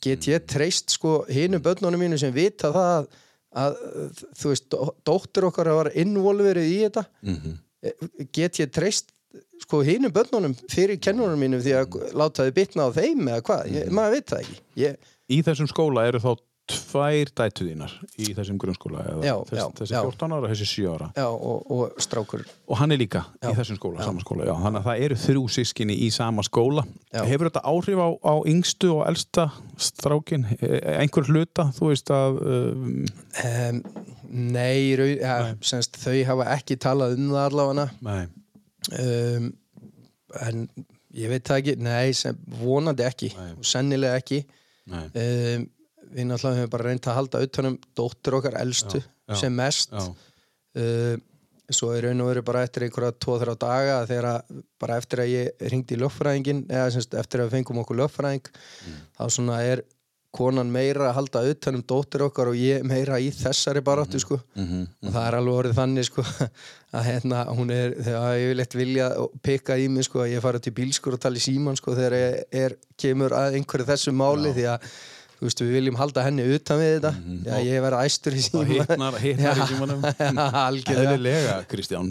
get 0.05 0.29
ég 0.29 0.45
treyst 0.49 0.95
sko 0.97 1.23
hinu 1.33 1.61
börnunum 1.65 2.03
mínu 2.05 2.19
sem 2.21 2.35
vita 2.35 2.73
það 2.75 2.91
að, 2.99 3.07
að 3.55 3.77
þú 4.35 4.51
veist, 4.53 4.69
dó- 4.71 4.95
dóttir 5.07 5.47
okkar 5.49 5.71
var 5.75 5.91
involverið 5.95 6.71
í 6.71 6.79
þetta 6.89 7.05
Mhm. 7.23 7.59
get 8.33 8.59
ég 8.59 8.71
treyst 8.73 9.11
sko 9.63 9.83
hinu 9.85 10.09
börnunum 10.11 10.55
fyrir 10.71 10.99
kennurunum 10.99 11.39
mínu 11.41 11.61
því 11.63 11.75
að 11.83 12.13
láta 12.15 12.45
þið 12.47 12.55
bitna 12.59 12.89
á 12.89 12.91
þeim 12.95 13.29
eða 13.29 13.43
hvað, 13.43 13.67
ég, 13.71 13.87
Mhm. 13.87 13.93
maður 13.95 14.11
veit 14.13 14.27
það 14.27 14.41
ekki 14.43 14.59
ég, 14.77 14.97
Í 15.31 15.43
þessum 15.43 15.67
skóla 15.71 16.07
eru 16.07 16.19
þá 16.21 16.37
tvær 16.71 17.29
dætu 17.37 17.67
þínar 17.69 17.93
í 18.17 18.31
þessum 18.33 18.57
grunnskóla 18.63 19.03
eða 19.05 19.25
Já, 19.27 19.35
þess, 19.51 19.59
já, 19.59 19.65
þessi 19.81 19.93
já. 19.95 19.99
14 20.07 20.35
ára, 20.37 20.49
þessi 20.53 20.69
7 20.71 20.87
ára. 20.95 21.09
Já, 21.19 21.27
og, 21.29 21.67
og 21.77 21.99
strákur. 22.01 22.45
Og 22.71 22.79
hann 22.81 22.95
er 22.95 23.01
líka 23.03 23.21
í 23.45 23.53
þessum 23.59 23.77
skóla, 23.81 24.07
sama 24.07 24.25
skóla 24.25 24.47
já. 24.49 24.55
þannig 24.63 24.81
að 24.81 24.87
það 24.89 25.03
eru 25.09 25.19
þrjú 25.25 25.43
sískinni 25.59 25.97
í 26.07 26.09
sama 26.15 26.45
skóla. 26.47 26.87
Hefur 27.13 27.51
þetta 27.51 27.65
áhrif 27.69 28.01
á, 28.01 28.09
á 28.25 28.35
yngstu 28.55 28.93
og 28.95 29.03
elsta 29.11 29.47
strákin, 29.77 30.47
E- 30.61 30.81
einhver 31.03 31.29
hluta 31.29 31.69
þú 31.77 31.91
veist 31.93 32.15
að 32.15 32.41
um, 32.47 32.89
Um, 33.45 33.83
nei, 34.55 34.95
rau, 34.97 35.07
ja, 35.11 35.35
semst, 35.67 35.99
þau 36.01 36.17
hafa 36.31 36.49
ekki 36.57 36.77
talað 36.81 37.19
um 37.19 37.29
það 37.35 37.47
allavega. 37.51 37.87
Nei, 38.07 38.25
um, 39.03 39.49
en 40.49 40.65
ég 41.15 41.31
veit 41.31 41.45
það 41.47 41.61
ekki, 41.61 41.75
nei, 41.85 42.13
sem, 42.17 42.39
vonandi 42.63 43.05
ekki 43.07 43.31
Nei. 43.37 43.53
og 43.59 43.69
sennilega 43.69 44.19
ekki. 44.23 44.41
Nei, 44.91 45.05
við 46.15 46.29
náttúrulega 46.31 46.63
höfum 46.63 46.73
bara 46.77 46.89
reynt 46.89 47.09
að 47.11 47.19
halda 47.21 47.43
utanum 47.49 47.79
dóttur 47.99 48.39
okkar 48.41 48.59
elstu 48.63 49.01
Já, 49.03 49.07
já, 49.33 49.39
sem 49.41 49.55
mest. 49.57 49.91
já, 49.93 50.05
um, 50.81 51.23
svo 51.73 51.95
er 51.97 52.05
raun 52.05 52.21
og 52.21 52.29
veru 52.29 52.43
bara 52.45 52.63
eftir 52.67 52.85
einhverja 52.85 53.15
2-3 53.25 53.55
daga 53.63 54.01
þegar 54.09 54.27
að, 54.35 54.59
bara 54.83 54.99
eftir 55.01 55.23
að 55.25 55.31
ég 55.33 55.69
ringdi 55.73 55.97
í 55.97 56.01
lögfræðingin 56.03 56.59
eða 56.69 56.91
semst, 56.93 57.15
eftir 57.17 57.41
að 57.41 57.49
við 57.49 57.55
fengum 57.59 57.81
okkur 57.85 58.01
lögfræðing 58.03 58.51
Mm. 58.85 58.99
þá 59.17 59.23
svona 59.33 59.63
er 59.65 59.81
konan 60.35 60.67
meira 60.75 61.07
að 61.09 61.15
halda 61.21 61.41
utanum 61.55 61.83
dóttur 61.89 62.25
okkar 62.27 62.49
og 62.51 62.57
ég 62.59 62.83
meira 62.85 63.21
í 63.23 63.29
þessari 63.33 63.81
baráttu 63.87 64.19
sko. 64.21 64.41
mhm, 64.59 64.81
og 65.07 65.13
það 65.15 65.27
er 65.29 65.37
alveg 65.39 65.59
orðið 65.61 65.77
þannig 65.79 66.09
sko 66.11 66.25
að 66.99 67.05
hérna 67.09 67.45
hún 67.55 67.71
er 67.71 67.95
þegar 68.03 68.37
ég 68.43 68.49
vil 68.51 68.61
eitt 68.65 68.75
vilja 68.77 69.09
pikka 69.47 69.77
í 69.79 69.89
mig 69.89 70.05
sko 70.09 70.25
að 70.27 70.33
ég 70.35 70.43
fara 70.45 70.59
til 70.61 70.75
bílskur 70.75 71.15
og 71.17 71.23
tala 71.23 71.39
í 71.39 71.45
síman 71.47 71.79
sko 71.79 71.95
þegar 71.97 72.19
ég 72.19 72.61
er, 72.67 72.75
kemur 72.99 73.33
að 73.39 73.57
einhverju 73.61 73.87
þessu 73.95 74.13
máli 74.13 74.53
því 74.59 74.67
að 74.75 74.89
veist 75.47 75.61
við 75.63 75.73
viljum 75.77 75.99
halda 76.01 76.25
henni 76.27 76.45
utan 76.57 76.81
við 76.81 76.93
þetta. 76.97 77.13
Því 77.45 77.53
að 77.59 77.67
ég 77.69 77.85
verða 77.85 78.03
æstur 78.09 78.37
í 78.37 78.43
Mhm. 78.45 78.59
og 78.59 78.67
síman 78.67 78.89
hittnar, 78.89 79.19
hittnar 79.23 79.61
í 79.61 79.69
símanum. 79.71 80.05
Eðlilega, 80.95 81.57
Kristján. 81.71 82.11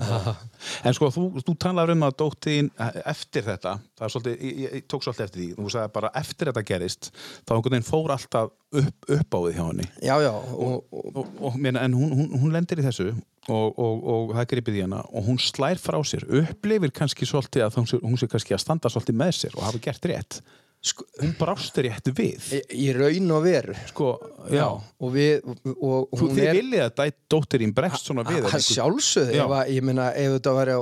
En 0.83 0.95
sko, 0.95 1.09
þú, 1.13 1.25
þú 1.43 1.55
talar 1.59 1.91
um 1.93 2.05
að 2.07 2.15
dóttin 2.21 2.69
eftir 3.05 3.45
þetta, 3.47 3.75
það 3.97 4.07
er 4.07 4.13
svolítið 4.15 4.43
ég, 4.47 4.59
ég, 4.63 4.85
tók 4.91 5.03
svolítið 5.05 5.25
eftir 5.27 5.41
því, 5.41 5.49
þú 5.59 5.73
sagði 5.73 5.93
bara 5.97 6.11
eftir 6.21 6.51
þetta 6.51 6.65
gerist, 6.69 7.11
þá 7.43 7.55
einhvern 7.57 7.75
veginn 7.77 7.87
fór 7.89 8.13
alltaf 8.15 8.51
upp, 8.73 9.09
upp 9.17 9.37
á 9.37 9.39
við 9.43 9.57
hjá 9.59 9.63
henni. 9.67 9.87
Já 10.01 10.15
já 10.23 10.31
og, 10.33 10.83
og, 10.91 11.21
og, 11.39 11.59
en 11.67 11.93
hún, 11.97 12.15
hún, 12.17 12.33
hún 12.41 12.55
lendir 12.55 12.81
í 12.81 12.87
þessu 12.87 13.11
og, 13.51 13.79
og, 13.79 14.03
og 14.13 14.33
það 14.37 14.49
gripið 14.53 14.79
í 14.79 14.83
hana 14.85 15.01
og 15.11 15.27
hún 15.27 15.39
slær 15.41 15.79
frá 15.81 15.99
sér, 16.07 16.23
upplifir 16.41 16.93
kannski 16.95 17.27
svolítið 17.27 17.65
að 17.67 17.79
hún 18.03 18.19
sé 18.19 18.29
kannski 18.31 18.55
að 18.55 18.63
standa 18.63 18.91
svolítið 18.93 19.19
með 19.19 19.33
sér 19.41 19.57
og 19.59 19.65
hafa 19.67 19.81
gert 19.83 20.07
rétt 20.11 20.39
sko, 20.83 21.05
hún 21.21 21.31
brást 21.39 21.77
rétt 21.79 22.09
við 22.17 22.47
í, 22.57 22.61
í 22.83 22.87
raun 22.95 23.31
og 23.37 23.43
veru 23.45 23.75
sko, 23.89 24.09
já, 24.51 24.65
og 24.67 25.13
við 25.13 25.45
og, 25.47 26.09
og 26.11 26.19
þú 26.19 26.27
þið 26.35 26.47
er 26.49 26.57
viljið 26.59 26.83
að 26.83 26.95
dæ- 26.99 27.19
dóttirín 27.33 27.71
bregst 27.75 28.09
svona 28.09 28.25
við 28.27 28.45
að 28.49 28.65
sjálfsögðu, 28.67 29.33
Já. 29.37 29.43
ef 29.45 29.53
að, 29.57 29.71
ég 29.73 29.85
meina 29.87 30.09
ef 30.11 30.35
þetta 30.35 30.53
á, 30.75 30.79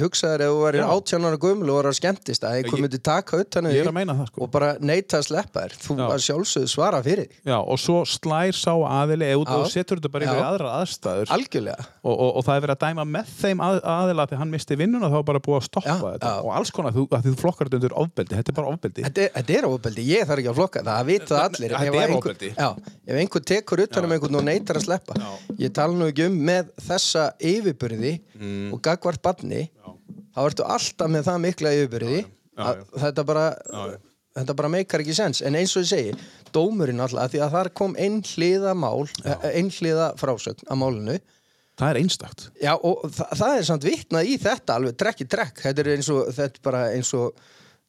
hugsaður 0.00 0.44
ef 0.46 0.50
þú 0.52 0.58
væri 0.64 0.80
Já. 0.82 0.86
átjánar 0.96 1.36
gömul 1.40 1.70
og 1.70 1.78
var 1.78 1.88
að 1.92 1.96
skemmtist 2.00 2.44
að 2.44 2.56
einhver 2.58 2.76
Ég- 2.76 2.84
myndi 2.86 3.00
taka 3.06 3.36
um 3.38 3.70
ég 3.70 3.86
að 3.86 3.94
meina 3.96 4.16
það 4.18 4.26
sko 4.32 4.42
og 4.44 4.50
bara 4.56 4.72
neita 4.80 5.20
að 5.20 5.26
sleppa 5.30 5.62
þér 5.64 5.76
þú 5.86 5.96
Já. 5.96 6.04
að 6.10 6.24
sjálfsögðu 6.26 6.68
svara 6.74 7.00
fyrir 7.06 7.28
Já, 7.46 7.56
og 7.62 7.78
svo 7.80 8.02
slær 8.04 8.52
sá 8.58 8.72
aðili 8.74 9.30
Já. 9.30 9.56
og 9.62 9.70
setur 9.72 10.00
þetta 10.02 10.12
bara 10.12 10.26
yfir 10.26 10.42
Já. 10.42 10.50
aðra 10.50 10.74
aðstæður 10.82 11.32
og, 12.02 12.12
og, 12.12 12.30
og 12.36 12.44
það 12.44 12.56
er 12.58 12.64
verið 12.66 12.76
að 12.76 12.82
dæma 12.86 13.06
með 13.16 13.32
þeim 13.40 13.62
að, 13.62 13.80
aðila 13.94 14.26
þegar 14.26 14.42
hann 14.42 14.50
misti 14.52 14.76
vinnuna 14.82 15.10
þá 15.12 15.18
er 15.22 15.26
bara 15.30 15.42
búið 15.46 15.58
að 15.62 15.66
stoppa 15.70 15.88
Já, 15.88 15.96
þetta 16.16 16.34
já. 16.34 16.42
og 16.42 16.52
alls 16.58 16.70
konar, 16.74 16.92
að 16.96 17.22
því 17.26 17.32
þú 17.32 17.40
flokkar 17.40 17.70
þetta 17.70 17.80
undir 17.80 17.96
ofbeldi 18.02 18.36
þetta 18.36 18.52
er 18.52 18.58
bara 18.60 18.74
ofbeldi 18.74 19.06
þetta 19.36 19.54
er, 19.58 19.66
ofbeldi, 19.68 20.04
ég 20.10 20.24
þarf 20.28 20.42
ekki 20.42 20.50
að 20.52 20.58
flokka 20.60 20.82
það 20.86 21.06
vita 21.10 21.28
það 21.30 21.42
allir. 21.44 21.74
Þetta 21.76 22.02
er 22.02 22.12
já, 22.56 22.68
ef 23.06 23.20
einhver 23.22 23.44
tekur 23.52 23.82
utan 23.84 24.08
um 24.08 24.14
einhvern 24.16 24.38
og 24.40 24.44
neitar 24.48 24.80
að 24.80 24.86
sleppa. 24.88 25.14
Já. 25.20 25.28
ég 25.66 25.74
tala 25.76 25.94
nú 26.00 26.08
ekki 26.10 26.26
um 26.30 26.40
með 26.50 26.72
þessa 26.88 27.26
yfirbyrði 27.52 28.14
Mm. 28.36 28.72
og 28.74 28.82
gagvart 28.84 29.22
badni 29.24 29.62
þá 30.36 30.40
ertu 30.44 30.64
alltaf 30.68 31.08
með 31.08 31.22
það 31.30 31.38
mikla 31.46 31.70
yfirbyrði 31.78 32.18
þetta 33.00 33.24
bara 33.24 33.46
þetta 34.36 34.54
bara 34.58 34.68
meikar 34.68 35.00
ekki 35.00 35.14
sens. 35.16 35.40
En 35.40 35.56
eins 35.56 35.72
og 35.76 35.86
ég 35.86 35.88
segi, 35.88 36.10
dómurinn 36.52 37.00
alltaf 37.00 37.30
því 37.32 37.40
að 37.46 37.54
þar 37.56 37.70
kom 37.80 37.94
einhliða 37.96 38.74
mál 38.76 39.06
einhliða 39.48 40.10
frásögn 40.20 40.68
að 40.68 40.80
málinu. 40.82 41.16
Það 41.76 41.90
er 41.92 41.98
einstakt. 42.00 42.44
Já, 42.60 42.72
og 42.76 43.02
þa 43.12 43.26
það 43.36 43.54
er 43.58 43.64
samt 43.68 43.84
vitnað 43.84 44.28
í 44.32 44.36
þetta 44.40 44.76
alveg 44.78 44.94
trekk 45.00 45.18
í 45.24 45.28
trekk, 45.28 45.58
þetta 45.64 45.82
er 45.82 45.90
eins 45.96 46.08
og 46.12 46.30
þetta 46.32 46.60
er 46.60 46.62
bara 46.64 46.82
eins 46.96 47.10
og, 47.16 47.34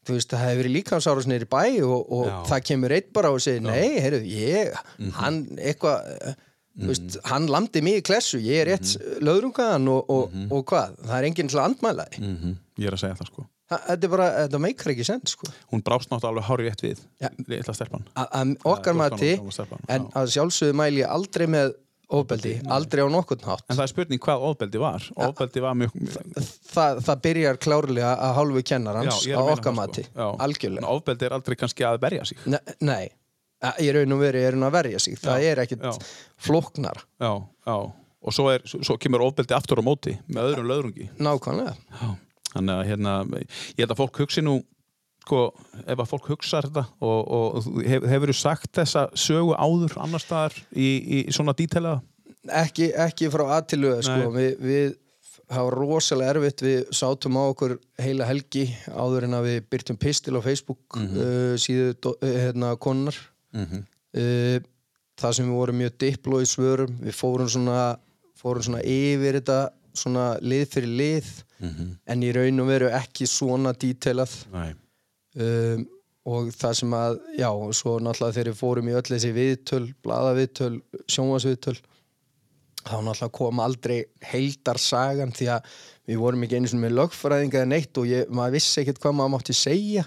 þú 0.08 0.18
veist, 0.18 0.32
það 0.34 0.44
hefur 0.46 0.62
verið 0.64 0.76
líkamsáras 0.78 1.28
neyri 1.30 1.48
bæ 1.52 1.64
og, 1.86 2.12
og 2.18 2.30
það 2.50 2.66
kemur 2.72 2.96
eitt 2.98 3.10
bara 3.16 3.32
og 3.36 3.42
segir, 3.44 3.62
nei, 3.66 4.00
heyrðu, 4.00 4.22
ég 4.32 4.78
hann 5.20 5.42
eitthvað 5.58 6.36
þú 6.78 6.90
veist, 6.92 7.20
hann 7.26 7.48
landi 7.52 7.82
mig 7.86 8.00
í 8.02 8.06
klessu, 8.06 8.40
ég 8.44 8.64
er 8.64 8.72
rétt 8.74 8.96
mm 8.96 9.04
löðrungaðan 9.28 9.88
og, 9.90 10.10
og, 10.14 10.34
og 10.54 10.66
hvað? 10.70 10.98
Það 11.04 11.16
er 11.18 11.26
enginn 11.28 11.48
til 11.50 11.58
að 11.60 11.70
andmæla 11.72 12.04
því 12.14 12.20
mm 12.22 12.36
-hmm. 12.42 12.58
ég 12.78 12.88
er 12.88 12.94
að 12.94 13.00
segja 13.02 13.16
það 13.18 13.30
sko. 13.32 13.46
Þa- 13.68 13.82
þetta 13.88 14.06
er 14.06 14.12
bara, 14.14 14.28
þetta 14.44 14.60
meikar 14.64 14.92
ekki 14.94 15.06
sens 15.06 15.32
sko. 15.32 15.48
hún 15.74 15.82
brást 15.84 16.10
náttúrulega 16.10 16.30
alveg 16.30 16.46
hárið 16.50 16.68
rétt 16.70 16.84
við 16.86 17.00
Já. 17.20 17.30
litla 17.48 17.74
stelpan. 17.74 18.04
A- 18.16 18.30
að 18.42 18.56
okkar 18.64 18.94
mati, 18.94 19.32
14 19.36 19.44
ára 19.44 19.52
stelpan, 19.52 19.80
en 19.90 20.06
að 20.14 20.32
sjálfsögðu 20.36 20.74
mæli 20.74 21.02
ég 21.02 21.10
aldrei 21.10 21.48
með 21.48 21.74
ofbeldi, 22.08 22.54
aldrei 22.72 23.04
á 23.04 23.10
nokkurn 23.12 23.44
hátt. 23.44 23.66
En 23.68 23.76
það 23.76 23.84
er 23.84 23.92
spurning 23.92 24.24
hvað 24.24 24.44
ofbeldi 24.48 24.80
var. 24.82 25.06
Ofbeldi 25.28 25.64
var 25.64 25.76
mjög, 25.76 25.96
mjög 26.00 26.50
það, 26.72 27.02
það 27.08 27.22
byrjar 27.28 27.60
klárlega 27.64 28.12
að 28.16 28.36
hálfu 28.40 28.64
kennarans 28.72 29.22
ég 29.28 29.36
er 29.36 29.38
á 29.38 29.42
að 29.42 29.48
meina 29.50 29.58
okkar 29.58 29.72
það, 29.74 29.80
mati, 29.82 30.06
sko. 30.08 30.20
Já. 30.22 30.28
algjörlega. 30.48 30.84
En 30.86 30.90
ofbeldi 30.94 31.28
er 31.28 31.36
aldrei 31.38 31.58
kannski 31.60 31.88
að 31.88 32.00
berja 32.06 32.28
sig. 32.30 32.44
Ne 32.48 32.62
nei, 32.88 33.10
í 33.84 33.90
raun 33.96 34.16
og 34.18 34.24
er 34.30 34.56
hún 34.56 34.68
að 34.68 34.78
verja 34.78 35.02
sig. 35.04 35.18
Það 35.20 35.44
Já, 35.44 35.52
er 35.52 35.64
ekkit 35.66 35.84
já. 35.84 35.94
flóknar 36.48 37.04
já, 37.20 37.32
já. 37.68 37.78
Og 38.28 38.34
svo, 38.34 38.48
er, 38.52 38.64
svo, 38.68 38.80
svo 38.84 38.98
kemur 39.00 39.24
ofbeldi 39.28 39.56
aftur 39.56 39.80
á 39.80 39.84
móti 39.86 40.16
með 40.28 40.52
öðrum 40.52 40.72
löðrungi 40.72 41.10
nákvæmlega. 41.22 41.76
Já, 41.92 42.08
þannig 42.56 42.74
að 42.76 42.88
hérna, 42.92 43.14
ég 43.44 43.84
held 43.84 43.94
að 43.94 44.00
fólk 44.02 44.22
hugsi 44.24 44.44
nú, 44.44 44.58
sko, 45.28 45.46
ef 45.84 46.00
að 46.00 46.10
fólk 46.16 46.32
hugsa 46.32 46.64
þetta 46.66 46.88
og, 47.04 47.20
og 47.38 47.82
hef, 47.84 48.08
hefur 48.08 48.32
þú 48.32 48.40
sagt 48.40 48.72
þessa 48.80 49.10
sögu 49.14 49.58
áður 49.60 50.00
annar 50.00 50.24
staðar 50.24 50.56
í, 50.72 50.88
í 50.88 51.26
svona 51.36 51.56
dítelega? 51.58 52.00
ekki, 52.48 52.92
ekki 52.96 53.30
frá 53.32 53.46
aðtilu 53.58 53.94
sko. 54.06 54.32
við, 54.36 54.56
við 54.62 54.96
hafa 55.54 55.74
rosalega 55.74 56.36
erfitt. 56.36 56.64
Við 56.66 56.80
sátum 56.96 57.40
á 57.40 57.44
okkur 57.48 57.78
heila 58.04 58.28
helgi 58.28 58.68
áður 58.92 59.28
en 59.28 59.38
að 59.40 59.50
við 59.50 59.60
byrtum 59.72 60.00
pistil 60.00 60.36
á 60.40 60.42
Facebook 60.44 61.00
uh, 61.00 61.56
síðu 61.60 61.94
uh, 62.14 62.18
hérna, 62.28 62.76
konunar 62.76 63.18
Mm 63.58 63.64
-hmm. 63.64 63.84
uh, 64.20 64.58
það 65.18 65.32
sem 65.34 65.46
við 65.48 65.56
vorum 65.56 65.78
mjög 65.80 65.94
dipló 65.98 66.42
í 66.44 66.46
svörum 66.46 66.98
við 67.00 67.14
fórum 67.16 67.50
svona, 67.50 67.98
fórum 68.36 68.64
svona 68.64 68.82
yfir 68.84 69.40
þetta 69.40 69.70
svona 69.94 70.26
lið 70.42 70.66
fyrir 70.68 70.90
lið. 70.90 71.30
En 72.06 72.24
í 72.24 72.32
raun 72.36 72.60
og 72.60 72.68
veru 72.68 72.90
ekki 72.92 73.26
svona 73.26 73.72
dítelað 73.74 74.30
um, 75.44 75.86
og 76.28 76.50
það 76.52 76.80
sem 76.82 76.96
að 76.98 77.20
já, 77.40 77.50
og 77.50 77.76
svo 77.78 77.98
náttúrulega 78.04 78.36
þegar 78.36 78.50
við 78.52 78.58
fórum 78.60 78.90
í 78.90 78.96
öll 79.00 79.06
þessi 79.08 79.30
viðtöl, 79.36 79.86
bladaviðtöl 80.04 80.74
sjónvarsviðtöl 81.08 81.78
þá 82.88 82.98
náttúrulega 83.04 83.36
kom 83.38 83.62
aldrei 83.64 83.98
heildarsagan 84.32 85.32
því 85.36 85.50
að 85.56 85.72
við 86.08 86.22
vorum 86.22 86.44
ekki 86.46 86.60
einu 86.60 86.72
svona 86.72 86.86
með 86.86 86.98
lögfræðinga 87.02 87.62
eða 87.62 87.72
neitt 87.72 88.00
og 88.00 88.10
ég, 88.10 88.30
maður 88.32 88.58
vissi 88.58 88.82
ekkert 88.82 89.02
hvað 89.04 89.18
maður 89.18 89.34
mátti 89.36 89.56
segja. 89.58 90.06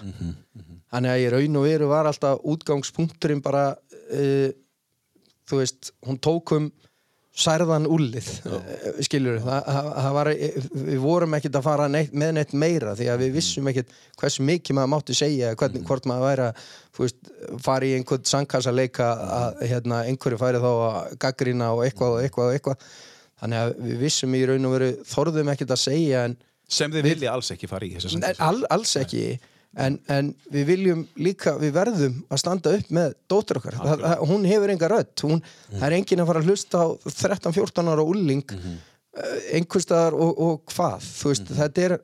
Þannig 0.91 1.11
að 1.13 1.23
í 1.23 1.27
raun 1.35 1.59
og 1.59 1.67
veru 1.67 1.89
var 1.91 2.09
alltaf 2.09 2.41
útgangspunkturinn 2.51 3.43
bara 3.45 3.65
uh, 3.77 4.49
þú 5.47 5.61
veist, 5.61 5.91
hún 6.07 6.19
tók 6.21 6.55
um 6.57 6.71
særðan 7.31 7.87
úlið 7.87 8.27
skiljur, 9.05 9.37
það, 9.43 9.67
það, 9.71 10.09
var 10.17 10.29
við 10.31 10.97
vorum 10.99 11.35
ekkert 11.37 11.57
að 11.61 11.67
fara 11.69 11.85
neitt, 11.91 12.11
með 12.11 12.33
neitt 12.35 12.51
meira 12.59 12.95
því 12.99 13.07
að 13.13 13.23
við 13.23 13.37
vissum 13.37 13.69
ekkert 13.71 13.93
hversu 14.19 14.43
mikið 14.47 14.77
maður 14.77 14.91
mátti 14.91 15.15
segja, 15.15 15.53
hvernig, 15.59 15.85
hvort 15.87 16.09
maður 16.11 16.25
væri 16.27 16.47
að 16.49 16.65
veist, 16.99 17.31
fara 17.63 17.87
í 17.87 17.93
einhvern 17.95 18.27
sangkassa 18.27 18.75
leika 18.75 19.07
að 19.37 19.63
hérna, 19.71 20.03
einhverju 20.11 20.41
færi 20.41 20.61
þá 20.61 20.69
að 20.73 21.15
gaggrina 21.23 21.71
og 21.77 21.85
eitthvað 21.87 22.17
og 22.17 22.25
eitthvað 22.25 22.49
og 22.49 22.57
eitthvað. 22.57 22.85
Þannig 23.41 23.63
að 23.63 23.71
við 23.87 24.03
vissum 24.03 24.35
í 24.37 24.43
raun 24.45 24.67
og 24.67 24.75
veru 24.75 24.89
þorðum 25.09 25.53
ekkert 25.55 25.71
að 25.73 25.83
segja 25.87 26.25
en 26.27 26.37
sem 26.71 26.91
þið 26.91 27.07
vilja 27.07 27.31
alls 27.35 27.51
ekki 27.55 27.67
fara 27.71 27.87
í 27.87 27.95
Nei, 28.19 28.33
all, 28.43 28.61
alls 28.71 28.93
ekki 28.99 29.23
en, 29.79 29.97
en 30.11 30.31
við 30.51 30.67
viljum 30.67 31.01
líka 31.21 31.55
við 31.61 31.73
verðum 31.75 32.21
að 32.31 32.41
standa 32.43 32.73
upp 32.75 32.93
með 32.93 33.17
dóttur 33.31 33.61
okkar. 33.61 33.77
Það, 33.79 34.05
það, 34.05 34.23
hún 34.31 34.47
hefur 34.49 34.73
enga 34.73 34.89
rödd. 34.91 35.11
Hún, 35.23 35.43
það 35.73 35.85
er 35.87 35.97
enginn 35.97 36.23
að 36.23 36.31
fara 36.31 36.41
að 36.41 36.49
hlusta 36.51 36.81
á 36.83 36.87
13-14 37.07 37.91
ára 37.93 38.07
úling 38.13 38.43
mm 38.43 38.63
-hmm. 38.63 38.79
einhverstaðar 39.59 40.17
og, 40.17 40.41
og 40.47 40.73
hvað. 40.73 41.11
Veist, 41.27 41.53
þetta 41.61 41.85
er 41.85 41.97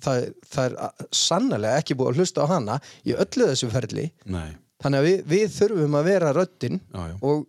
það, 0.00 0.24
það 0.54 0.64
er 0.64 1.06
sannlega 1.12 1.76
ekki 1.82 1.98
búið 1.98 2.10
að 2.10 2.22
hlusta 2.22 2.42
á 2.42 2.46
hana 2.54 2.80
í 3.04 3.14
öllu 3.14 3.52
þessu 3.52 3.70
ferli. 3.70 4.10
Nei, 4.26 4.50
þannig 4.82 4.98
að 4.98 5.08
við, 5.10 5.22
við 5.34 5.46
þurfum 5.60 5.94
að 5.94 6.10
vera 6.12 6.34
já, 6.34 6.78
já. 6.98 7.14
og 7.22 7.46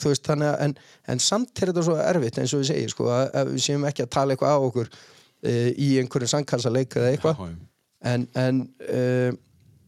þú 0.00 0.12
veist 0.12 0.26
þannig 0.26 0.48
að 0.48 0.62
en, 0.64 0.74
en 1.12 1.20
samt 1.20 1.60
er 1.60 1.70
þetta 1.70 1.82
svo 1.84 1.96
erfitt 2.00 2.38
eins 2.40 2.54
og 2.54 2.62
við 2.62 2.70
segjum 2.70 2.92
sko, 2.92 3.08
að, 3.12 3.26
að 3.34 3.52
við 3.52 3.64
séum 3.66 3.84
ekki 3.84 4.02
að 4.02 4.14
tala 4.16 4.32
eitthvað 4.32 4.56
á 4.56 4.58
okkur 4.64 4.88
uh, 4.88 5.70
í 5.76 5.88
einhverjum 6.00 6.32
sangkansaleik 6.32 6.96
eða 6.96 7.12
eitthvað. 7.12 7.56
En, 8.04 8.26
en 8.34 8.60
uh, 8.88 9.32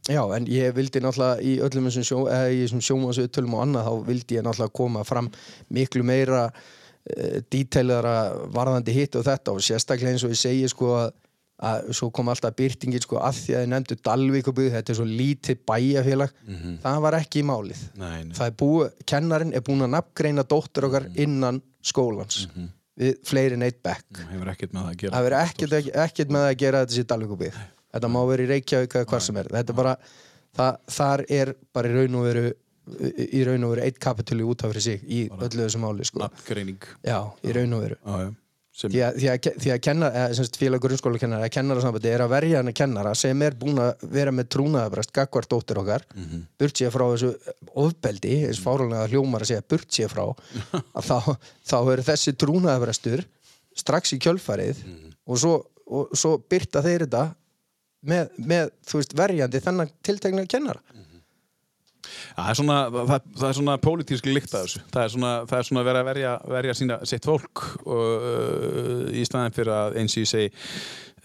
já, 0.08 0.22
en 0.36 0.48
ég 0.50 0.72
vildi 0.76 1.02
náttúrulega 1.02 1.42
í 1.44 1.56
öllum 1.64 1.90
þessum 1.90 2.06
sjó, 2.06 2.22
þessum 2.30 2.82
sjómasviðtölum 2.88 3.58
og 3.58 3.66
annað 3.66 3.88
þá 3.88 4.08
vildi 4.08 4.38
ég 4.38 4.46
náttúrulega 4.46 4.76
koma 4.80 5.04
fram 5.06 5.30
miklu 5.74 6.06
meira 6.06 6.46
uh, 6.48 7.38
dítælara 7.52 8.16
varðandi 8.54 8.96
hitt 8.96 9.18
og 9.18 9.26
þetta 9.26 9.56
og 9.56 9.64
sérstaklega 9.64 10.14
eins 10.14 10.26
og 10.26 10.34
ég 10.34 10.42
segi 10.42 10.70
sko 10.72 10.92
að, 11.02 11.10
að 11.70 11.90
svo 11.98 12.10
kom 12.14 12.32
alltaf 12.32 12.56
byrtingin 12.56 13.04
sko 13.04 13.20
að 13.20 13.42
því 13.42 13.58
að 13.58 13.66
ég 13.66 13.70
nefndu 13.74 13.98
Dalvíkubið, 14.08 14.72
þetta 14.78 14.94
er 14.94 15.00
svo 15.00 15.08
lítið 15.10 15.60
bæjafélag, 15.68 16.40
það 16.84 17.04
var 17.06 17.18
ekki 17.20 17.42
í 17.42 17.46
málið. 17.50 17.84
Nei, 18.00 18.16
nei. 18.28 18.34
það 18.38 18.50
er 18.50 18.56
búið, 18.64 19.04
kennarinn 19.12 19.54
er 19.56 19.64
búin 19.66 19.86
að 19.88 19.94
nafngreina 19.98 20.46
dóttur 20.48 20.90
okkar 20.90 21.08
innan 21.14 21.62
skólans 21.86 22.44
við 22.96 23.16
fleiri 23.28 23.56
en 23.58 23.64
eitt 23.66 23.82
bekk. 23.84 24.22
Það 25.12 25.24
hefur 25.24 25.40
ekkert 26.00 26.30
með 26.32 26.46
það 26.46 26.52
að 26.52 26.60
gera 26.62 26.84
þetta 26.84 26.96
sér 26.96 27.10
Dalvíkubið 27.10 27.64
þetta 27.96 28.12
má 28.12 28.20
vera 28.30 28.46
í 28.46 28.50
Reykjavík 28.52 28.96
eða 29.00 29.10
hvað 29.10 29.26
sem 29.26 29.42
er 29.42 29.50
þetta 29.58 29.74
er 29.74 29.80
bara, 29.82 29.96
það, 30.56 30.80
þar 30.98 31.26
er 31.40 31.52
bara 31.76 31.90
í 31.90 31.98
raun 31.98 32.18
og 32.20 32.30
veru 32.30 32.46
í 32.86 33.44
raun 33.46 33.66
og 33.66 33.74
veru 33.74 33.86
eitt 33.86 34.00
kapitúli 34.02 34.46
út 34.46 34.62
af 34.62 34.72
fyrir 34.72 34.84
sig 34.84 35.06
í 35.10 35.22
öllu 35.32 35.64
þessu 35.64 35.82
máli 35.82 36.06
sko. 36.06 36.22
Nafngreining 36.22 36.90
já, 37.02 37.18
í 37.42 37.54
raun 37.56 37.78
og 37.78 37.86
veru 37.86 37.98
já. 37.98 38.34
Sem, 38.76 38.92
því 38.92 39.00
að, 39.00 39.22
að, 39.32 39.46
að 39.72 39.78
kenna, 39.86 40.08
eða, 40.12 40.32
semst, 40.36 40.58
félag 40.60 40.82
grunnskóla 40.84 41.20
kennara 41.20 41.46
kennarasambandi 41.48 42.10
er 42.12 42.20
að 42.26 42.32
verja 42.34 42.58
hann 42.60 42.68
að 42.68 42.74
kennara 42.76 43.14
sem 43.16 43.44
er 43.46 43.54
búin 43.56 43.80
að 43.80 44.02
vera 44.12 44.34
með 44.36 44.50
trúnaðabrast 44.52 45.14
gagvart 45.16 45.48
dóttir 45.48 45.80
okkar 45.80 46.04
mm 46.10 46.26
-hmm. 46.26 46.42
burt 46.60 46.76
sér 46.76 46.92
frá 46.92 47.06
þessu 47.08 47.30
ofbeldi 47.72 48.34
eins 48.44 48.60
fárálega 48.60 49.08
hljómar 49.08 49.46
að 49.46 49.50
segja 49.54 49.64
burt 49.72 49.88
sér 49.96 50.12
frá 50.12 50.26
að 50.98 51.08
þá, 51.08 51.18
þá 51.72 51.78
er 51.94 52.04
þessi 52.10 52.36
trúnaðabrastur 52.36 53.24
strax 53.80 54.12
í 54.12 54.20
kjölfarið 54.20 54.84
og, 55.24 55.38
svo, 55.40 55.54
og 55.88 56.12
svo 56.12 56.36
byrta 56.44 56.84
þeir 56.84 57.06
þetta 57.06 57.24
með, 58.08 58.30
með 58.38 58.70
veist, 58.92 59.16
verjandi 59.18 59.62
þennan 59.64 59.92
tiltekna 60.06 60.46
kennara 60.50 60.82
það, 62.36 62.50
er 62.50 62.58
svona, 62.60 62.76
það, 62.92 63.16
það 63.38 63.48
er 63.48 63.58
svona 63.60 63.78
pólitíski 63.82 64.34
lykt 64.34 64.54
af 64.54 64.66
þessu 64.66 64.84
það 64.92 65.02
er 65.02 65.14
svona, 65.14 65.32
það 65.50 65.58
er 65.58 65.68
svona 65.70 65.86
verið 65.88 66.02
að 66.02 66.10
verja, 66.10 66.36
verja 66.56 66.76
sína, 66.78 67.00
sitt 67.08 67.26
fólk 67.28 67.64
og, 67.82 68.06
uh, 68.30 69.02
í 69.10 69.26
staðin 69.26 69.56
fyrir 69.56 69.74
að 69.76 69.98
eins 70.00 70.16
og 70.16 70.22
ég 70.24 70.30
segi 70.30 70.50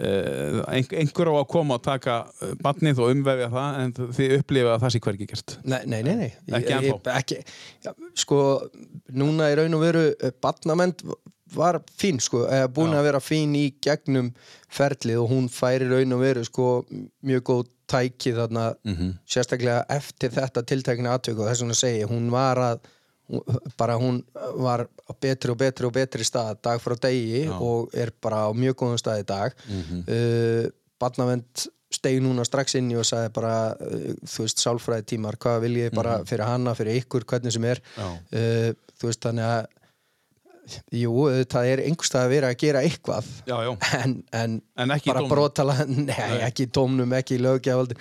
uh, 0.02 0.62
einhver 0.72 1.32
á 1.32 1.36
að 1.36 1.50
koma 1.54 1.78
og 1.80 1.86
taka 1.86 2.18
barnið 2.64 3.04
og 3.04 3.16
umvefja 3.16 3.52
það 3.54 3.82
en 3.84 3.94
þið 4.20 4.38
upplifa 4.40 4.76
að 4.76 4.86
það 4.86 4.96
sé 4.96 5.04
hvergi 5.08 5.30
gert 5.34 5.58
Nei, 5.64 5.82
nei, 5.86 6.02
nei, 6.08 6.16
nei. 6.24 6.32
Ekki 6.62 7.42
ennþá? 7.42 7.96
Sko, 8.22 8.42
núna 9.14 9.52
í 9.52 9.60
raun 9.60 9.78
og 9.78 9.86
veru 9.86 10.08
Batnament 10.42 11.06
var 11.56 11.82
fín 12.00 12.20
sko, 12.24 12.46
eða 12.48 12.68
búin 12.72 12.94
að 12.96 13.04
vera 13.10 13.20
fín 13.20 13.56
í 13.60 13.74
gegnum 13.84 14.32
ferlið 14.72 15.20
og 15.24 15.30
hún 15.34 15.50
færi 15.52 15.90
raun 15.90 16.14
og 16.16 16.22
veru 16.24 16.44
sko, 16.48 16.68
mjög 17.26 17.44
góð 17.50 17.68
tæki 17.92 18.32
þarna 18.38 18.70
Mhm. 18.86 19.10
sérstaklega 19.28 19.86
eftir 19.90 20.30
þetta 20.32 20.64
tiltekna 20.66 21.14
atvik 21.18 21.40
og 21.40 21.48
þess 21.50 21.76
segi, 21.76 22.02
ég, 22.04 22.10
hún 22.10 22.30
var 22.32 22.56
að 22.58 22.80
bara 23.78 23.96
hún 24.00 24.24
var 24.60 24.88
betri 25.22 25.52
og 25.52 25.58
betri 25.58 25.86
og 25.88 25.94
betri 25.94 26.24
stað 26.24 26.58
dag 26.62 26.80
frá 26.84 26.96
degi 27.00 27.46
Já. 27.48 27.54
og 27.62 27.90
er 27.96 28.12
bara 28.22 28.48
á 28.48 28.50
mjög 28.54 28.76
góðum 28.76 29.00
stað 29.00 29.22
í 29.24 29.26
dag 29.26 29.54
Mhm. 29.70 30.04
uh, 30.08 30.70
Barnavend 31.00 31.68
steig 31.92 32.22
núna 32.22 32.46
strax 32.46 32.76
inn 32.76 32.92
í 32.92 32.96
og 32.96 33.04
sagði 33.04 33.34
bara 33.34 33.76
uh, 33.80 34.14
þú 34.24 34.44
veist, 34.46 34.58
sálfræði 34.64 35.04
tímar, 35.06 35.36
hvað 35.38 35.62
vil 35.62 35.76
ég 35.76 35.94
bara 35.94 36.20
fyrir 36.24 36.46
hana, 36.46 36.74
fyrir 36.74 37.02
ykkur, 37.04 37.24
hvernig 37.26 37.52
sem 37.52 37.64
er 37.66 37.82
uh, 37.98 38.74
þú 39.00 39.08
veist, 39.10 39.20
þannig 39.22 39.44
að 39.44 39.66
jú, 40.96 41.14
það 41.52 41.70
er 41.72 41.82
einhverstað 41.88 42.26
að 42.26 42.32
vera 42.36 42.50
að 42.54 42.58
gera 42.64 42.82
eitthvað 42.88 43.28
Já, 43.50 43.56
já. 43.66 43.72
en, 44.02 44.16
en, 44.34 44.56
En 44.82 44.94
bara 45.14 45.22
brotala 45.30 45.76
nei, 46.10 46.40
ekki 46.48 46.66
í 46.68 46.72
tómnum, 46.74 47.14
ekki 47.18 47.38
í 47.38 47.42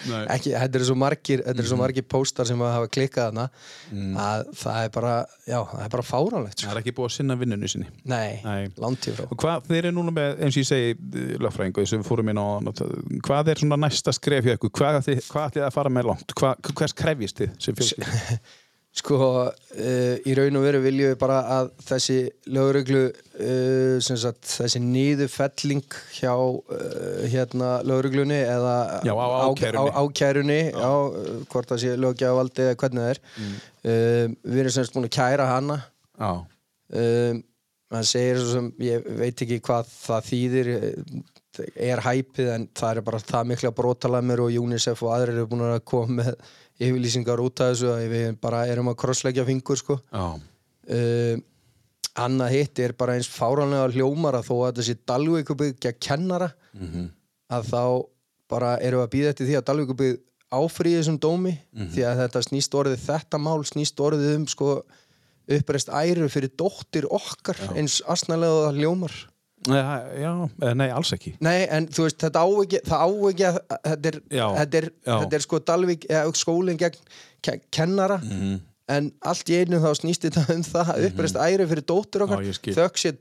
Nei. 0.09 0.23
ekki, 0.37 0.53
þetta 0.57 0.81
eru 0.81 0.89
svo 0.91 0.97
margir 1.01 1.43
þetta 1.45 1.55
eru 1.57 1.63
Mhm. 1.67 1.71
svo 1.73 1.79
margir 1.81 2.07
póstar 2.09 2.47
sem 2.49 2.59
hafa 2.65 2.89
klikkað 2.89 3.31
hana 3.31 3.49
að 4.25 4.47
það 4.63 4.81
er 4.85 4.93
bara 4.95 5.15
já, 5.47 5.59
það 5.71 5.85
er 5.85 5.93
bara 5.97 6.07
fáránlegt 6.11 6.57
það 6.57 6.65
sko. 6.65 6.71
er 6.77 6.81
ekki 6.83 6.95
búið 6.97 7.11
að 7.11 7.17
sinna 7.19 7.37
vinnunni 7.41 7.69
sinni 7.75 7.89
nei, 8.05 8.41
Nei. 8.45 8.69
langt 8.81 9.07
í 9.11 9.15
frá 9.17 9.27
Og 9.31 9.37
hvað, 9.41 9.67
þeir 9.69 9.85
eru 9.91 9.95
núna 9.99 10.15
með, 10.17 10.41
eins 10.47 10.57
og 10.57 10.63
ég 10.65 10.71
segi 10.71 11.37
lögfræðingu 11.41 11.87
sem 11.91 12.03
fórum 12.07 12.31
inn 12.33 12.41
á 12.41 12.47
hvað 13.27 13.53
er 13.55 13.61
svona 13.63 13.77
næsta 13.85 14.13
skref 14.17 14.45
hjá 14.49 14.57
ykkur 14.57 14.73
hvað 14.81 15.01
hvað 15.31 15.51
ætlið 15.51 15.67
að 15.69 15.75
fara 15.77 15.91
með 15.93 16.11
langt 16.13 16.35
hvað, 16.39 16.73
hvers 16.81 16.95
krefjist 16.97 17.41
þið 17.43 17.55
sem 17.67 17.75
fjölskylda 17.79 18.39
Sko, 18.91 19.17
uh, 19.47 20.15
í 20.27 20.33
raun 20.35 20.59
og 20.59 20.65
veru 20.67 20.81
viljum 20.83 21.13
við 21.13 21.19
bara 21.21 21.37
að 21.61 21.69
þessi 21.87 22.17
lögreglu, 22.51 23.03
uh, 23.39 24.01
sagt, 24.03 24.49
þessi 24.51 24.81
nýðufelling 24.83 25.85
hjá 26.17 26.33
uh, 26.35 27.21
hérna 27.31 27.77
lögreglunni 27.87 28.41
eða 28.43 28.75
Já, 29.07 29.15
á 29.15 29.27
ákærunni. 29.47 29.79
á, 29.79 29.85
ákærunni, 30.03 30.61
já, 30.75 30.91
uh, 30.91 31.45
hvort 31.53 31.71
það 31.71 31.83
sé 31.85 31.93
löggjafaldi 32.03 32.67
eða 32.67 32.81
hvernig 32.83 33.05
það 33.07 33.13
er. 33.15 33.23
Mm. 33.39 33.61
Við 34.51 34.63
erum 34.65 34.75
semst 34.75 34.97
búin 34.99 35.07
að 35.09 35.15
kæra 35.21 35.51
hana. 35.55 35.79
Já, 36.19 36.33
Um, 36.91 37.37
hann 37.95 38.07
segir 38.07 38.39
svo 38.41 38.49
sem, 38.57 38.65
ég 38.83 39.05
veit 39.19 39.39
ekki 39.45 39.61
hvað 39.63 39.87
það 39.93 40.25
þýðir, 40.27 40.71
er 41.79 42.03
hæpið 42.03 42.49
en 42.51 42.65
það 42.75 42.97
er 42.99 43.05
bara 43.07 43.21
það 43.23 43.49
mikla 43.53 43.71
brotalamir 43.79 44.43
og 44.43 44.57
UNICEF 44.59 45.03
og 45.07 45.13
aðrir 45.15 45.37
eru 45.39 45.47
búin 45.53 45.63
að 45.69 45.85
koma 45.87 46.17
með 46.19 46.33
yfirlýsingar 46.81 47.43
út 47.45 47.61
af 47.61 47.75
þessu 47.75 47.91
að 47.93 48.07
við 48.15 48.27
bara 48.41 48.65
erum 48.71 48.89
að 48.93 48.99
krossleggja 49.05 49.47
fingur 49.49 49.81
sko. 49.81 50.01
já, 50.13 50.41
Uh, 50.91 51.37
annað 52.19 52.51
hitt 52.57 52.81
er 52.83 52.93
bara 52.99 53.15
eins 53.15 53.29
fáránlega 53.31 53.93
hljómara 53.95 54.41
þó 54.43 54.55
að 54.67 54.81
þessi 54.81 54.97
Dalvíkubyggja 55.07 55.93
kennara 56.03 56.49
að 57.53 57.69
þá 57.69 57.83
bara 58.51 58.73
erum 58.83 58.99
við 58.99 59.07
að 59.07 59.13
býða 59.13 59.31
eftir 59.31 59.47
því 59.47 59.57
að 59.61 59.67
Dalvíkubygg 59.69 60.19
áfrýði 60.51 60.97
þessum 60.99 61.19
dómi 61.23 61.53
því 61.95 62.03
að 62.09 62.23
þetta 62.25 62.43
snýst 62.49 62.75
orðið 62.75 63.05
þetta 63.07 63.39
mál 63.39 63.63
snýst 63.65 64.01
orðið 64.03 64.35
um 64.41 64.47
sko 64.51 64.71
uppreist 65.51 65.89
æru 65.95 66.27
fyrir 66.33 66.51
dóttir 66.59 67.07
okkar 67.07 67.57
eins 67.77 68.01
asnalega 68.11 68.73
hljómar 68.75 69.15
já, 69.69 70.75
nei, 70.75 70.89
alls 70.89 71.13
ekki. 71.13 71.35
Nei, 71.45 71.67
en 71.69 71.87
þú 71.93 72.07
veist, 72.07 72.19
þetta 72.23 72.41
á 72.41 72.49
ekki 72.63 72.81
það 72.89 73.03
á 73.05 73.09
ekki 73.31 73.47
að 73.51 73.59
þetta 73.91 74.11
er, 74.13 74.19
þetta 74.31 74.81
er, 74.81 74.89
þetta 75.05 75.37
er 75.39 75.45
sko 75.45 75.61
Dalvík 75.69 76.07
eða 76.09 76.35
skólinn 76.41 76.81
gegn 76.81 76.99
ke 77.45 77.61
kennara. 77.71 78.21
Mhm. 78.25 78.59
en 78.91 79.13
allt 79.23 79.47
í 79.47 79.55
einu 79.55 79.79
þá 79.79 79.93
snýst 79.95 80.25
þetta 80.27 80.43
um 80.51 80.63
það 80.67 80.89
að 80.91 81.05
uppreist 81.07 81.37
æru 81.39 81.67
fyrir 81.71 81.85
dóttir 81.87 82.25
okkar. 82.25 82.41
Já, 82.43 82.49
ég 82.51 82.57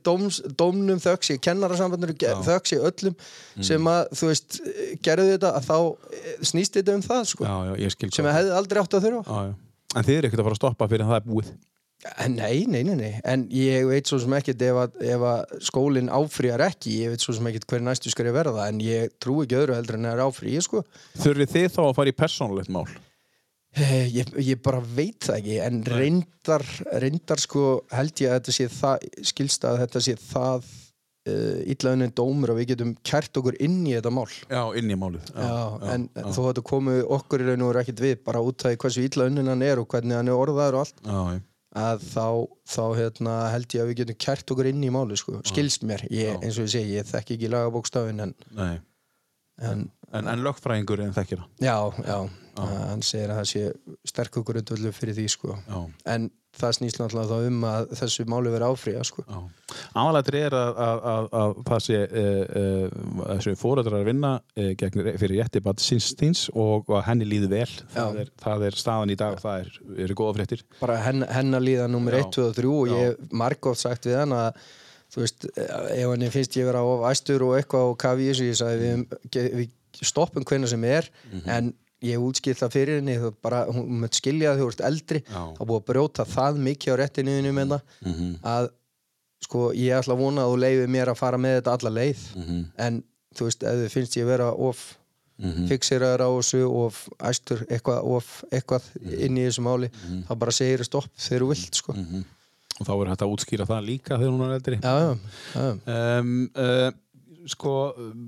dóms, 0.07 0.39
dómnum, 0.57 0.97
þökk 1.03 1.27
sé 1.27 1.35
kennarasambandinu, 1.45 2.15
þökk 2.17 2.65
sé 2.71 2.79
öllum 2.81 3.13
Mhm. 3.13 3.63
sem 3.67 3.85
að, 3.91 4.01
þú 4.17 4.31
veist, 4.31 4.57
gerðu 5.05 5.35
þetta 5.35 5.51
að 5.59 5.67
þá 5.69 5.77
eh, 6.09 6.35
snýst 6.41 6.73
þetta 6.79 6.95
um 6.97 7.03
það 7.05 7.21
sko, 7.29 7.45
já, 7.45 7.55
já, 7.69 7.73
ég 7.85 7.93
sem 8.17 8.25
að 8.25 8.37
hefði 8.39 8.55
aldrei 8.57 8.81
átt 8.81 8.97
að 8.97 9.05
þurfa. 9.05 9.23
Já, 9.29 9.45
já. 9.45 9.53
en 9.95 10.03
þið 10.09 10.17
eru 10.17 10.27
ekkert 10.27 10.39
að 10.41 10.47
fara 10.49 10.57
að 10.57 10.61
stoppa 10.63 10.87
fyrir 10.89 11.05
að 11.05 11.11
það 11.13 11.21
er 11.21 11.29
búið 11.29 11.53
Nei, 12.29 12.63
nei, 12.71 12.79
nei, 12.87 12.95
nei, 12.95 13.11
en 13.27 13.41
ég 13.51 13.83
veit 13.89 14.07
svo 14.07 14.21
sem 14.23 14.31
ekkert 14.37 14.61
ef 14.63 14.77
að, 14.85 14.93
ef 15.03 15.23
að 15.27 15.57
skólinn 15.67 16.07
áfrýjar 16.15 16.61
ekki, 16.69 16.93
ég 17.01 17.11
veit 17.11 17.25
svo 17.25 17.33
sem 17.35 17.49
ekkert 17.51 17.67
hver 17.67 17.83
næstu 17.83 18.11
skari 18.13 18.31
verða, 18.31 18.69
en 18.71 18.79
ég 18.79 19.11
trú 19.19 19.41
ekki 19.43 19.57
öðru 19.59 19.75
heldur 19.75 19.97
en 19.97 20.07
að 20.07 20.13
það 20.13 20.21
er 20.21 20.23
áfrýja, 20.29 20.61
sko. 20.63 20.83
þurfið 21.19 21.51
þið 21.57 21.67
þá 21.75 21.81
að 21.83 21.95
fara 21.97 22.13
í 22.13 22.15
persónulegt 22.21 22.71
mál? 22.71 22.85
Eh, 23.77 24.07
Ég, 24.15 24.31
ég 24.41 24.61
bara 24.65 24.79
veit 24.81 25.27
það 25.27 25.41
ekki, 25.41 25.57
en 25.65 25.81
reyndar, 25.91 26.63
reyndar 27.03 27.43
sko 27.43 27.65
held 27.91 28.23
ég 28.23 28.31
að 28.31 28.39
þetta 28.39 28.55
sé 28.55 28.69
það, 28.79 29.03
skilst 29.33 29.67
að 29.67 29.81
þetta 29.83 30.01
sé 30.07 30.15
það 30.23 30.71
uh, 31.29 31.59
illaðunin 31.75 32.15
dómur 32.17 32.55
að 32.55 32.61
við 32.63 32.71
getum 32.71 32.95
kært 33.05 33.37
okkur 33.43 33.59
inn 33.61 33.77
í 33.83 33.93
þetta 33.97 34.13
mál. 34.15 34.25
já, 34.47 34.63
inn 34.79 34.89
í 34.89 34.97
málið. 35.03 35.29
Já, 35.35 35.59
en 35.93 36.07
þó 36.15 36.39
að 36.39 36.49
þetta 36.53 36.65
komu 36.71 36.95
okkur 37.19 37.43
í 37.43 37.51
raun 37.51 37.67
og 37.67 37.73
veru 37.73 37.83
ekkert 37.83 38.01
við, 38.07 38.17
bara 38.25 38.41
út 38.47 38.65
af 38.71 38.79
hversu 38.81 39.03
illaðunin 39.05 39.51
hann 39.51 39.67
er 39.67 39.83
og 39.83 39.91
hvernig 39.91 40.17
hann 40.17 40.31
er 40.31 40.41
orðaður 40.47 40.79
og 40.79 40.87
allt, 40.87 41.03
já, 41.03 41.21
já. 41.35 41.45
Að 41.77 42.05
þá, 42.09 42.27
þá 42.73 42.83
hérna, 42.97 43.33
held 43.53 43.75
ég 43.75 43.83
að 43.83 43.91
við 43.91 43.99
getum 44.01 44.19
kært 44.25 44.53
okkur 44.55 44.69
inn 44.71 44.85
í 44.85 44.91
máli, 44.93 45.17
sko. 45.19 45.39
Skilst 45.45 45.85
mér, 45.85 46.05
ég, 46.09 46.39
eins 46.39 46.57
og 46.57 46.65
ég 46.65 46.73
segi, 46.73 46.95
ég 46.97 47.09
þekki 47.09 47.37
ekki 47.37 47.51
lagabókstafin, 47.53 48.23
en, 48.25 48.35
en 48.57 49.89
En, 50.09 50.25
en 50.25 50.41
lögfræðingur 50.41 51.01
en 51.03 51.11
þekkir 51.13 51.41
það 51.41 51.65
já, 51.65 51.75
já, 52.07 52.17
hann 52.65 53.05
segir 53.05 53.31
að 53.31 53.41
það 53.41 53.49
sé 53.53 53.63
sterkur 54.11 54.45
grundvöldu 54.47 54.91
fyrir 54.95 55.17
því 55.17 55.27
sko. 55.35 55.55
Já. 55.69 55.79
en 56.15 56.29
það 56.59 56.73
snýst 56.75 56.99
náttúrulega 56.99 57.29
þá 57.29 57.47
um 57.49 57.65
að 57.69 57.91
þessu 57.99 58.25
máli 58.29 58.51
verið 58.51 58.73
áfríða 58.73 59.03
sko. 59.07 59.23
Aðalættir 59.97 60.37
er 60.39 60.55
að, 60.57 60.81
að, 60.85 61.01
að, 61.11 61.27
að 61.39 61.53
það 61.69 61.83
sé 61.85 61.99
uh, 62.01 62.41
uh, 62.61 62.97
þessu 63.35 63.53
fóræðrar 63.59 63.97
að 63.99 64.09
vinna 64.09 64.33
uh, 64.39 64.71
gegn, 64.81 65.05
fyrir 65.21 65.35
rétti 65.37 65.63
bat 65.65 65.83
sinnstíns 65.83 66.47
og 66.57 66.89
að 66.97 67.05
henni 67.07 67.29
líði 67.29 67.51
vel. 67.53 67.69
Það 67.93 68.21
er, 68.23 68.33
það 68.43 68.67
er 68.69 68.79
staðan 68.81 69.13
í 69.13 69.17
dag 69.19 69.37
og 69.37 69.43
það 69.45 69.63
er, 69.63 69.79
eru 70.07 70.19
góða 70.19 70.35
fréttir. 70.39 70.65
Bara 70.81 70.99
henn, 71.05 71.25
hennar 71.29 71.65
líða 71.65 71.89
nummer 71.91 72.17
Já. 72.17 72.25
1, 72.25 72.37
2 72.39 72.47
og 72.49 72.59
3 72.59 72.75
og 72.75 72.93
ég 72.93 73.03
hef 73.05 73.35
margótt 73.43 73.83
sagt 73.83 74.09
við 74.09 74.19
hann 74.23 74.35
að 74.35 74.63
þú 75.09 75.23
veist, 75.23 75.51
ef 75.57 76.05
henni 76.05 76.31
finnst 76.33 76.57
ég 76.59 76.67
vera 76.69 76.81
of 76.85 77.05
æstur 77.09 77.45
og 77.47 77.55
eitthvað 77.57 77.93
og 77.93 78.01
kafi 78.01 78.27
í 78.27 78.33
þessu 78.33 78.49
ég 78.49 78.59
sagði 78.59 78.89
við, 79.33 79.53
við 79.61 80.03
stoppum 80.05 80.45
hvenna 80.45 80.69
sem 80.69 80.83
er 80.85 81.07
en 81.49 81.71
ég 82.05 82.21
útskilt 82.23 82.59
það 82.61 82.75
fyrir 82.75 82.99
henni 83.01 83.17
bara, 83.43 83.65
hún 83.71 84.03
með 84.03 84.13
skilja 84.19 84.53
að 84.53 84.61
þú 84.63 84.67
ert 84.71 84.83
eldri. 84.89 85.23
Þá 85.29 85.63
búið 85.65 85.79
að 85.81 85.87
brjóta 85.91 86.25
það 86.29 86.61
mikið 86.69 86.93
á 86.93 86.99
réttinuðinu 87.03 87.55
með 87.57 87.73
það 87.73 87.81
að 88.53 88.69
sko 89.39 89.69
ég 89.73 89.95
ætla 89.95 90.15
að 90.15 90.23
vona 90.23 90.43
að 90.45 90.53
þú 90.53 90.61
leiði 90.63 90.87
mér 90.91 91.11
að 91.13 91.19
fara 91.19 91.37
með 91.39 91.59
þetta 91.59 91.75
alla 91.77 91.91
leið. 91.99 92.23
En 92.87 93.03
þú 93.35 93.49
veist, 93.49 93.63
ef 93.63 93.83
þið 93.83 93.93
finnst 93.93 94.17
ég 94.19 94.27
vera 94.29 94.49
of 94.53 94.81
fixeraður 95.69 96.21
á 96.27 96.29
þessu 96.35 96.65
of 96.67 96.97
æstur 97.23 97.61
eitthvað, 97.71 98.01
of 98.03 98.43
eitthvað 98.51 98.89
inn 99.23 99.37
í 99.39 99.45
þessu 99.47 99.63
máli 99.63 99.87
þá 100.27 100.33
bara 100.35 100.51
segir 100.51 100.81
það 100.83 100.89
stopp 100.89 101.13
þegar 101.15 101.45
þú 101.45 101.47
vilt 101.53 101.79
sko. 101.79 101.95
og 102.79 102.87
þá 102.87 102.91
er 102.95 103.09
hægt 103.11 103.23
að 103.23 103.31
útskýra 103.35 103.65
það 103.69 103.85
líka 103.87 104.17
þegar 104.19 104.33
hún 104.33 104.43
er 104.45 104.55
eldri. 104.57 104.79
Já, 104.83 104.93
já, 104.99 105.15
já, 105.55 106.19
um, 106.19 106.33
uh, 106.55 106.91
sko, 107.47 107.73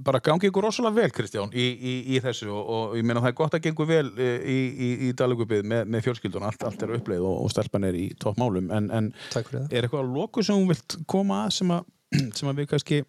bara 0.05 0.21
gangi 0.23 0.49
ykkur 0.49 0.67
rosalega 0.67 1.01
vel 1.01 1.13
Kristján 1.15 1.51
í, 1.53 1.65
í, 1.75 1.93
í 2.15 2.21
þessu 2.23 2.49
og, 2.53 2.61
og 2.75 2.97
ég 2.99 3.07
meina 3.07 3.23
það 3.23 3.33
er 3.33 3.37
gott 3.41 3.57
að 3.57 3.63
gengur 3.65 3.89
vel 3.89 4.05
uh, 4.11 4.35
í, 4.41 4.59
í, 5.07 5.09
Dalugubið 5.17 5.65
með, 5.67 5.89
með 5.91 6.05
fjölskyldun 6.07 6.45
allt, 6.47 6.63
allt 6.67 6.85
er 6.85 6.95
uppleið 6.97 7.25
og, 7.27 7.39
og 7.45 7.51
stelpan 7.53 7.87
er 7.89 7.97
í 7.97 8.07
toppmálum. 8.21 8.71
En, 8.75 8.91
en 8.95 9.09
fyrir 9.33 9.65
er 9.67 9.87
eitthvað 9.87 10.05
að 10.05 10.15
loku 10.15 10.45
sem 10.45 10.57
hún 10.59 10.71
vilt 10.71 10.97
koma 11.11 11.45
að 11.47 11.57
sem 11.59 11.75
að, 11.75 11.91
sem 12.37 12.51
að 12.51 12.61
við 12.61 12.71
kannski 12.75 13.03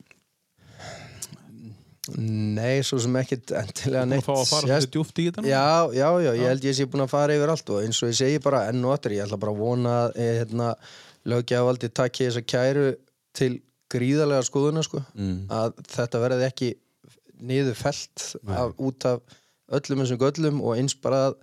Nei, 2.19 2.83
svo 2.83 2.97
sem 2.99 3.15
ekkit 3.21 3.53
endilega 3.55 4.07
neitt 4.11 4.25
að 4.25 4.27
fá 4.27 4.33
að 4.35 4.49
fara 4.49 4.67
svolítið 4.67 4.95
djúft 4.97 5.21
í 5.23 5.27
þetta 5.29 5.45
Já, 5.47 5.67
já, 5.95 6.09
já, 6.25 6.31
ég 6.35 6.49
held 6.51 6.65
ég 6.67 6.75
sé 6.75 6.87
búin 6.91 7.05
að 7.05 7.13
fara 7.13 7.37
yfir 7.37 7.53
allt 7.53 7.71
og 7.71 7.85
eins 7.87 8.01
og 8.03 8.11
ég 8.11 8.17
segi 8.19 8.41
bara 8.43 8.65
enn 8.73 8.83
og 8.83 8.97
aftur, 8.97 9.15
ég 9.15 9.23
ætla 9.23 9.39
bara 9.39 9.55
að 9.55 9.61
vona 9.63 9.93
að 10.01 10.19
eh, 10.19 10.33
hérna, 10.41 10.73
löggjafaldi 11.31 11.93
takki 11.95 12.27
þessa 12.27 12.43
kæru 12.43 12.89
til 13.39 13.53
gríðarlega 13.93 14.45
skoðuna 14.49 14.83
sko, 14.87 15.03
Mm. 15.15 15.47
að 15.53 15.75
þetta 15.93 16.21
verði 16.23 16.47
ekki 16.49 16.71
niður 17.43 17.75
felt 17.79 18.27
af, 18.47 18.73
út 18.79 19.05
af 19.09 19.21
öllum 19.73 20.03
þessum 20.05 20.21
göllum 20.21 20.61
og 20.63 20.77
eins 20.79 20.95
bara 20.95 21.27
að 21.31 21.37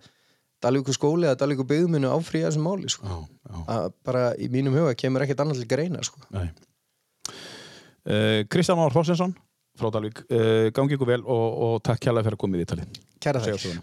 Dalvíku 0.59 0.91
skóli 0.91 1.23
eða 1.23 1.37
Dalvíku 1.39 1.63
byggðuminu 1.63 2.09
áfríða 2.11 2.49
þessum 2.49 2.65
máli 2.67 2.89
sko. 2.91 3.07
já, 3.07 3.17
já, 3.47 3.59
að 3.75 3.85
bara 4.03 4.23
í 4.35 4.49
mínum 4.51 4.75
huga 4.75 4.91
kemur 4.99 5.23
ekkert 5.23 5.39
annað 5.45 5.61
til 5.61 5.69
greina 5.71 6.01
sko. 6.03 6.19
uh, 6.35 6.49
Kristján 8.51 8.77
Már 8.79 8.91
Þorsensson 8.95 9.35
frá 9.79 9.91
Dalvík, 9.93 10.19
uh, 10.27 10.67
gangi 10.75 10.97
ykkur 10.97 11.07
vel 11.13 11.21
og, 11.23 11.47
og 11.63 11.77
takk 11.87 12.01
kjærlega 12.03 12.27
fyrir 12.27 12.35
að 12.39 12.43
koma 12.43 12.57
í 12.59 12.63
viðtalið 12.63 12.99
Kæra 13.23 13.43
Segja 13.43 13.61
þær. 13.63 13.79